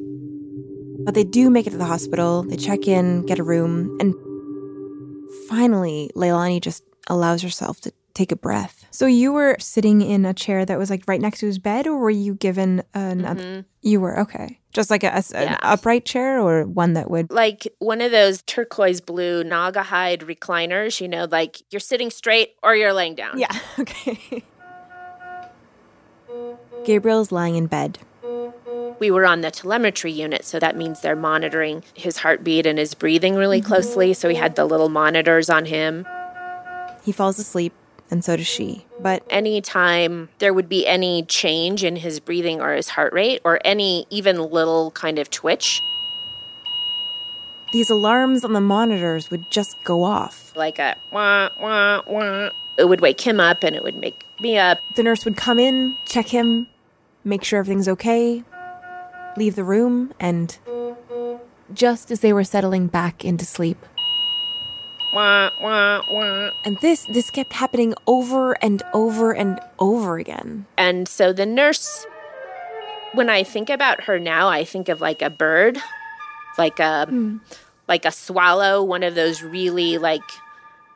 But 1.04 1.14
they 1.14 1.24
do 1.24 1.50
make 1.50 1.66
it 1.66 1.70
to 1.70 1.76
the 1.76 1.84
hospital. 1.84 2.42
They 2.42 2.56
check 2.56 2.88
in, 2.88 3.24
get 3.26 3.38
a 3.38 3.44
room, 3.44 3.96
and 4.00 4.12
finally, 5.48 6.10
Leilani 6.16 6.60
just 6.60 6.82
allows 7.08 7.42
herself 7.42 7.80
to 7.82 7.92
take 8.14 8.32
a 8.32 8.36
breath. 8.36 8.84
So 8.90 9.06
you 9.06 9.32
were 9.32 9.56
sitting 9.60 10.00
in 10.02 10.24
a 10.24 10.34
chair 10.34 10.64
that 10.64 10.78
was 10.78 10.90
like 10.90 11.04
right 11.06 11.20
next 11.20 11.40
to 11.40 11.46
his 11.46 11.58
bed, 11.58 11.86
or 11.86 11.96
were 11.98 12.10
you 12.10 12.34
given 12.34 12.82
another? 12.94 13.40
Mm-hmm. 13.42 13.60
You 13.82 14.00
were 14.00 14.18
okay, 14.20 14.58
just 14.76 14.90
like 14.90 15.02
a, 15.02 15.08
a- 15.32 15.36
an 15.36 15.56
upright 15.62 16.04
chair, 16.04 16.38
or 16.38 16.64
one 16.64 16.92
that 16.92 17.10
would. 17.10 17.32
Like 17.32 17.66
one 17.78 18.00
of 18.00 18.12
those 18.12 18.42
turquoise 18.42 19.00
blue 19.00 19.42
Naugahyde 19.42 20.22
recliners, 20.22 21.00
you 21.00 21.08
know, 21.08 21.24
like 21.24 21.62
you're 21.70 21.80
sitting 21.80 22.10
straight 22.10 22.54
or 22.62 22.76
you're 22.76 22.92
laying 22.92 23.16
down. 23.16 23.38
Yeah, 23.38 23.58
okay. 23.80 24.44
Gabriel's 26.84 27.32
lying 27.32 27.56
in 27.56 27.66
bed. 27.66 27.98
We 28.98 29.10
were 29.10 29.26
on 29.26 29.40
the 29.40 29.50
telemetry 29.50 30.12
unit, 30.12 30.44
so 30.44 30.58
that 30.58 30.76
means 30.76 31.00
they're 31.00 31.16
monitoring 31.16 31.82
his 31.94 32.18
heartbeat 32.18 32.66
and 32.66 32.78
his 32.78 32.94
breathing 32.94 33.34
really 33.34 33.60
mm-hmm. 33.60 33.68
closely. 33.68 34.14
So 34.14 34.28
we 34.28 34.36
had 34.36 34.56
the 34.56 34.64
little 34.64 34.88
monitors 34.88 35.50
on 35.50 35.64
him. 35.66 36.06
He 37.02 37.12
falls 37.12 37.38
asleep, 37.38 37.72
and 38.10 38.24
so 38.24 38.36
does 38.36 38.46
she. 38.46 38.86
But 39.00 39.24
anytime 39.30 40.28
there 40.38 40.54
would 40.54 40.68
be 40.68 40.86
any 40.86 41.22
change 41.24 41.84
in 41.84 41.96
his 41.96 42.20
breathing 42.20 42.60
or 42.60 42.74
his 42.74 42.88
heart 42.90 43.12
rate, 43.12 43.40
or 43.44 43.60
any 43.64 44.06
even 44.10 44.38
little 44.40 44.90
kind 44.92 45.18
of 45.18 45.30
twitch, 45.30 45.80
These 47.72 47.90
alarms 47.90 48.44
on 48.44 48.52
the 48.52 48.60
monitors 48.60 49.30
would 49.30 49.44
just 49.50 49.74
go 49.84 50.02
off. 50.04 50.52
like 50.56 50.78
a 50.78 50.96
wah, 51.12 51.50
wah, 51.60 52.00
wah, 52.06 52.50
it 52.78 52.88
would 52.88 53.00
wake 53.00 53.20
him 53.20 53.40
up 53.40 53.62
and 53.64 53.74
it 53.76 53.82
would 53.82 53.96
make 53.96 54.14
me 54.40 54.56
up. 54.56 54.78
The 54.96 55.02
nurse 55.02 55.24
would 55.24 55.36
come 55.36 55.58
in, 55.58 55.94
check 56.06 56.26
him, 56.26 56.68
make 57.24 57.42
sure 57.44 57.58
everything's 57.58 57.88
okay, 57.88 58.44
leave 59.36 59.56
the 59.56 59.64
room, 59.64 60.14
and 60.20 60.56
just 61.74 62.10
as 62.10 62.20
they 62.20 62.32
were 62.32 62.44
settling 62.44 62.86
back 62.86 63.24
into 63.24 63.44
sleep. 63.44 63.84
Wah, 65.16 65.48
wah, 65.62 66.02
wah. 66.10 66.50
And 66.66 66.76
this 66.82 67.06
this 67.06 67.30
kept 67.30 67.54
happening 67.54 67.94
over 68.06 68.52
and 68.62 68.82
over 68.92 69.32
and 69.32 69.58
over 69.78 70.18
again. 70.18 70.66
And 70.76 71.08
so 71.08 71.32
the 71.32 71.46
nurse, 71.46 72.06
when 73.14 73.30
I 73.30 73.42
think 73.42 73.70
about 73.70 74.02
her 74.02 74.18
now, 74.18 74.48
I 74.48 74.62
think 74.62 74.90
of 74.90 75.00
like 75.00 75.22
a 75.22 75.30
bird, 75.30 75.78
like 76.58 76.78
a 76.80 77.06
hmm. 77.06 77.38
like 77.88 78.04
a 78.04 78.12
swallow, 78.12 78.82
one 78.82 79.02
of 79.02 79.14
those 79.14 79.42
really 79.42 79.96
like 79.96 80.20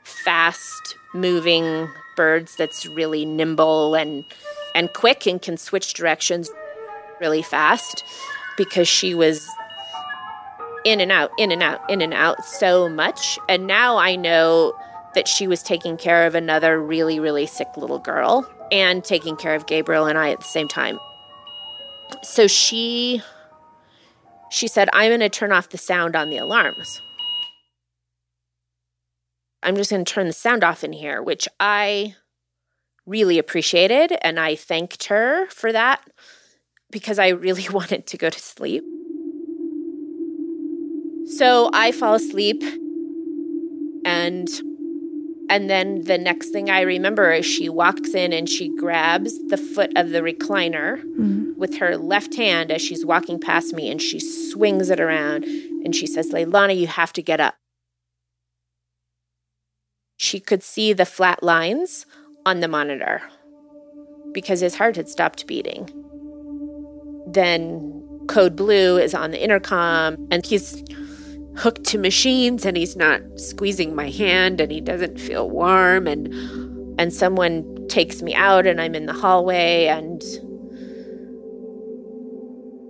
fast 0.04 0.96
moving 1.14 1.88
birds 2.14 2.56
that's 2.56 2.84
really 2.84 3.24
nimble 3.24 3.94
and 3.94 4.26
and 4.74 4.92
quick 4.92 5.26
and 5.26 5.40
can 5.40 5.56
switch 5.56 5.94
directions 5.94 6.50
really 7.22 7.40
fast 7.40 8.04
because 8.58 8.86
she 8.86 9.14
was 9.14 9.48
in 10.84 11.00
and 11.00 11.12
out, 11.12 11.30
in 11.38 11.50
and 11.50 11.62
out, 11.62 11.88
in 11.90 12.00
and 12.00 12.14
out 12.14 12.44
so 12.44 12.88
much. 12.88 13.38
And 13.48 13.66
now 13.66 13.96
I 13.96 14.16
know 14.16 14.74
that 15.14 15.28
she 15.28 15.46
was 15.46 15.62
taking 15.62 15.96
care 15.96 16.26
of 16.26 16.34
another 16.34 16.80
really, 16.80 17.18
really 17.18 17.46
sick 17.46 17.68
little 17.76 17.98
girl 17.98 18.48
and 18.70 19.04
taking 19.04 19.36
care 19.36 19.54
of 19.54 19.66
Gabriel 19.66 20.06
and 20.06 20.16
I 20.18 20.30
at 20.30 20.40
the 20.40 20.46
same 20.46 20.68
time. 20.68 20.98
So 22.22 22.46
she 22.46 23.22
she 24.50 24.66
said, 24.66 24.88
I'm 24.92 25.10
going 25.10 25.20
to 25.20 25.28
turn 25.28 25.52
off 25.52 25.68
the 25.68 25.78
sound 25.78 26.16
on 26.16 26.28
the 26.28 26.36
alarms. 26.36 27.00
I'm 29.62 29.76
just 29.76 29.90
going 29.90 30.04
to 30.04 30.12
turn 30.12 30.26
the 30.26 30.32
sound 30.32 30.64
off 30.64 30.82
in 30.82 30.92
here, 30.92 31.22
which 31.22 31.48
I 31.60 32.16
really 33.06 33.38
appreciated. 33.38 34.12
And 34.22 34.40
I 34.40 34.56
thanked 34.56 35.04
her 35.04 35.46
for 35.50 35.72
that 35.72 36.02
because 36.90 37.18
I 37.18 37.28
really 37.28 37.68
wanted 37.72 38.06
to 38.08 38.16
go 38.16 38.28
to 38.28 38.38
sleep. 38.40 38.84
So 41.36 41.70
I 41.72 41.92
fall 41.92 42.14
asleep 42.14 42.62
and 44.04 44.48
and 45.48 45.68
then 45.68 46.02
the 46.04 46.16
next 46.16 46.50
thing 46.50 46.70
I 46.70 46.82
remember 46.82 47.32
is 47.32 47.44
she 47.44 47.68
walks 47.68 48.14
in 48.14 48.32
and 48.32 48.48
she 48.48 48.74
grabs 48.76 49.36
the 49.48 49.56
foot 49.56 49.92
of 49.96 50.10
the 50.10 50.20
recliner 50.20 51.02
mm-hmm. 51.02 51.58
with 51.58 51.78
her 51.78 51.96
left 51.96 52.36
hand 52.36 52.70
as 52.70 52.80
she's 52.80 53.04
walking 53.04 53.40
past 53.40 53.74
me 53.74 53.90
and 53.90 54.00
she 54.00 54.20
swings 54.20 54.90
it 54.90 55.00
around 55.00 55.44
and 55.44 55.94
she 55.94 56.06
says, 56.06 56.30
Leilani, 56.30 56.76
you 56.76 56.86
have 56.86 57.12
to 57.14 57.22
get 57.22 57.40
up. 57.40 57.56
She 60.16 60.38
could 60.38 60.62
see 60.62 60.92
the 60.92 61.06
flat 61.06 61.42
lines 61.42 62.06
on 62.46 62.60
the 62.60 62.68
monitor 62.68 63.22
because 64.32 64.60
his 64.60 64.76
heart 64.76 64.94
had 64.94 65.08
stopped 65.08 65.48
beating. 65.48 65.88
Then 67.26 68.00
Code 68.28 68.54
Blue 68.54 68.98
is 68.98 69.14
on 69.14 69.32
the 69.32 69.42
intercom 69.42 70.28
and 70.30 70.46
he's 70.46 70.84
hooked 71.60 71.84
to 71.84 71.98
machines 71.98 72.64
and 72.64 72.76
he's 72.76 72.96
not 72.96 73.20
squeezing 73.38 73.94
my 73.94 74.08
hand 74.10 74.60
and 74.60 74.72
he 74.72 74.80
doesn't 74.80 75.20
feel 75.20 75.48
warm 75.50 76.06
and 76.06 76.32
and 76.98 77.12
someone 77.12 77.86
takes 77.88 78.22
me 78.22 78.34
out 78.34 78.66
and 78.66 78.80
I'm 78.80 78.94
in 78.94 79.06
the 79.06 79.12
hallway 79.12 79.86
and 79.86 80.22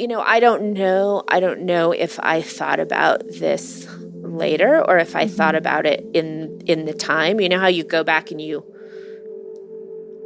you 0.00 0.06
know 0.06 0.20
I 0.20 0.40
don't 0.40 0.72
know 0.72 1.22
I 1.28 1.40
don't 1.40 1.62
know 1.62 1.92
if 1.92 2.18
I 2.20 2.42
thought 2.42 2.80
about 2.80 3.26
this 3.26 3.88
later 4.22 4.80
or 4.86 4.98
if 4.98 5.16
I 5.16 5.26
thought 5.26 5.54
mm-hmm. 5.54 5.66
about 5.66 5.86
it 5.86 6.06
in 6.14 6.62
in 6.66 6.84
the 6.84 6.94
time 6.94 7.40
you 7.40 7.48
know 7.48 7.58
how 7.58 7.68
you 7.68 7.84
go 7.84 8.04
back 8.04 8.30
and 8.30 8.40
you 8.40 8.64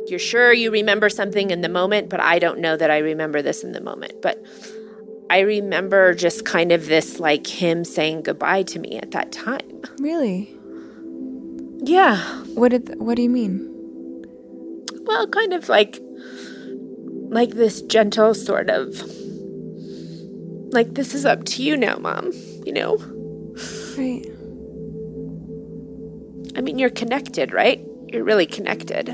You're 0.06 0.18
sure 0.18 0.52
you 0.52 0.70
remember 0.70 1.08
something 1.08 1.50
in 1.50 1.62
the 1.62 1.68
moment, 1.68 2.10
but 2.10 2.20
I 2.20 2.38
don't 2.38 2.58
know 2.58 2.76
that 2.76 2.90
I 2.90 2.98
remember 2.98 3.40
this 3.40 3.64
in 3.64 3.72
the 3.72 3.80
moment. 3.80 4.20
But 4.20 4.36
I 5.30 5.40
remember 5.40 6.14
just 6.14 6.44
kind 6.44 6.70
of 6.70 6.86
this 6.86 7.18
like 7.18 7.46
him 7.46 7.84
saying 7.84 8.22
goodbye 8.22 8.62
to 8.64 8.78
me 8.78 8.98
at 8.98 9.10
that 9.12 9.32
time. 9.32 9.82
Really? 9.98 10.54
Yeah. 11.78 12.18
What 12.54 12.70
did 12.70 13.00
what 13.00 13.16
do 13.16 13.22
you 13.22 13.30
mean? 13.30 13.70
Well, 15.02 15.26
kind 15.28 15.52
of 15.52 15.68
like 15.68 15.98
like 17.30 17.50
this 17.50 17.82
gentle 17.82 18.34
sort 18.34 18.70
of 18.70 19.02
like 20.72 20.94
this 20.94 21.14
is 21.14 21.24
up 21.24 21.44
to 21.44 21.62
you 21.62 21.76
now, 21.76 21.96
mom, 21.96 22.32
you 22.66 22.72
know? 22.72 22.96
Right. 23.96 24.26
I 26.56 26.60
mean, 26.60 26.78
you're 26.78 26.90
connected, 26.90 27.52
right? 27.52 27.84
You're 28.08 28.24
really 28.24 28.46
connected. 28.46 29.08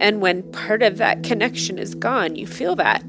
And 0.00 0.20
when 0.20 0.50
part 0.52 0.82
of 0.82 0.98
that 0.98 1.22
connection 1.22 1.78
is 1.78 1.94
gone, 1.94 2.36
you 2.36 2.46
feel 2.46 2.76
that. 2.76 3.02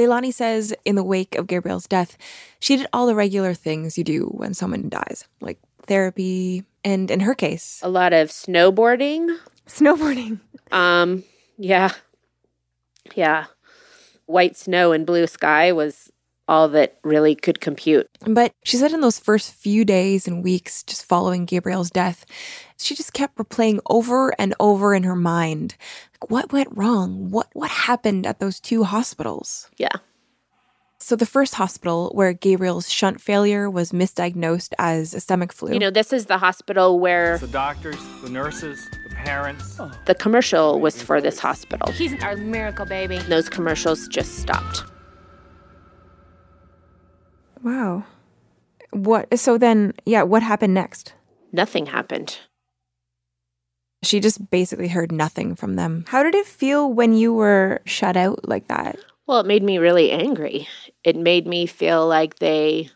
Leilani 0.00 0.32
says 0.32 0.74
in 0.84 0.96
the 0.96 1.04
wake 1.04 1.34
of 1.36 1.46
Gabriel's 1.46 1.86
death, 1.86 2.16
she 2.58 2.76
did 2.76 2.86
all 2.92 3.06
the 3.06 3.14
regular 3.14 3.54
things 3.54 3.98
you 3.98 4.04
do 4.04 4.26
when 4.32 4.54
someone 4.54 4.88
dies, 4.88 5.26
like 5.40 5.58
therapy, 5.86 6.64
and 6.84 7.10
in 7.10 7.20
her 7.20 7.34
case, 7.34 7.80
a 7.82 7.88
lot 7.88 8.12
of 8.12 8.28
snowboarding. 8.28 9.36
Snowboarding. 9.66 10.40
Um, 10.72 11.24
yeah. 11.58 11.90
Yeah. 13.16 13.46
White 14.26 14.56
snow 14.56 14.92
and 14.92 15.04
blue 15.04 15.26
sky 15.26 15.72
was 15.72 16.12
all 16.46 16.68
that 16.68 16.98
really 17.02 17.34
could 17.34 17.60
compute. 17.60 18.08
But 18.20 18.52
she 18.64 18.76
said 18.76 18.92
in 18.92 19.00
those 19.00 19.18
first 19.18 19.52
few 19.52 19.84
days 19.84 20.28
and 20.28 20.44
weeks 20.44 20.84
just 20.84 21.04
following 21.04 21.44
Gabriel's 21.44 21.90
death, 21.90 22.24
she 22.76 22.94
just 22.94 23.12
kept 23.12 23.36
replaying 23.36 23.80
over 23.88 24.32
and 24.38 24.54
over 24.60 24.94
in 24.94 25.02
her 25.02 25.16
mind 25.16 25.76
what 26.28 26.52
went 26.52 26.68
wrong? 26.72 27.30
What 27.30 27.48
what 27.54 27.70
happened 27.70 28.26
at 28.26 28.40
those 28.40 28.60
two 28.60 28.84
hospitals? 28.84 29.70
Yeah. 29.76 29.92
So 31.02 31.16
the 31.16 31.26
first 31.26 31.54
hospital 31.54 32.10
where 32.14 32.34
Gabriel's 32.34 32.90
shunt 32.90 33.22
failure 33.22 33.70
was 33.70 33.90
misdiagnosed 33.90 34.74
as 34.78 35.14
a 35.14 35.20
stomach 35.20 35.50
flu. 35.50 35.72
You 35.72 35.78
know, 35.78 35.90
this 35.90 36.12
is 36.12 36.26
the 36.26 36.36
hospital 36.36 37.00
where 37.00 37.38
The 37.38 37.46
doctors, 37.46 37.96
the 38.22 38.28
nurses, 38.28 38.86
the 39.08 39.14
parents. 39.14 39.76
Oh. 39.80 39.90
the 40.04 40.14
commercial 40.14 40.78
was 40.78 41.02
for 41.02 41.20
this 41.22 41.38
hospital. 41.38 41.90
He's 41.92 42.22
our 42.22 42.36
miracle 42.36 42.84
baby. 42.84 43.18
Those 43.18 43.48
commercials 43.48 44.08
just 44.08 44.38
stopped. 44.40 44.84
Wow. 47.62 48.04
What 48.90 49.38
so 49.38 49.56
then 49.56 49.94
yeah, 50.04 50.22
what 50.22 50.42
happened 50.42 50.74
next? 50.74 51.14
Nothing 51.52 51.86
happened. 51.86 52.38
She 54.02 54.20
just 54.20 54.50
basically 54.50 54.88
heard 54.88 55.12
nothing 55.12 55.54
from 55.54 55.76
them. 55.76 56.04
How 56.08 56.22
did 56.22 56.34
it 56.34 56.46
feel 56.46 56.90
when 56.90 57.12
you 57.12 57.34
were 57.34 57.80
shut 57.84 58.16
out 58.16 58.48
like 58.48 58.68
that? 58.68 58.98
Well, 59.26 59.40
it 59.40 59.46
made 59.46 59.62
me 59.62 59.78
really 59.78 60.10
angry. 60.10 60.66
It 61.04 61.16
made 61.16 61.46
me 61.46 61.66
feel 61.66 62.06
like 62.08 62.38
they 62.38 62.90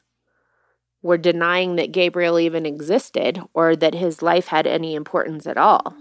were 1.02 1.18
denying 1.18 1.76
that 1.76 1.92
Gabriel 1.92 2.40
even 2.40 2.64
existed 2.64 3.40
or 3.52 3.76
that 3.76 3.94
his 3.94 4.22
life 4.22 4.46
had 4.46 4.66
any 4.66 4.94
importance 4.94 5.46
at 5.46 5.58
all. 5.58 5.94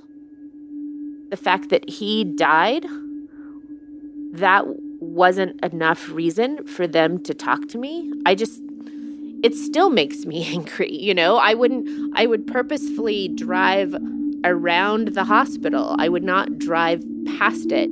The 1.30 1.38
fact 1.38 1.70
that 1.70 1.90
he 1.90 2.24
died, 2.24 2.86
that 4.32 4.64
wasn't 5.02 5.64
enough 5.64 6.10
reason 6.10 6.66
for 6.66 6.88
them 6.88 7.22
to 7.26 7.34
talk 7.34 7.68
to 7.68 7.78
me. 7.78 8.12
I 8.26 8.34
just, 8.34 8.62
it 9.44 9.54
still 9.54 9.90
makes 9.90 10.26
me 10.26 10.48
angry, 10.54 10.96
you 10.96 11.14
know? 11.14 11.36
I 11.36 11.54
wouldn't, 11.54 12.18
I 12.18 12.26
would 12.26 12.48
purposefully 12.48 13.28
drive 13.28 13.94
around 14.44 15.10
the 15.10 15.24
hospital, 15.24 15.96
I 16.00 16.10
would 16.10 16.24
not 16.24 16.58
drive 16.58 17.04
past 17.38 17.72
it. 17.72 17.90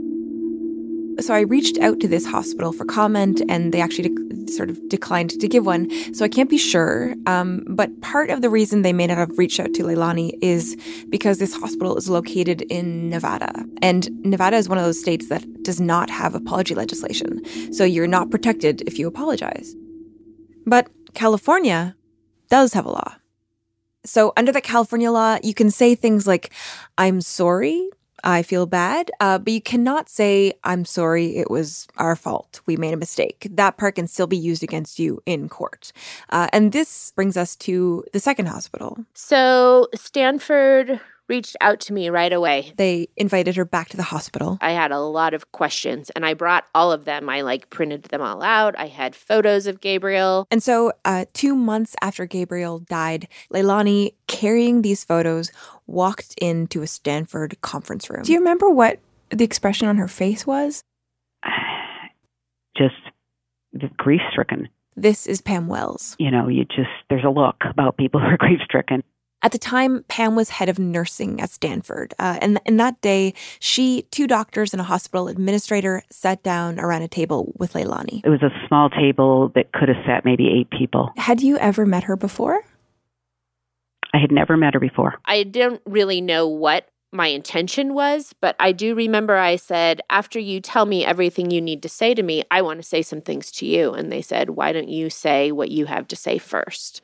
So 1.19 1.33
I 1.33 1.41
reached 1.41 1.77
out 1.79 1.99
to 1.99 2.07
this 2.07 2.25
hospital 2.25 2.71
for 2.71 2.85
comment, 2.85 3.41
and 3.49 3.73
they 3.73 3.81
actually 3.81 4.09
dec- 4.09 4.49
sort 4.49 4.69
of 4.69 4.79
declined 4.89 5.31
to 5.39 5.47
give 5.47 5.65
one. 5.65 5.89
So 6.13 6.25
I 6.25 6.29
can't 6.29 6.49
be 6.49 6.57
sure. 6.57 7.13
Um, 7.25 7.63
but 7.67 8.01
part 8.01 8.29
of 8.29 8.41
the 8.41 8.49
reason 8.49 8.81
they 8.81 8.93
may 8.93 9.07
not 9.07 9.17
have 9.17 9.37
reached 9.37 9.59
out 9.59 9.73
to 9.73 9.83
Leilani 9.83 10.31
is 10.41 10.75
because 11.09 11.37
this 11.37 11.53
hospital 11.55 11.97
is 11.97 12.09
located 12.09 12.61
in 12.63 13.09
Nevada, 13.09 13.51
and 13.81 14.09
Nevada 14.23 14.57
is 14.57 14.69
one 14.69 14.77
of 14.77 14.83
those 14.83 14.99
states 14.99 15.27
that 15.29 15.45
does 15.63 15.79
not 15.79 16.09
have 16.09 16.33
apology 16.33 16.75
legislation. 16.75 17.41
So 17.73 17.83
you're 17.83 18.07
not 18.07 18.31
protected 18.31 18.81
if 18.87 18.97
you 18.97 19.07
apologize. 19.07 19.75
But 20.65 20.89
California 21.13 21.95
does 22.49 22.73
have 22.73 22.85
a 22.85 22.91
law. 22.91 23.15
So 24.03 24.33
under 24.35 24.51
the 24.51 24.61
California 24.61 25.11
law, 25.11 25.37
you 25.43 25.53
can 25.53 25.71
say 25.71 25.95
things 25.95 26.27
like, 26.27 26.51
"I'm 26.97 27.21
sorry." 27.21 27.89
I 28.23 28.43
feel 28.43 28.65
bad, 28.65 29.09
uh, 29.19 29.39
but 29.39 29.51
you 29.51 29.61
cannot 29.61 30.09
say, 30.09 30.53
I'm 30.63 30.85
sorry, 30.85 31.37
it 31.37 31.49
was 31.49 31.87
our 31.97 32.15
fault. 32.15 32.61
We 32.67 32.77
made 32.77 32.93
a 32.93 32.97
mistake. 32.97 33.47
That 33.49 33.77
part 33.77 33.95
can 33.95 34.07
still 34.07 34.27
be 34.27 34.37
used 34.37 34.63
against 34.63 34.99
you 34.99 35.21
in 35.25 35.49
court. 35.49 35.91
Uh, 36.29 36.47
and 36.53 36.71
this 36.71 37.13
brings 37.15 37.35
us 37.35 37.55
to 37.57 38.03
the 38.13 38.19
second 38.19 38.45
hospital. 38.47 39.05
So 39.13 39.87
Stanford 39.95 40.99
reached 41.31 41.55
out 41.61 41.79
to 41.79 41.93
me 41.93 42.09
right 42.09 42.33
away. 42.33 42.73
They 42.75 43.07
invited 43.15 43.55
her 43.55 43.63
back 43.63 43.87
to 43.89 43.97
the 43.97 44.03
hospital. 44.03 44.57
I 44.59 44.71
had 44.71 44.91
a 44.91 44.99
lot 44.99 45.33
of 45.33 45.53
questions 45.53 46.09
and 46.09 46.25
I 46.25 46.33
brought 46.33 46.65
all 46.75 46.91
of 46.91 47.05
them. 47.05 47.29
I 47.29 47.39
like 47.41 47.69
printed 47.69 48.03
them 48.03 48.21
all 48.21 48.43
out. 48.43 48.77
I 48.77 48.87
had 48.87 49.15
photos 49.15 49.65
of 49.65 49.79
Gabriel. 49.79 50.45
And 50.51 50.61
so, 50.61 50.91
uh, 51.05 51.25
two 51.31 51.55
months 51.55 51.95
after 52.01 52.25
Gabriel 52.25 52.79
died, 52.79 53.29
Leilani, 53.51 54.13
carrying 54.27 54.81
these 54.81 55.05
photos, 55.05 55.51
walked 55.87 56.35
into 56.41 56.81
a 56.81 56.87
Stanford 56.87 57.59
conference 57.61 58.09
room. 58.09 58.23
Do 58.23 58.33
you 58.33 58.39
remember 58.39 58.69
what 58.69 58.99
the 59.29 59.45
expression 59.45 59.87
on 59.87 59.95
her 59.97 60.09
face 60.09 60.45
was? 60.45 60.83
Just 62.77 62.95
grief 63.95 64.21
stricken. 64.31 64.67
This 64.97 65.27
is 65.27 65.41
Pam 65.41 65.67
Wells. 65.67 66.17
You 66.19 66.31
know, 66.31 66.49
you 66.49 66.65
just, 66.65 66.89
there's 67.09 67.23
a 67.23 67.29
look 67.29 67.55
about 67.69 67.95
people 67.95 68.19
who 68.19 68.27
are 68.27 68.37
grief 68.39 68.59
stricken. 68.65 69.03
At 69.43 69.51
the 69.51 69.57
time, 69.57 70.05
Pam 70.07 70.35
was 70.35 70.49
head 70.49 70.69
of 70.69 70.77
nursing 70.77 71.41
at 71.41 71.49
Stanford. 71.49 72.13
Uh, 72.19 72.37
and 72.41 72.59
in 72.65 72.77
that 72.77 73.01
day, 73.01 73.33
she, 73.59 74.03
two 74.11 74.27
doctors, 74.27 74.73
and 74.73 74.79
a 74.79 74.83
hospital 74.83 75.27
administrator 75.27 76.03
sat 76.11 76.43
down 76.43 76.79
around 76.79 77.01
a 77.01 77.07
table 77.07 77.51
with 77.57 77.73
Leilani. 77.73 78.21
It 78.23 78.29
was 78.29 78.43
a 78.43 78.51
small 78.67 78.89
table 78.89 79.51
that 79.55 79.71
could 79.73 79.89
have 79.89 79.97
sat 80.05 80.25
maybe 80.25 80.47
eight 80.47 80.69
people. 80.69 81.11
Had 81.17 81.41
you 81.41 81.57
ever 81.57 81.85
met 81.85 82.03
her 82.03 82.15
before? 82.15 82.61
I 84.13 84.19
had 84.19 84.31
never 84.31 84.57
met 84.57 84.73
her 84.75 84.79
before. 84.79 85.15
I 85.25 85.43
don't 85.43 85.81
really 85.85 86.21
know 86.21 86.47
what 86.47 86.89
my 87.11 87.27
intention 87.27 87.93
was, 87.93 88.33
but 88.41 88.55
I 88.59 88.71
do 88.71 88.95
remember 88.95 89.35
I 89.35 89.55
said, 89.55 90.01
after 90.09 90.39
you 90.39 90.61
tell 90.61 90.85
me 90.85 91.03
everything 91.05 91.51
you 91.51 91.61
need 91.61 91.81
to 91.83 91.89
say 91.89 92.13
to 92.13 92.23
me, 92.23 92.43
I 92.51 92.61
want 92.61 92.79
to 92.79 92.87
say 92.87 93.01
some 93.01 93.21
things 93.21 93.51
to 93.53 93.65
you. 93.65 93.91
And 93.93 94.11
they 94.11 94.21
said, 94.21 94.51
why 94.51 94.71
don't 94.71 94.89
you 94.89 95.09
say 95.09 95.51
what 95.51 95.71
you 95.71 95.87
have 95.87 96.07
to 96.09 96.15
say 96.15 96.37
first? 96.37 97.01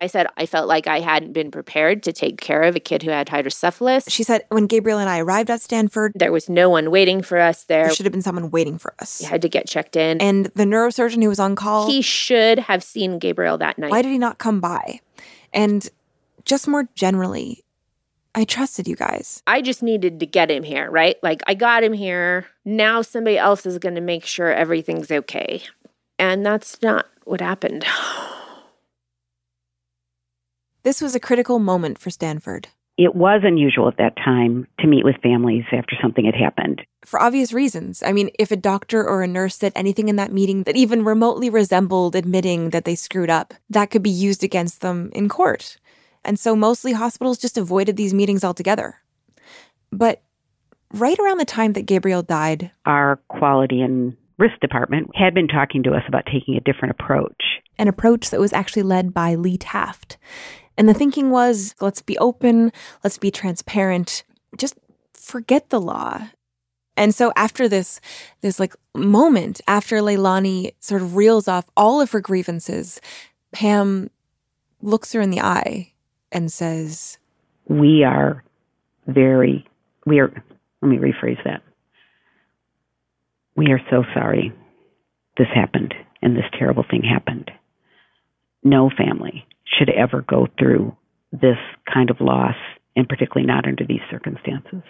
I 0.00 0.06
said 0.06 0.26
I 0.36 0.46
felt 0.46 0.66
like 0.66 0.86
I 0.86 1.00
hadn't 1.00 1.32
been 1.32 1.50
prepared 1.50 2.02
to 2.04 2.12
take 2.12 2.40
care 2.40 2.62
of 2.62 2.74
a 2.74 2.80
kid 2.80 3.02
who 3.02 3.10
had 3.10 3.28
hydrocephalus. 3.28 4.04
She 4.08 4.22
said 4.22 4.44
when 4.48 4.66
Gabriel 4.66 4.98
and 4.98 5.10
I 5.10 5.18
arrived 5.18 5.50
at 5.50 5.60
Stanford, 5.60 6.12
there 6.14 6.32
was 6.32 6.48
no 6.48 6.70
one 6.70 6.90
waiting 6.90 7.20
for 7.22 7.38
us 7.38 7.64
there. 7.64 7.84
There 7.84 7.94
should 7.94 8.06
have 8.06 8.12
been 8.12 8.22
someone 8.22 8.50
waiting 8.50 8.78
for 8.78 8.94
us. 8.98 9.20
You 9.20 9.28
had 9.28 9.42
to 9.42 9.48
get 9.48 9.68
checked 9.68 9.96
in. 9.96 10.20
And 10.20 10.46
the 10.54 10.64
neurosurgeon 10.64 11.22
who 11.22 11.28
was 11.28 11.38
on 11.38 11.54
call, 11.54 11.86
he 11.86 12.00
should 12.00 12.60
have 12.60 12.82
seen 12.82 13.18
Gabriel 13.18 13.58
that 13.58 13.78
night. 13.78 13.90
Why 13.90 14.00
did 14.00 14.10
he 14.10 14.18
not 14.18 14.38
come 14.38 14.60
by? 14.60 15.00
And 15.52 15.86
just 16.46 16.66
more 16.66 16.88
generally, 16.94 17.62
I 18.34 18.44
trusted 18.44 18.88
you 18.88 18.96
guys. 18.96 19.42
I 19.46 19.60
just 19.60 19.82
needed 19.82 20.20
to 20.20 20.26
get 20.26 20.50
him 20.50 20.62
here, 20.62 20.90
right? 20.90 21.16
Like 21.22 21.42
I 21.46 21.52
got 21.52 21.84
him 21.84 21.92
here. 21.92 22.46
Now 22.64 23.02
somebody 23.02 23.36
else 23.36 23.66
is 23.66 23.78
going 23.78 23.96
to 23.96 24.00
make 24.00 24.24
sure 24.24 24.50
everything's 24.50 25.10
okay. 25.10 25.62
And 26.18 26.46
that's 26.46 26.80
not 26.80 27.06
what 27.24 27.42
happened. 27.42 27.84
This 30.82 31.02
was 31.02 31.14
a 31.14 31.20
critical 31.20 31.58
moment 31.58 31.98
for 31.98 32.10
Stanford. 32.10 32.68
It 32.96 33.14
was 33.14 33.42
unusual 33.44 33.88
at 33.88 33.96
that 33.98 34.16
time 34.16 34.66
to 34.78 34.86
meet 34.86 35.04
with 35.04 35.16
families 35.22 35.64
after 35.72 35.96
something 36.02 36.24
had 36.24 36.34
happened. 36.34 36.82
For 37.04 37.20
obvious 37.20 37.52
reasons. 37.52 38.02
I 38.02 38.12
mean, 38.12 38.30
if 38.38 38.50
a 38.50 38.56
doctor 38.56 39.06
or 39.06 39.22
a 39.22 39.26
nurse 39.26 39.56
said 39.56 39.72
anything 39.74 40.08
in 40.08 40.16
that 40.16 40.32
meeting 40.32 40.64
that 40.64 40.76
even 40.76 41.04
remotely 41.04 41.48
resembled 41.48 42.14
admitting 42.14 42.70
that 42.70 42.84
they 42.84 42.94
screwed 42.94 43.30
up, 43.30 43.54
that 43.70 43.90
could 43.90 44.02
be 44.02 44.10
used 44.10 44.44
against 44.44 44.80
them 44.80 45.10
in 45.14 45.28
court. 45.28 45.78
And 46.24 46.38
so 46.38 46.54
mostly 46.54 46.92
hospitals 46.92 47.38
just 47.38 47.56
avoided 47.56 47.96
these 47.96 48.12
meetings 48.12 48.44
altogether. 48.44 48.96
But 49.90 50.22
right 50.92 51.18
around 51.18 51.38
the 51.38 51.46
time 51.46 51.72
that 51.74 51.86
Gabriel 51.86 52.22
died, 52.22 52.70
our 52.84 53.18
quality 53.28 53.80
and 53.80 54.16
risk 54.38 54.58
department 54.60 55.10
had 55.14 55.34
been 55.34 55.48
talking 55.48 55.82
to 55.84 55.92
us 55.92 56.02
about 56.08 56.26
taking 56.26 56.56
a 56.56 56.60
different 56.60 56.96
approach. 56.98 57.42
An 57.78 57.88
approach 57.88 58.30
that 58.30 58.40
was 58.40 58.52
actually 58.52 58.82
led 58.82 59.14
by 59.14 59.34
Lee 59.36 59.56
Taft. 59.58 60.18
And 60.76 60.88
the 60.88 60.94
thinking 60.94 61.30
was 61.30 61.74
let's 61.80 62.02
be 62.02 62.16
open, 62.18 62.72
let's 63.04 63.18
be 63.18 63.30
transparent, 63.30 64.24
just 64.56 64.78
forget 65.12 65.70
the 65.70 65.80
law. 65.80 66.28
And 66.96 67.14
so 67.14 67.32
after 67.36 67.68
this 67.68 68.00
this 68.40 68.58
like 68.58 68.74
moment 68.94 69.60
after 69.66 69.96
Leilani 69.96 70.72
sort 70.80 71.02
of 71.02 71.16
reels 71.16 71.48
off 71.48 71.70
all 71.76 72.00
of 72.00 72.10
her 72.12 72.20
grievances, 72.20 73.00
Pam 73.52 74.10
looks 74.82 75.12
her 75.12 75.20
in 75.20 75.30
the 75.30 75.40
eye 75.40 75.92
and 76.32 76.52
says, 76.52 77.18
We 77.68 78.04
are 78.04 78.44
very 79.06 79.66
we 80.06 80.20
are 80.20 80.30
let 80.82 80.88
me 80.88 80.98
rephrase 80.98 81.42
that. 81.44 81.62
We 83.56 83.72
are 83.72 83.80
so 83.90 84.04
sorry 84.14 84.52
this 85.36 85.48
happened 85.54 85.94
and 86.22 86.36
this 86.36 86.44
terrible 86.58 86.84
thing 86.90 87.02
happened. 87.02 87.50
No 88.62 88.90
family 88.90 89.46
should 89.78 89.90
ever 89.90 90.22
go 90.22 90.48
through 90.58 90.96
this 91.32 91.58
kind 91.92 92.10
of 92.10 92.20
loss, 92.20 92.56
and 92.96 93.08
particularly 93.08 93.46
not 93.46 93.66
under 93.66 93.84
these 93.86 94.00
circumstances. 94.10 94.82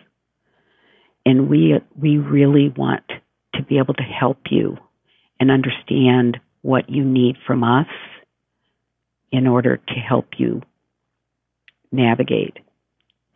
And 1.26 1.48
we 1.50 1.74
we 1.98 2.16
really 2.16 2.72
want 2.74 3.04
to 3.54 3.62
be 3.62 3.78
able 3.78 3.94
to 3.94 4.02
help 4.02 4.38
you 4.50 4.78
and 5.38 5.50
understand 5.50 6.38
what 6.62 6.88
you 6.88 7.04
need 7.04 7.36
from 7.46 7.62
us 7.62 7.86
in 9.30 9.46
order 9.46 9.76
to 9.76 9.94
help 9.94 10.28
you 10.38 10.62
navigate 11.92 12.58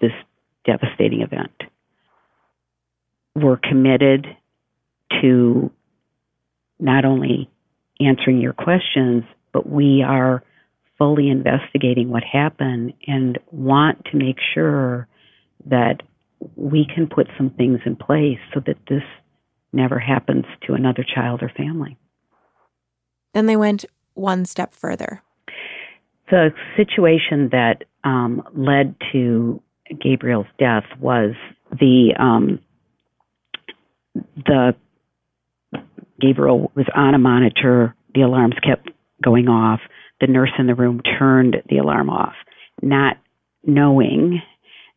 this 0.00 0.12
devastating 0.64 1.22
event. 1.22 1.52
We're 3.34 3.56
committed 3.58 4.26
to 5.20 5.70
not 6.78 7.04
only 7.04 7.50
answering 8.00 8.40
your 8.40 8.52
questions, 8.52 9.24
but 9.52 9.68
we 9.68 10.02
are 10.02 10.42
fully 10.98 11.28
investigating 11.28 12.08
what 12.08 12.22
happened 12.22 12.92
and 13.06 13.38
want 13.50 14.04
to 14.06 14.16
make 14.16 14.36
sure 14.54 15.08
that 15.66 16.02
we 16.56 16.86
can 16.92 17.06
put 17.06 17.26
some 17.36 17.50
things 17.50 17.80
in 17.86 17.96
place 17.96 18.38
so 18.52 18.60
that 18.66 18.76
this 18.88 19.02
never 19.72 19.98
happens 19.98 20.44
to 20.66 20.74
another 20.74 21.04
child 21.04 21.42
or 21.42 21.50
family. 21.56 21.96
Then 23.32 23.46
they 23.46 23.56
went 23.56 23.84
one 24.14 24.44
step 24.44 24.74
further. 24.74 25.22
The 26.30 26.50
situation 26.76 27.50
that 27.50 27.84
um, 28.04 28.42
led 28.54 28.94
to 29.12 29.60
Gabriel's 30.00 30.46
death 30.58 30.84
was 30.98 31.34
the 31.70 32.14
um, 32.18 32.60
the 34.36 34.74
Gabriel 36.20 36.70
was 36.74 36.86
on 36.94 37.14
a 37.14 37.18
monitor. 37.18 37.94
The 38.14 38.22
alarms 38.22 38.54
kept 38.64 38.90
going 39.22 39.48
off. 39.48 39.80
The 40.24 40.32
nurse 40.32 40.52
in 40.58 40.66
the 40.66 40.74
room 40.74 41.02
turned 41.18 41.56
the 41.68 41.76
alarm 41.76 42.08
off, 42.08 42.32
not 42.80 43.18
knowing 43.62 44.40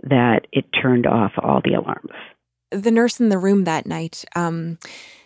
that 0.04 0.48
it 0.54 0.64
turned 0.82 1.06
off 1.06 1.34
all 1.44 1.60
the 1.62 1.74
alarms. 1.74 2.12
The 2.72 2.92
nurse 2.92 3.20
in 3.20 3.28
the 3.28 3.38
room 3.38 3.66
that 3.66 3.86
night, 3.86 4.24
um, 4.38 4.78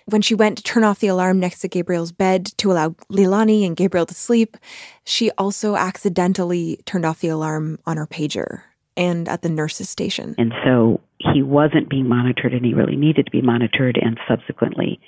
when 0.05 0.23
she 0.23 0.33
went 0.33 0.57
to 0.57 0.63
turn 0.63 0.83
off 0.83 0.99
the 0.99 1.07
alarm 1.07 1.39
next 1.39 1.59
to 1.59 1.67
Gabriel's 1.67 2.11
bed 2.11 2.47
to 2.57 2.71
allow 2.71 2.89
Leilani 3.11 3.63
and 3.63 3.75
Gabriel 3.75 4.07
to 4.07 4.15
sleep, 4.15 4.57
she 5.03 5.29
also 5.37 5.75
accidentally 5.75 6.79
turned 6.85 7.05
off 7.05 7.19
the 7.19 7.27
alarm 7.27 7.77
on 7.85 7.97
her 7.97 8.07
pager 8.07 8.63
and 8.97 9.29
at 9.29 9.43
the 9.43 9.49
nurse's 9.49 9.87
station. 9.87 10.33
And 10.39 10.51
so 10.65 10.99
he 11.19 11.43
wasn't 11.43 11.89
being 11.89 12.09
monitored 12.09 12.53
and 12.53 12.65
he 12.65 12.73
really 12.73 12.95
needed 12.95 13.25
to 13.25 13.31
be 13.31 13.43
monitored 13.43 13.99
and 14.01 14.19
subsequently 14.27 14.99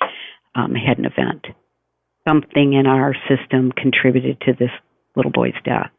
um, 0.54 0.74
had 0.74 0.98
an 0.98 1.04
event. 1.04 1.46
Something 2.26 2.74
in 2.74 2.86
our 2.86 3.14
system 3.28 3.72
contributed 3.72 4.40
to 4.42 4.52
this 4.52 4.70
little 5.16 5.32
boy's 5.32 5.54
death. 5.64 5.90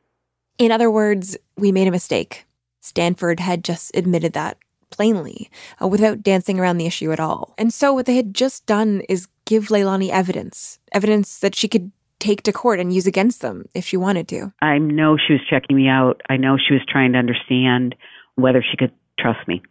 In 0.57 0.71
other 0.71 0.89
words, 0.89 1.37
we 1.57 1.71
made 1.71 1.87
a 1.87 1.91
mistake. 1.91 2.45
Stanford 2.81 3.39
had 3.39 3.63
just 3.63 3.95
admitted 3.95 4.33
that 4.33 4.57
plainly, 4.91 5.49
uh, 5.81 5.87
without 5.87 6.23
dancing 6.23 6.59
around 6.59 6.77
the 6.77 6.85
issue 6.85 7.11
at 7.11 7.19
all. 7.19 7.53
And 7.57 7.73
so 7.73 7.93
what 7.93 8.05
they 8.05 8.15
had 8.15 8.33
just 8.33 8.65
done 8.65 9.01
is 9.09 9.27
give 9.45 9.67
Leilani 9.67 10.09
evidence, 10.09 10.79
evidence 10.93 11.39
that 11.39 11.55
she 11.55 11.67
could 11.67 11.91
take 12.19 12.43
to 12.43 12.53
court 12.53 12.79
and 12.79 12.93
use 12.93 13.05
against 13.05 13.41
them 13.41 13.65
if 13.73 13.85
she 13.85 13.97
wanted 13.97 14.27
to. 14.29 14.53
I 14.61 14.77
know 14.77 15.17
she 15.17 15.33
was 15.33 15.41
checking 15.49 15.75
me 15.75 15.87
out. 15.87 16.21
I 16.29 16.37
know 16.37 16.57
she 16.57 16.73
was 16.73 16.83
trying 16.87 17.13
to 17.13 17.19
understand 17.19 17.95
whether 18.35 18.63
she 18.63 18.77
could 18.77 18.93
trust 19.19 19.45
me. 19.47 19.61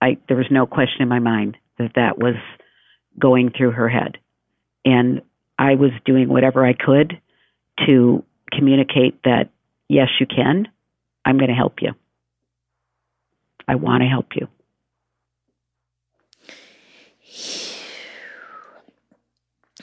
I 0.00 0.18
there 0.28 0.36
was 0.36 0.46
no 0.50 0.66
question 0.66 1.02
in 1.02 1.08
my 1.08 1.18
mind 1.18 1.56
that 1.78 1.92
that 1.94 2.18
was 2.18 2.34
going 3.18 3.50
through 3.56 3.72
her 3.72 3.88
head. 3.88 4.18
And 4.84 5.22
I 5.58 5.74
was 5.74 5.90
doing 6.04 6.28
whatever 6.28 6.64
I 6.64 6.72
could 6.72 7.20
to 7.86 8.24
communicate 8.50 9.22
that 9.24 9.50
yes, 9.88 10.08
you 10.20 10.26
can. 10.26 10.68
I'm 11.24 11.38
going 11.38 11.50
to 11.50 11.54
help 11.54 11.82
you. 11.82 11.92
I 13.66 13.74
want 13.74 14.02
to 14.02 14.08
help 14.08 14.34
you. 14.34 14.48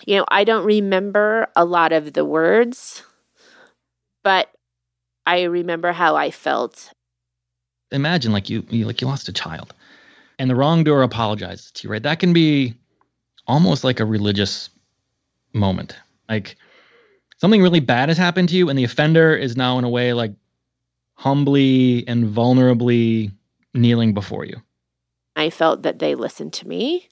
You 0.05 0.17
know, 0.17 0.25
I 0.27 0.43
don't 0.43 0.65
remember 0.65 1.47
a 1.55 1.65
lot 1.65 1.91
of 1.91 2.13
the 2.13 2.25
words, 2.25 3.03
but 4.23 4.49
I 5.25 5.43
remember 5.43 5.91
how 5.91 6.15
I 6.15 6.31
felt. 6.31 6.91
Imagine 7.91 8.31
like 8.31 8.49
you, 8.49 8.65
you 8.69 8.85
like 8.85 9.01
you 9.01 9.07
lost 9.07 9.29
a 9.29 9.33
child 9.33 9.73
and 10.37 10.49
the 10.49 10.55
wrongdoer 10.55 11.01
apologizes 11.03 11.71
to 11.71 11.87
you, 11.87 11.91
right? 11.91 12.03
That 12.03 12.19
can 12.19 12.33
be 12.33 12.75
almost 13.47 13.83
like 13.83 13.99
a 13.99 14.05
religious 14.05 14.69
moment. 15.53 15.95
Like 16.29 16.57
something 17.37 17.61
really 17.61 17.79
bad 17.79 18.09
has 18.09 18.17
happened 18.17 18.49
to 18.49 18.55
you 18.55 18.69
and 18.69 18.77
the 18.77 18.83
offender 18.83 19.35
is 19.35 19.55
now 19.55 19.77
in 19.77 19.83
a 19.83 19.89
way 19.89 20.13
like 20.13 20.33
humbly 21.15 22.07
and 22.07 22.25
vulnerably 22.25 23.31
kneeling 23.73 24.13
before 24.13 24.45
you. 24.45 24.61
I 25.35 25.49
felt 25.49 25.83
that 25.83 25.99
they 25.99 26.15
listened 26.15 26.53
to 26.53 26.67
me 26.67 27.09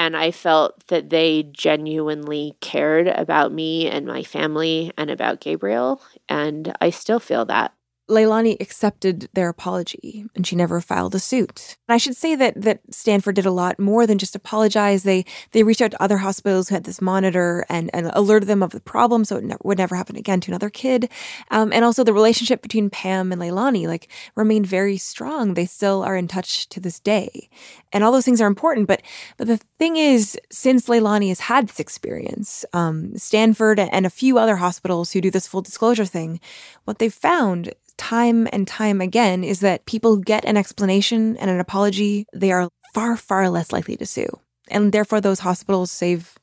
and 0.00 0.16
I 0.16 0.30
felt 0.30 0.86
that 0.86 1.10
they 1.10 1.42
genuinely 1.52 2.56
cared 2.62 3.06
about 3.06 3.52
me 3.52 3.86
and 3.86 4.06
my 4.06 4.22
family 4.22 4.92
and 4.96 5.10
about 5.10 5.40
Gabriel. 5.40 6.00
And 6.26 6.74
I 6.80 6.88
still 6.88 7.20
feel 7.20 7.44
that. 7.44 7.74
Leilani 8.10 8.60
accepted 8.60 9.28
their 9.32 9.48
apology 9.48 10.26
and 10.34 10.46
she 10.46 10.56
never 10.56 10.80
filed 10.80 11.14
a 11.14 11.18
suit. 11.18 11.76
And 11.88 11.94
I 11.94 11.98
should 11.98 12.16
say 12.16 12.34
that 12.34 12.60
that 12.60 12.80
Stanford 12.90 13.36
did 13.36 13.46
a 13.46 13.50
lot 13.50 13.78
more 13.78 14.06
than 14.06 14.18
just 14.18 14.34
apologize. 14.34 15.04
They 15.04 15.24
they 15.52 15.62
reached 15.62 15.80
out 15.80 15.92
to 15.92 16.02
other 16.02 16.18
hospitals 16.18 16.68
who 16.68 16.74
had 16.74 16.84
this 16.84 17.00
monitor 17.00 17.64
and, 17.68 17.90
and 17.94 18.10
alerted 18.12 18.48
them 18.48 18.62
of 18.62 18.72
the 18.72 18.80
problem 18.80 19.24
so 19.24 19.36
it 19.36 19.44
ne- 19.44 19.56
would 19.62 19.78
never 19.78 19.94
happen 19.94 20.16
again 20.16 20.40
to 20.40 20.50
another 20.50 20.70
kid. 20.70 21.08
Um, 21.50 21.72
and 21.72 21.84
also 21.84 22.04
the 22.04 22.12
relationship 22.12 22.62
between 22.62 22.90
Pam 22.90 23.32
and 23.32 23.40
Leilani 23.40 23.86
like 23.86 24.08
remained 24.34 24.66
very 24.66 24.98
strong. 24.98 25.54
They 25.54 25.66
still 25.66 26.02
are 26.02 26.16
in 26.16 26.28
touch 26.28 26.68
to 26.70 26.80
this 26.80 26.98
day. 27.00 27.48
And 27.92 28.04
all 28.04 28.12
those 28.12 28.24
things 28.24 28.40
are 28.40 28.46
important. 28.46 28.86
But 28.86 29.02
but 29.36 29.46
the 29.46 29.58
thing 29.78 29.96
is, 29.96 30.38
since 30.50 30.86
Leilani 30.86 31.28
has 31.28 31.40
had 31.40 31.68
this 31.68 31.80
experience, 31.80 32.64
um, 32.72 33.16
Stanford 33.16 33.80
and 33.80 34.06
a 34.06 34.10
few 34.10 34.38
other 34.38 34.56
hospitals 34.56 35.12
who 35.12 35.20
do 35.20 35.30
this 35.30 35.48
full 35.48 35.62
disclosure 35.62 36.04
thing, 36.04 36.40
what 36.84 36.98
they've 36.98 37.12
found 37.12 37.72
time 37.96 38.48
and 38.52 38.66
time 38.66 39.00
again 39.00 39.44
is 39.44 39.60
that 39.60 39.84
people 39.86 40.16
who 40.16 40.22
get 40.22 40.44
an 40.44 40.56
explanation 40.56 41.36
and 41.36 41.50
an 41.50 41.60
apology, 41.60 42.26
they 42.32 42.52
are 42.52 42.70
far, 42.94 43.16
far 43.16 43.48
less 43.50 43.72
likely 43.72 43.96
to 43.96 44.06
sue. 44.06 44.28
And 44.68 44.92
therefore, 44.92 45.20
those 45.20 45.40
hospitals 45.40 45.90
save 45.90 46.38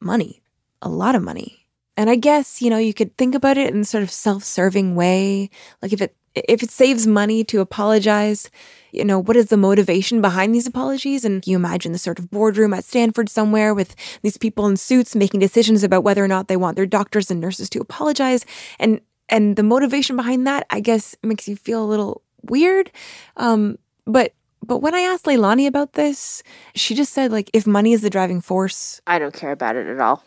money, 0.00 0.42
a 0.82 0.88
lot 0.88 1.14
of 1.14 1.22
money. 1.22 1.66
And 1.96 2.10
I 2.10 2.16
guess, 2.16 2.60
you 2.60 2.68
know, 2.68 2.76
you 2.76 2.92
could 2.92 3.16
think 3.16 3.34
about 3.34 3.56
it 3.56 3.72
in 3.74 3.82
sort 3.84 4.02
of 4.02 4.10
self-serving 4.10 4.94
way. 4.94 5.48
Like 5.80 5.94
if 5.94 6.02
it 6.02 6.14
if 6.36 6.62
it 6.62 6.70
saves 6.70 7.06
money 7.06 7.44
to 7.44 7.60
apologize, 7.60 8.50
you 8.92 9.04
know, 9.04 9.18
what 9.18 9.36
is 9.36 9.46
the 9.46 9.56
motivation 9.56 10.20
behind 10.20 10.54
these 10.54 10.66
apologies? 10.66 11.24
And 11.24 11.46
you 11.46 11.56
imagine 11.56 11.92
the 11.92 11.98
sort 11.98 12.18
of 12.18 12.30
boardroom 12.30 12.74
at 12.74 12.84
Stanford 12.84 13.28
somewhere 13.28 13.74
with 13.74 13.96
these 14.22 14.36
people 14.36 14.66
in 14.66 14.76
suits 14.76 15.14
making 15.14 15.40
decisions 15.40 15.82
about 15.82 16.04
whether 16.04 16.22
or 16.22 16.28
not 16.28 16.48
they 16.48 16.56
want 16.56 16.76
their 16.76 16.86
doctors 16.86 17.30
and 17.30 17.40
nurses 17.40 17.70
to 17.70 17.80
apologize. 17.80 18.44
And 18.78 19.00
and 19.28 19.56
the 19.56 19.64
motivation 19.64 20.14
behind 20.14 20.46
that, 20.46 20.66
I 20.70 20.80
guess, 20.80 21.16
makes 21.22 21.48
you 21.48 21.56
feel 21.56 21.82
a 21.82 21.86
little 21.86 22.22
weird. 22.42 22.92
Um, 23.36 23.78
but 24.06 24.34
but 24.62 24.78
when 24.78 24.94
I 24.94 25.00
asked 25.00 25.24
Leilani 25.24 25.66
about 25.66 25.94
this, 25.94 26.42
she 26.74 26.94
just 26.94 27.12
said 27.12 27.32
like, 27.32 27.50
if 27.52 27.66
money 27.66 27.92
is 27.92 28.02
the 28.02 28.10
driving 28.10 28.40
force, 28.40 29.00
I 29.06 29.18
don't 29.18 29.34
care 29.34 29.52
about 29.52 29.76
it 29.76 29.86
at 29.86 30.00
all. 30.00 30.22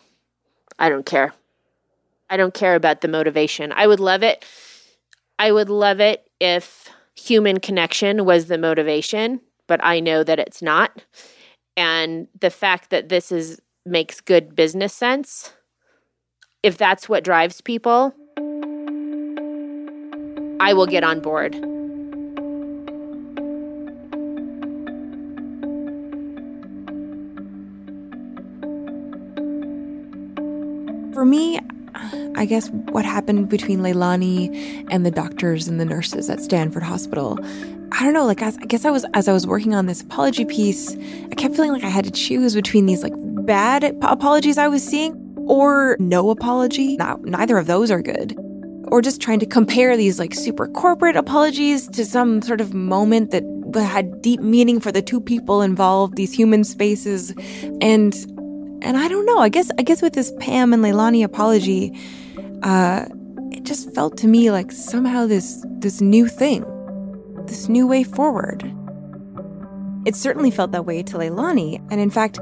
I 0.78 0.88
don't 0.88 1.06
care. 1.06 1.32
I 2.28 2.36
don't 2.36 2.54
care 2.54 2.74
about 2.74 3.00
the 3.00 3.08
motivation. 3.08 3.72
I 3.72 3.86
would 3.86 4.00
love 4.00 4.22
it. 4.22 4.44
I 5.40 5.52
would 5.52 5.70
love 5.70 6.00
it 6.00 6.28
if 6.38 6.90
human 7.16 7.60
connection 7.60 8.26
was 8.26 8.48
the 8.48 8.58
motivation, 8.58 9.40
but 9.68 9.80
I 9.82 9.98
know 9.98 10.22
that 10.22 10.38
it's 10.38 10.60
not. 10.60 11.02
And 11.78 12.28
the 12.38 12.50
fact 12.50 12.90
that 12.90 13.08
this 13.08 13.32
is 13.32 13.58
makes 13.86 14.20
good 14.20 14.54
business 14.54 14.92
sense, 14.92 15.54
if 16.62 16.76
that's 16.76 17.08
what 17.08 17.24
drives 17.24 17.62
people, 17.62 18.14
I 20.60 20.74
will 20.74 20.84
get 20.84 21.04
on 21.04 21.20
board. 21.20 21.54
For 31.14 31.24
me, 31.24 31.58
I 32.36 32.44
guess, 32.44 32.68
what 32.90 33.04
happened 33.04 33.48
between 33.48 33.80
Leilani 33.80 34.86
and 34.90 35.04
the 35.04 35.10
doctors 35.10 35.68
and 35.68 35.80
the 35.80 35.84
nurses 35.84 36.30
at 36.30 36.40
Stanford 36.40 36.82
Hospital. 36.82 37.38
I 37.92 38.04
don't 38.04 38.12
know, 38.12 38.26
like 38.26 38.42
as, 38.42 38.56
I 38.58 38.66
guess 38.66 38.84
I 38.84 38.90
was 38.90 39.04
as 39.14 39.26
I 39.28 39.32
was 39.32 39.46
working 39.46 39.74
on 39.74 39.86
this 39.86 40.00
apology 40.00 40.44
piece, 40.44 40.96
I 41.30 41.34
kept 41.34 41.56
feeling 41.56 41.72
like 41.72 41.84
I 41.84 41.88
had 41.88 42.04
to 42.04 42.10
choose 42.10 42.54
between 42.54 42.86
these 42.86 43.02
like 43.02 43.12
bad 43.16 43.82
ap- 43.82 43.94
apologies 44.02 44.58
I 44.58 44.68
was 44.68 44.86
seeing 44.86 45.14
or 45.48 45.96
no 45.98 46.30
apology. 46.30 46.96
Not, 46.96 47.24
neither 47.24 47.58
of 47.58 47.66
those 47.66 47.90
are 47.90 48.00
good. 48.00 48.36
Or 48.84 49.02
just 49.02 49.20
trying 49.20 49.40
to 49.40 49.46
compare 49.46 49.96
these 49.96 50.18
like 50.18 50.34
super 50.34 50.68
corporate 50.68 51.16
apologies 51.16 51.88
to 51.88 52.04
some 52.04 52.42
sort 52.42 52.60
of 52.60 52.74
moment 52.74 53.30
that 53.30 53.44
had 53.74 54.22
deep 54.22 54.40
meaning 54.40 54.80
for 54.80 54.90
the 54.90 55.02
two 55.02 55.20
people 55.20 55.62
involved, 55.62 56.16
these 56.16 56.32
human 56.32 56.64
spaces. 56.64 57.34
And 57.80 58.14
and 58.82 58.96
I 58.96 59.08
don't 59.08 59.26
know, 59.26 59.38
I 59.38 59.48
guess 59.48 59.70
I 59.78 59.82
guess 59.82 60.02
with 60.02 60.14
this 60.14 60.32
Pam 60.38 60.72
and 60.72 60.82
Leilani 60.82 61.24
apology, 61.24 61.98
uh, 62.62 63.06
it 63.50 63.64
just 63.64 63.94
felt 63.94 64.16
to 64.18 64.28
me 64.28 64.50
like 64.50 64.72
somehow 64.72 65.26
this 65.26 65.64
this 65.78 66.00
new 66.00 66.28
thing, 66.28 66.64
this 67.46 67.68
new 67.68 67.86
way 67.86 68.04
forward. 68.04 68.62
It 70.06 70.16
certainly 70.16 70.50
felt 70.50 70.72
that 70.72 70.86
way 70.86 71.02
to 71.02 71.18
Leilani, 71.18 71.78
and 71.90 72.00
in 72.00 72.10
fact, 72.10 72.38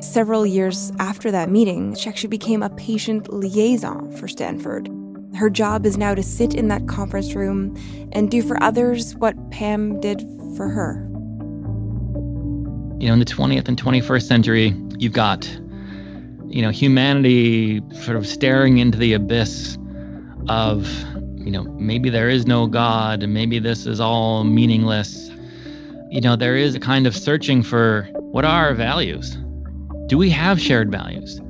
several 0.00 0.44
years 0.44 0.92
after 0.98 1.30
that 1.30 1.50
meeting, 1.50 1.94
she 1.94 2.08
actually 2.08 2.28
became 2.28 2.62
a 2.62 2.70
patient 2.70 3.32
liaison 3.32 4.10
for 4.16 4.28
Stanford. 4.28 4.90
Her 5.34 5.50
job 5.50 5.84
is 5.84 5.98
now 5.98 6.14
to 6.14 6.22
sit 6.22 6.54
in 6.54 6.68
that 6.68 6.88
conference 6.88 7.34
room 7.34 7.76
and 8.12 8.30
do 8.30 8.42
for 8.42 8.62
others 8.62 9.14
what 9.16 9.34
Pam 9.50 10.00
did 10.00 10.20
for 10.56 10.68
her. 10.68 11.02
You 12.98 13.08
know, 13.08 13.12
in 13.12 13.18
the 13.18 13.26
20th 13.26 13.68
and 13.68 13.76
21st 13.76 14.22
century, 14.22 14.74
you've 14.98 15.12
got, 15.12 15.46
you 16.48 16.62
know, 16.62 16.70
humanity 16.70 17.82
sort 18.02 18.16
of 18.16 18.26
staring 18.26 18.78
into 18.78 18.98
the 18.98 19.14
abyss 19.14 19.76
of, 20.48 20.88
you 21.36 21.50
know, 21.50 21.64
maybe 21.64 22.10
there 22.10 22.28
is 22.28 22.46
no 22.46 22.66
God 22.66 23.22
and 23.22 23.34
maybe 23.34 23.58
this 23.58 23.86
is 23.86 24.00
all 24.00 24.44
meaningless. 24.44 25.30
You 26.10 26.20
know, 26.20 26.36
there 26.36 26.56
is 26.56 26.74
a 26.74 26.80
kind 26.80 27.06
of 27.06 27.16
searching 27.16 27.62
for 27.62 28.08
what 28.12 28.44
are 28.44 28.66
our 28.66 28.74
values? 28.74 29.36
Do 30.06 30.18
we 30.18 30.30
have 30.30 30.60
shared 30.60 30.90
values? 30.90 31.40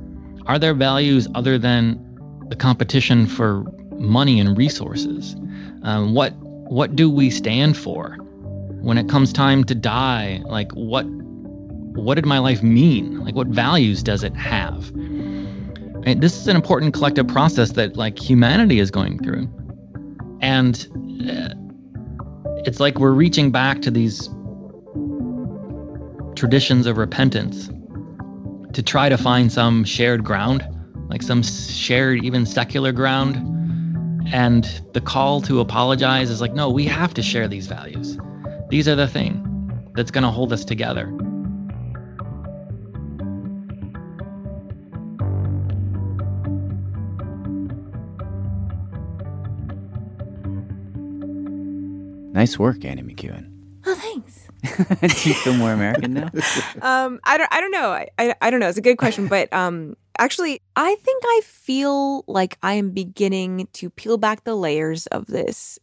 Are 0.47 0.57
there 0.57 0.73
values 0.73 1.27
other 1.35 1.57
than 1.57 2.03
the 2.49 2.55
competition 2.55 3.27
for 3.27 3.65
money 3.99 4.39
and 4.39 4.57
resources? 4.57 5.35
Um, 5.83 6.13
what 6.13 6.33
what 6.69 6.95
do 6.95 7.09
we 7.09 7.29
stand 7.29 7.77
for 7.77 8.15
when 8.81 8.97
it 8.97 9.07
comes 9.09 9.31
time 9.31 9.63
to 9.65 9.75
die? 9.75 10.41
Like 10.45 10.71
what 10.71 11.05
what 11.97 12.15
did 12.15 12.25
my 12.25 12.39
life 12.39 12.63
mean? 12.63 13.23
Like 13.23 13.35
what 13.35 13.47
values 13.47 14.03
does 14.03 14.23
it 14.23 14.35
have? 14.35 14.91
This 16.03 16.37
is 16.37 16.47
an 16.47 16.55
important 16.55 16.93
collective 16.93 17.27
process 17.27 17.71
that 17.71 17.97
like 17.97 18.17
humanity 18.17 18.79
is 18.79 18.91
going 18.91 19.19
through, 19.19 19.49
and 20.41 20.75
uh, 21.29 21.53
it's 22.65 22.79
like 22.79 22.97
we're 22.99 23.11
reaching 23.11 23.51
back 23.51 23.81
to 23.81 23.91
these 23.91 24.29
traditions 26.35 26.85
of 26.85 26.97
repentance 26.97 27.69
to 28.73 28.83
try 28.83 29.09
to 29.09 29.17
find 29.17 29.51
some 29.51 29.83
shared 29.83 30.23
ground, 30.23 30.65
like 31.09 31.23
some 31.23 31.43
shared, 31.43 32.23
even 32.23 32.45
secular 32.45 32.91
ground. 32.91 33.35
And 34.31 34.63
the 34.93 35.01
call 35.01 35.41
to 35.41 35.61
apologize 35.61 36.29
is 36.29 36.41
like, 36.41 36.53
no, 36.53 36.69
we 36.69 36.85
have 36.85 37.13
to 37.15 37.23
share 37.23 37.47
these 37.47 37.67
values. 37.67 38.17
These 38.69 38.87
are 38.87 38.95
the 38.95 39.07
thing 39.07 39.89
that's 39.95 40.11
going 40.11 40.25
to 40.25 40.29
hold 40.29 40.53
us 40.53 40.63
together. 40.63 41.11
Nice 52.37 52.59
work, 52.59 52.85
Annie 52.85 53.01
McEwen. 53.01 53.49
Oh, 53.83 53.95
thanks. 53.95 54.47
Do 55.23 55.29
you 55.29 55.33
feel 55.33 55.55
more 55.55 55.73
American 55.73 56.13
now? 56.13 56.25
um, 56.83 57.19
I 57.23 57.35
don't, 57.35 57.51
I 57.51 57.59
don't 57.59 57.71
know. 57.71 57.89
I, 57.89 58.09
I, 58.19 58.35
I 58.39 58.51
don't 58.51 58.59
know. 58.59 58.69
It's 58.69 58.77
a 58.77 58.81
good 58.81 58.99
question, 58.99 59.27
but 59.27 59.51
um, 59.51 59.97
actually, 60.19 60.61
I 60.75 60.93
think 61.01 61.23
I 61.25 61.41
feel 61.43 62.23
like 62.27 62.59
I 62.61 62.73
am 62.73 62.91
beginning 62.91 63.67
to 63.73 63.89
peel 63.89 64.19
back 64.19 64.43
the 64.43 64.53
layers 64.53 65.07
of 65.07 65.25
this 65.25 65.79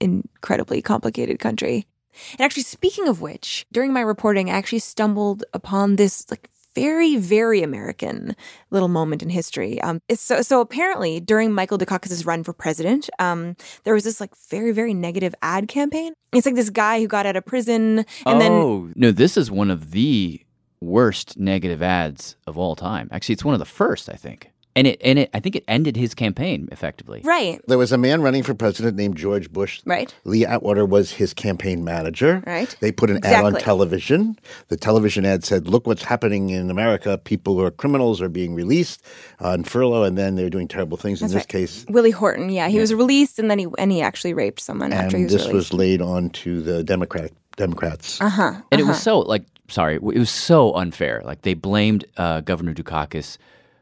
incredibly 0.00 0.80
complicated 0.80 1.40
country. 1.40 1.86
And 2.32 2.40
actually, 2.40 2.62
speaking 2.62 3.06
of 3.06 3.20
which, 3.20 3.66
during 3.70 3.92
my 3.92 4.00
reporting, 4.00 4.48
I 4.48 4.54
actually 4.54 4.78
stumbled 4.78 5.44
upon 5.52 5.96
this 5.96 6.30
like 6.30 6.48
very, 6.80 7.16
very 7.16 7.62
American 7.62 8.36
little 8.70 8.88
moment 8.88 9.22
in 9.22 9.30
history. 9.30 9.80
Um, 9.82 10.00
so, 10.14 10.42
so 10.42 10.60
apparently, 10.60 11.20
during 11.20 11.52
Michael 11.52 11.78
Dukakis's 11.78 12.24
run 12.24 12.44
for 12.44 12.52
president, 12.52 13.10
um, 13.18 13.56
there 13.84 13.94
was 13.94 14.04
this 14.04 14.20
like 14.20 14.30
very, 14.48 14.72
very 14.72 14.94
negative 14.94 15.34
ad 15.42 15.68
campaign. 15.68 16.12
It's 16.32 16.46
like 16.46 16.54
this 16.54 16.70
guy 16.70 17.00
who 17.00 17.08
got 17.08 17.26
out 17.26 17.36
of 17.36 17.44
prison 17.44 18.04
and 18.26 18.40
then 18.40 18.52
oh 18.52 18.90
no, 18.94 19.10
this 19.10 19.36
is 19.36 19.50
one 19.50 19.70
of 19.70 19.90
the 19.90 20.40
worst 20.80 21.38
negative 21.38 21.82
ads 21.82 22.36
of 22.46 22.56
all 22.56 22.76
time. 22.76 23.08
Actually, 23.10 23.32
it's 23.32 23.44
one 23.44 23.54
of 23.54 23.60
the 23.60 23.64
first, 23.64 24.08
I 24.08 24.14
think. 24.14 24.52
And 24.76 24.86
it 24.86 25.00
and 25.02 25.18
it 25.18 25.30
I 25.34 25.40
think 25.40 25.56
it 25.56 25.64
ended 25.66 25.96
his 25.96 26.14
campaign 26.14 26.68
effectively. 26.70 27.20
right, 27.24 27.60
There 27.66 27.78
was 27.78 27.90
a 27.90 27.98
man 27.98 28.22
running 28.22 28.42
for 28.44 28.54
president 28.54 28.96
named 28.96 29.16
George 29.16 29.52
Bush. 29.52 29.80
right, 29.84 30.14
Lee 30.24 30.44
Atwater 30.46 30.84
was 30.84 31.10
his 31.12 31.34
campaign 31.34 31.82
manager. 31.84 32.42
Right. 32.46 32.74
They 32.80 32.92
put 32.92 33.10
an 33.10 33.24
ad 33.24 33.44
on 33.44 33.54
television. 33.54 34.38
The 34.68 34.76
television 34.76 35.26
ad 35.26 35.44
said, 35.44 35.66
"Look 35.68 35.86
what's 35.86 36.04
happening 36.04 36.50
in 36.50 36.70
America. 36.70 37.18
People 37.18 37.54
who 37.56 37.64
are 37.64 37.70
criminals 37.72 38.22
are 38.22 38.28
being 38.28 38.54
released 38.54 39.02
on 39.40 39.64
furlough, 39.64 40.04
and 40.04 40.16
then 40.16 40.36
they're 40.36 40.50
doing 40.50 40.68
terrible 40.68 40.96
things." 40.96 41.20
That's 41.20 41.32
in 41.32 41.38
this 41.38 41.42
right. 41.42 41.48
case, 41.48 41.84
Willie 41.88 42.12
Horton. 42.12 42.50
Yeah, 42.50 42.68
he 42.68 42.78
was 42.78 42.94
released 42.94 43.38
and 43.38 43.50
then 43.50 43.58
he 43.58 43.66
and 43.78 43.90
he 43.90 44.00
actually 44.00 44.34
raped 44.34 44.60
someone 44.60 44.92
after 44.92 45.16
he 45.16 45.22
and 45.22 45.24
was 45.24 45.32
this 45.32 45.48
released. 45.48 45.72
was 45.72 45.78
laid 45.78 46.00
on 46.02 46.30
to 46.30 46.62
the 46.62 46.84
Democratic 46.84 47.32
Democrats. 47.56 48.20
uh 48.20 48.28
huh. 48.28 48.52
And 48.70 48.80
it 48.80 48.84
was 48.84 49.02
so 49.02 49.20
like 49.20 49.44
sorry, 49.68 49.96
it 49.96 50.02
was 50.02 50.30
so 50.30 50.74
unfair. 50.74 51.22
Like 51.24 51.42
they 51.42 51.54
blamed 51.54 52.04
uh, 52.16 52.42
Governor 52.42 52.74
Dukakis 52.74 53.38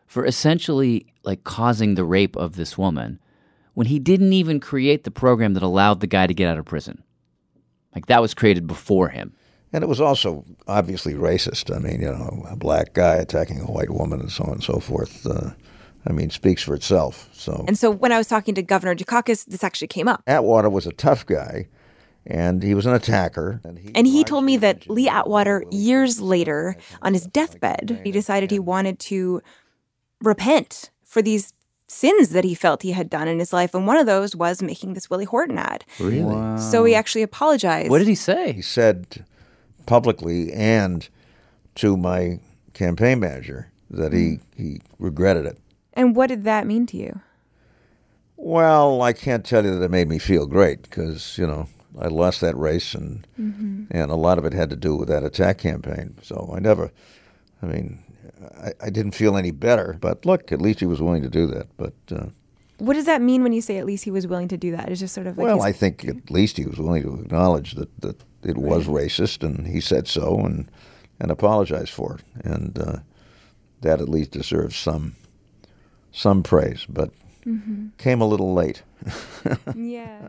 for 0.06 0.24
essentially 0.24 1.06
like 1.24 1.44
causing 1.44 1.94
the 1.94 2.04
rape 2.04 2.36
of 2.36 2.56
this 2.56 2.78
woman 2.78 3.18
when 3.74 3.86
he 3.86 3.98
didn't 3.98 4.32
even 4.32 4.60
create 4.60 5.04
the 5.04 5.10
program 5.10 5.54
that 5.54 5.62
allowed 5.62 6.00
the 6.00 6.06
guy 6.06 6.26
to 6.26 6.34
get 6.34 6.48
out 6.48 6.58
of 6.58 6.64
prison. 6.64 7.02
Like 7.94 8.06
that 8.06 8.22
was 8.22 8.34
created 8.34 8.66
before 8.66 9.08
him. 9.08 9.34
And 9.72 9.82
it 9.82 9.88
was 9.88 10.00
also 10.00 10.44
obviously 10.68 11.14
racist. 11.14 11.74
I 11.74 11.78
mean, 11.78 12.00
you 12.00 12.08
know, 12.08 12.46
a 12.48 12.56
black 12.56 12.94
guy 12.94 13.16
attacking 13.16 13.60
a 13.60 13.64
white 13.64 13.90
woman 13.90 14.20
and 14.20 14.30
so 14.30 14.44
on 14.44 14.52
and 14.52 14.62
so 14.62 14.80
forth. 14.80 15.26
Uh, 15.26 15.50
I 16.06 16.12
mean, 16.12 16.30
speaks 16.30 16.62
for 16.62 16.74
itself. 16.74 17.28
So 17.32 17.64
And 17.66 17.76
so 17.76 17.90
when 17.90 18.12
I 18.12 18.18
was 18.18 18.28
talking 18.28 18.54
to 18.54 18.62
Governor 18.62 18.94
Dukakis, 18.94 19.44
this 19.46 19.64
actually 19.64 19.88
came 19.88 20.08
up. 20.08 20.22
Atwater 20.26 20.70
was 20.70 20.86
a 20.86 20.92
tough 20.92 21.26
guy, 21.26 21.66
and 22.24 22.62
he 22.62 22.74
was 22.74 22.86
an 22.86 22.94
attacker. 22.94 23.60
And 23.64 23.78
he, 23.78 23.90
And 23.94 24.06
he 24.06 24.22
told 24.22 24.44
me 24.44 24.56
that 24.58 24.88
Lee 24.88 25.08
Atwater, 25.08 25.64
years 25.70 26.20
later, 26.20 26.76
on 27.02 27.12
his 27.12 27.26
deathbed, 27.26 28.00
he 28.04 28.12
decided 28.12 28.50
he 28.50 28.60
wanted 28.60 28.98
to 29.00 29.42
repent 30.20 30.90
for 31.04 31.22
these 31.22 31.52
sins 31.88 32.30
that 32.30 32.44
he 32.44 32.54
felt 32.54 32.82
he 32.82 32.92
had 32.92 33.08
done 33.08 33.28
in 33.28 33.38
his 33.38 33.52
life. 33.52 33.74
And 33.74 33.86
one 33.86 33.96
of 33.96 34.06
those 34.06 34.34
was 34.34 34.62
making 34.62 34.94
this 34.94 35.08
Willie 35.08 35.24
Horton 35.24 35.58
ad. 35.58 35.84
really, 36.00 36.58
So 36.58 36.84
he 36.84 36.94
actually 36.94 37.22
apologized. 37.22 37.90
What 37.90 37.98
did 37.98 38.08
he 38.08 38.14
say? 38.14 38.52
he 38.52 38.62
said 38.62 39.24
publicly 39.86 40.52
and 40.52 41.08
to 41.76 41.96
my 41.96 42.40
campaign 42.74 43.20
manager 43.20 43.70
that 43.90 44.12
he, 44.12 44.18
mm. 44.18 44.40
he 44.56 44.80
regretted 44.98 45.46
it. 45.46 45.58
And 45.92 46.16
what 46.16 46.26
did 46.26 46.44
that 46.44 46.66
mean 46.66 46.86
to 46.86 46.96
you? 46.96 47.20
Well, 48.36 49.00
I 49.00 49.12
can't 49.12 49.44
tell 49.44 49.64
you 49.64 49.78
that 49.78 49.84
it 49.84 49.90
made 49.90 50.08
me 50.08 50.18
feel 50.18 50.46
great 50.46 50.82
because 50.82 51.38
you 51.38 51.46
know 51.46 51.68
I 51.98 52.08
lost 52.08 52.42
that 52.42 52.56
race, 52.56 52.94
and 52.94 53.26
mm-hmm. 53.40 53.84
and 53.90 54.10
a 54.10 54.16
lot 54.16 54.38
of 54.38 54.44
it 54.44 54.52
had 54.52 54.70
to 54.70 54.76
do 54.76 54.94
with 54.94 55.08
that 55.08 55.24
attack 55.24 55.58
campaign. 55.58 56.16
So 56.22 56.52
I 56.54 56.58
never, 56.58 56.92
I 57.62 57.66
mean, 57.66 58.04
I, 58.58 58.72
I 58.86 58.90
didn't 58.90 59.12
feel 59.12 59.36
any 59.36 59.50
better. 59.50 59.96
But 60.00 60.24
look, 60.26 60.52
at 60.52 60.60
least 60.60 60.80
he 60.80 60.86
was 60.86 61.00
willing 61.00 61.22
to 61.22 61.28
do 61.30 61.46
that. 61.48 61.66
But 61.76 61.94
uh, 62.10 62.26
What 62.78 62.94
does 62.94 63.06
that 63.06 63.22
mean 63.22 63.42
when 63.42 63.52
you 63.52 63.60
say 63.62 63.78
at 63.78 63.86
least 63.86 64.04
he 64.04 64.10
was 64.10 64.26
willing 64.26 64.48
to 64.48 64.56
do 64.56 64.70
that? 64.72 64.88
It's 64.90 65.00
just 65.00 65.14
sort 65.14 65.26
of 65.26 65.38
like 65.38 65.46
well, 65.46 65.62
I 65.62 65.72
think 65.72 66.04
at 66.04 66.30
least 66.30 66.56
he 66.56 66.66
was 66.66 66.78
willing 66.78 67.02
to 67.02 67.14
acknowledge 67.20 67.74
that 67.74 68.00
that 68.00 68.22
it 68.42 68.56
was 68.58 68.86
racist, 68.86 69.42
and 69.42 69.66
he 69.66 69.80
said 69.80 70.06
so, 70.08 70.38
and 70.40 70.70
and 71.18 71.30
apologized 71.30 71.90
for 71.92 72.16
it, 72.16 72.22
and 72.44 72.78
uh, 72.78 72.96
that 73.80 74.00
at 74.00 74.08
least 74.08 74.30
deserves 74.32 74.76
some 74.76 75.14
some 76.12 76.42
praise. 76.42 76.86
But 76.88 77.10
Mhm. 77.46 77.90
came 77.96 78.20
a 78.20 78.26
little 78.26 78.52
late. 78.54 78.82
yeah. 79.76 80.28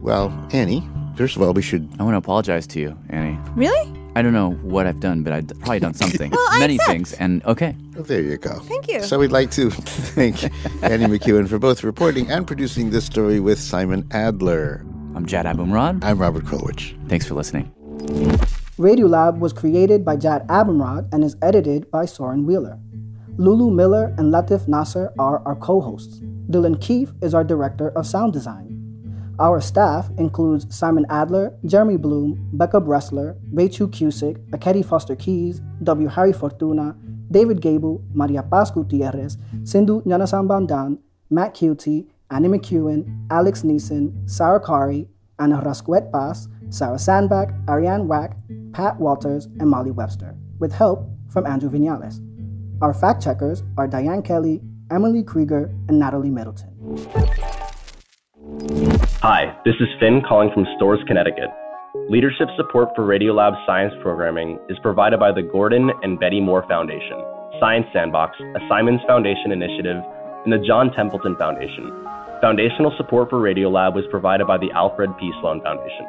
Well, 0.00 0.32
Annie, 0.52 0.88
first 1.16 1.36
of 1.36 1.42
all, 1.42 1.52
we 1.52 1.62
should. 1.62 1.88
I 1.98 2.02
want 2.02 2.14
to 2.14 2.18
apologize 2.18 2.66
to 2.68 2.80
you, 2.80 2.96
Annie. 3.10 3.38
Really? 3.54 3.92
I 4.16 4.22
don't 4.22 4.32
know 4.32 4.52
what 4.62 4.86
I've 4.86 4.98
done, 5.00 5.22
but 5.22 5.32
I've 5.32 5.46
probably 5.60 5.80
done 5.80 5.94
something. 5.94 6.30
Well, 6.40 6.58
Many 6.58 6.74
accept. 6.76 6.90
things. 6.90 7.12
And 7.14 7.44
okay. 7.44 7.76
there 7.92 8.20
you 8.20 8.36
go. 8.36 8.58
Thank 8.60 8.88
you. 8.88 9.02
So 9.02 9.18
we'd 9.18 9.30
like 9.30 9.50
to 9.52 9.70
thank 10.16 10.42
Annie 10.82 11.06
McEwen 11.06 11.48
for 11.48 11.58
both 11.58 11.84
reporting 11.84 12.30
and 12.30 12.46
producing 12.46 12.90
this 12.90 13.04
story 13.04 13.38
with 13.40 13.58
Simon 13.60 14.06
Adler. 14.10 14.84
I'm 15.14 15.26
Jad 15.26 15.46
Abumrad. 15.46 16.02
I'm 16.02 16.18
Robert 16.18 16.44
Krulwich. 16.44 16.96
Thanks 17.08 17.26
for 17.26 17.34
listening. 17.34 17.70
Radiolab 18.78 19.38
was 19.38 19.52
created 19.52 20.04
by 20.04 20.16
Jad 20.16 20.46
Abumrad 20.48 21.12
and 21.12 21.22
is 21.22 21.36
edited 21.42 21.90
by 21.90 22.04
Soren 22.06 22.46
Wheeler. 22.46 22.78
Lulu 23.36 23.70
Miller 23.70 24.14
and 24.18 24.32
Latif 24.32 24.66
Nasser 24.66 25.12
are 25.18 25.40
our 25.46 25.56
co 25.56 25.80
hosts. 25.80 26.20
Dylan 26.50 26.80
Keefe 26.80 27.12
is 27.22 27.32
our 27.32 27.44
director 27.44 27.90
of 27.90 28.06
sound 28.06 28.32
design. 28.32 28.69
Our 29.40 29.62
staff 29.62 30.10
includes 30.18 30.66
Simon 30.68 31.06
Adler, 31.08 31.56
Jeremy 31.64 31.96
Bloom, 31.96 32.50
Becca 32.52 32.78
Bressler, 32.78 33.38
Rachael 33.50 33.88
Cusick, 33.88 34.36
Ekedi 34.50 34.84
Fausther-Keeys, 34.84 35.62
W. 35.82 36.08
Harry 36.08 36.34
Fortuna, 36.34 36.94
David 37.30 37.62
Gebel, 37.62 38.02
Maria 38.12 38.42
Paz 38.42 38.70
Gutierrez, 38.70 39.38
Sindhu 39.64 40.02
Gnanasambandan, 40.02 40.98
Matt 41.30 41.54
Kielty, 41.54 42.06
Annie 42.30 42.48
McEwen, 42.48 43.26
Alex 43.30 43.62
Neason, 43.62 44.28
Sarah 44.28 44.60
Qari, 44.60 45.08
Anna 45.38 45.62
Rascouët-Paz, 45.62 46.48
Sarah 46.68 46.98
Sandbach, 46.98 47.48
Arianne 47.64 48.04
Wack, 48.04 48.36
Pat 48.74 49.00
Walters, 49.00 49.46
and 49.58 49.70
Molly 49.70 49.90
Webster, 49.90 50.36
with 50.58 50.74
help 50.74 51.08
from 51.30 51.46
Andrew 51.46 51.70
Vinales. 51.70 52.20
Our 52.82 52.92
fact 52.92 53.22
checkers 53.22 53.62
are 53.78 53.88
Diane 53.88 54.20
Kelly, 54.20 54.60
Emily 54.90 55.22
Krieger, 55.22 55.74
and 55.88 55.98
Natalie 55.98 56.28
Middleton. 56.28 56.68
Hi, 59.22 59.54
this 59.66 59.74
is 59.80 59.88
Finn 60.00 60.22
calling 60.26 60.48
from 60.54 60.64
Storrs, 60.78 61.00
Connecticut. 61.06 61.50
Leadership 62.08 62.48
support 62.56 62.88
for 62.96 63.04
Radiolab 63.04 63.52
science 63.66 63.92
programming 64.00 64.58
is 64.70 64.78
provided 64.80 65.20
by 65.20 65.30
the 65.30 65.42
Gordon 65.42 65.90
and 66.02 66.18
Betty 66.18 66.40
Moore 66.40 66.64
Foundation, 66.66 67.22
Science 67.60 67.84
Sandbox, 67.92 68.40
a 68.40 68.60
Simons 68.66 69.02
Foundation 69.06 69.52
initiative, 69.52 70.00
and 70.44 70.50
the 70.50 70.64
John 70.66 70.90
Templeton 70.96 71.36
Foundation. 71.36 71.92
Foundational 72.40 72.94
support 72.96 73.28
for 73.28 73.38
Radiolab 73.42 73.94
was 73.94 74.06
provided 74.10 74.46
by 74.46 74.56
the 74.56 74.72
Alfred 74.72 75.10
P. 75.20 75.30
Sloan 75.42 75.60
Foundation. 75.60 76.08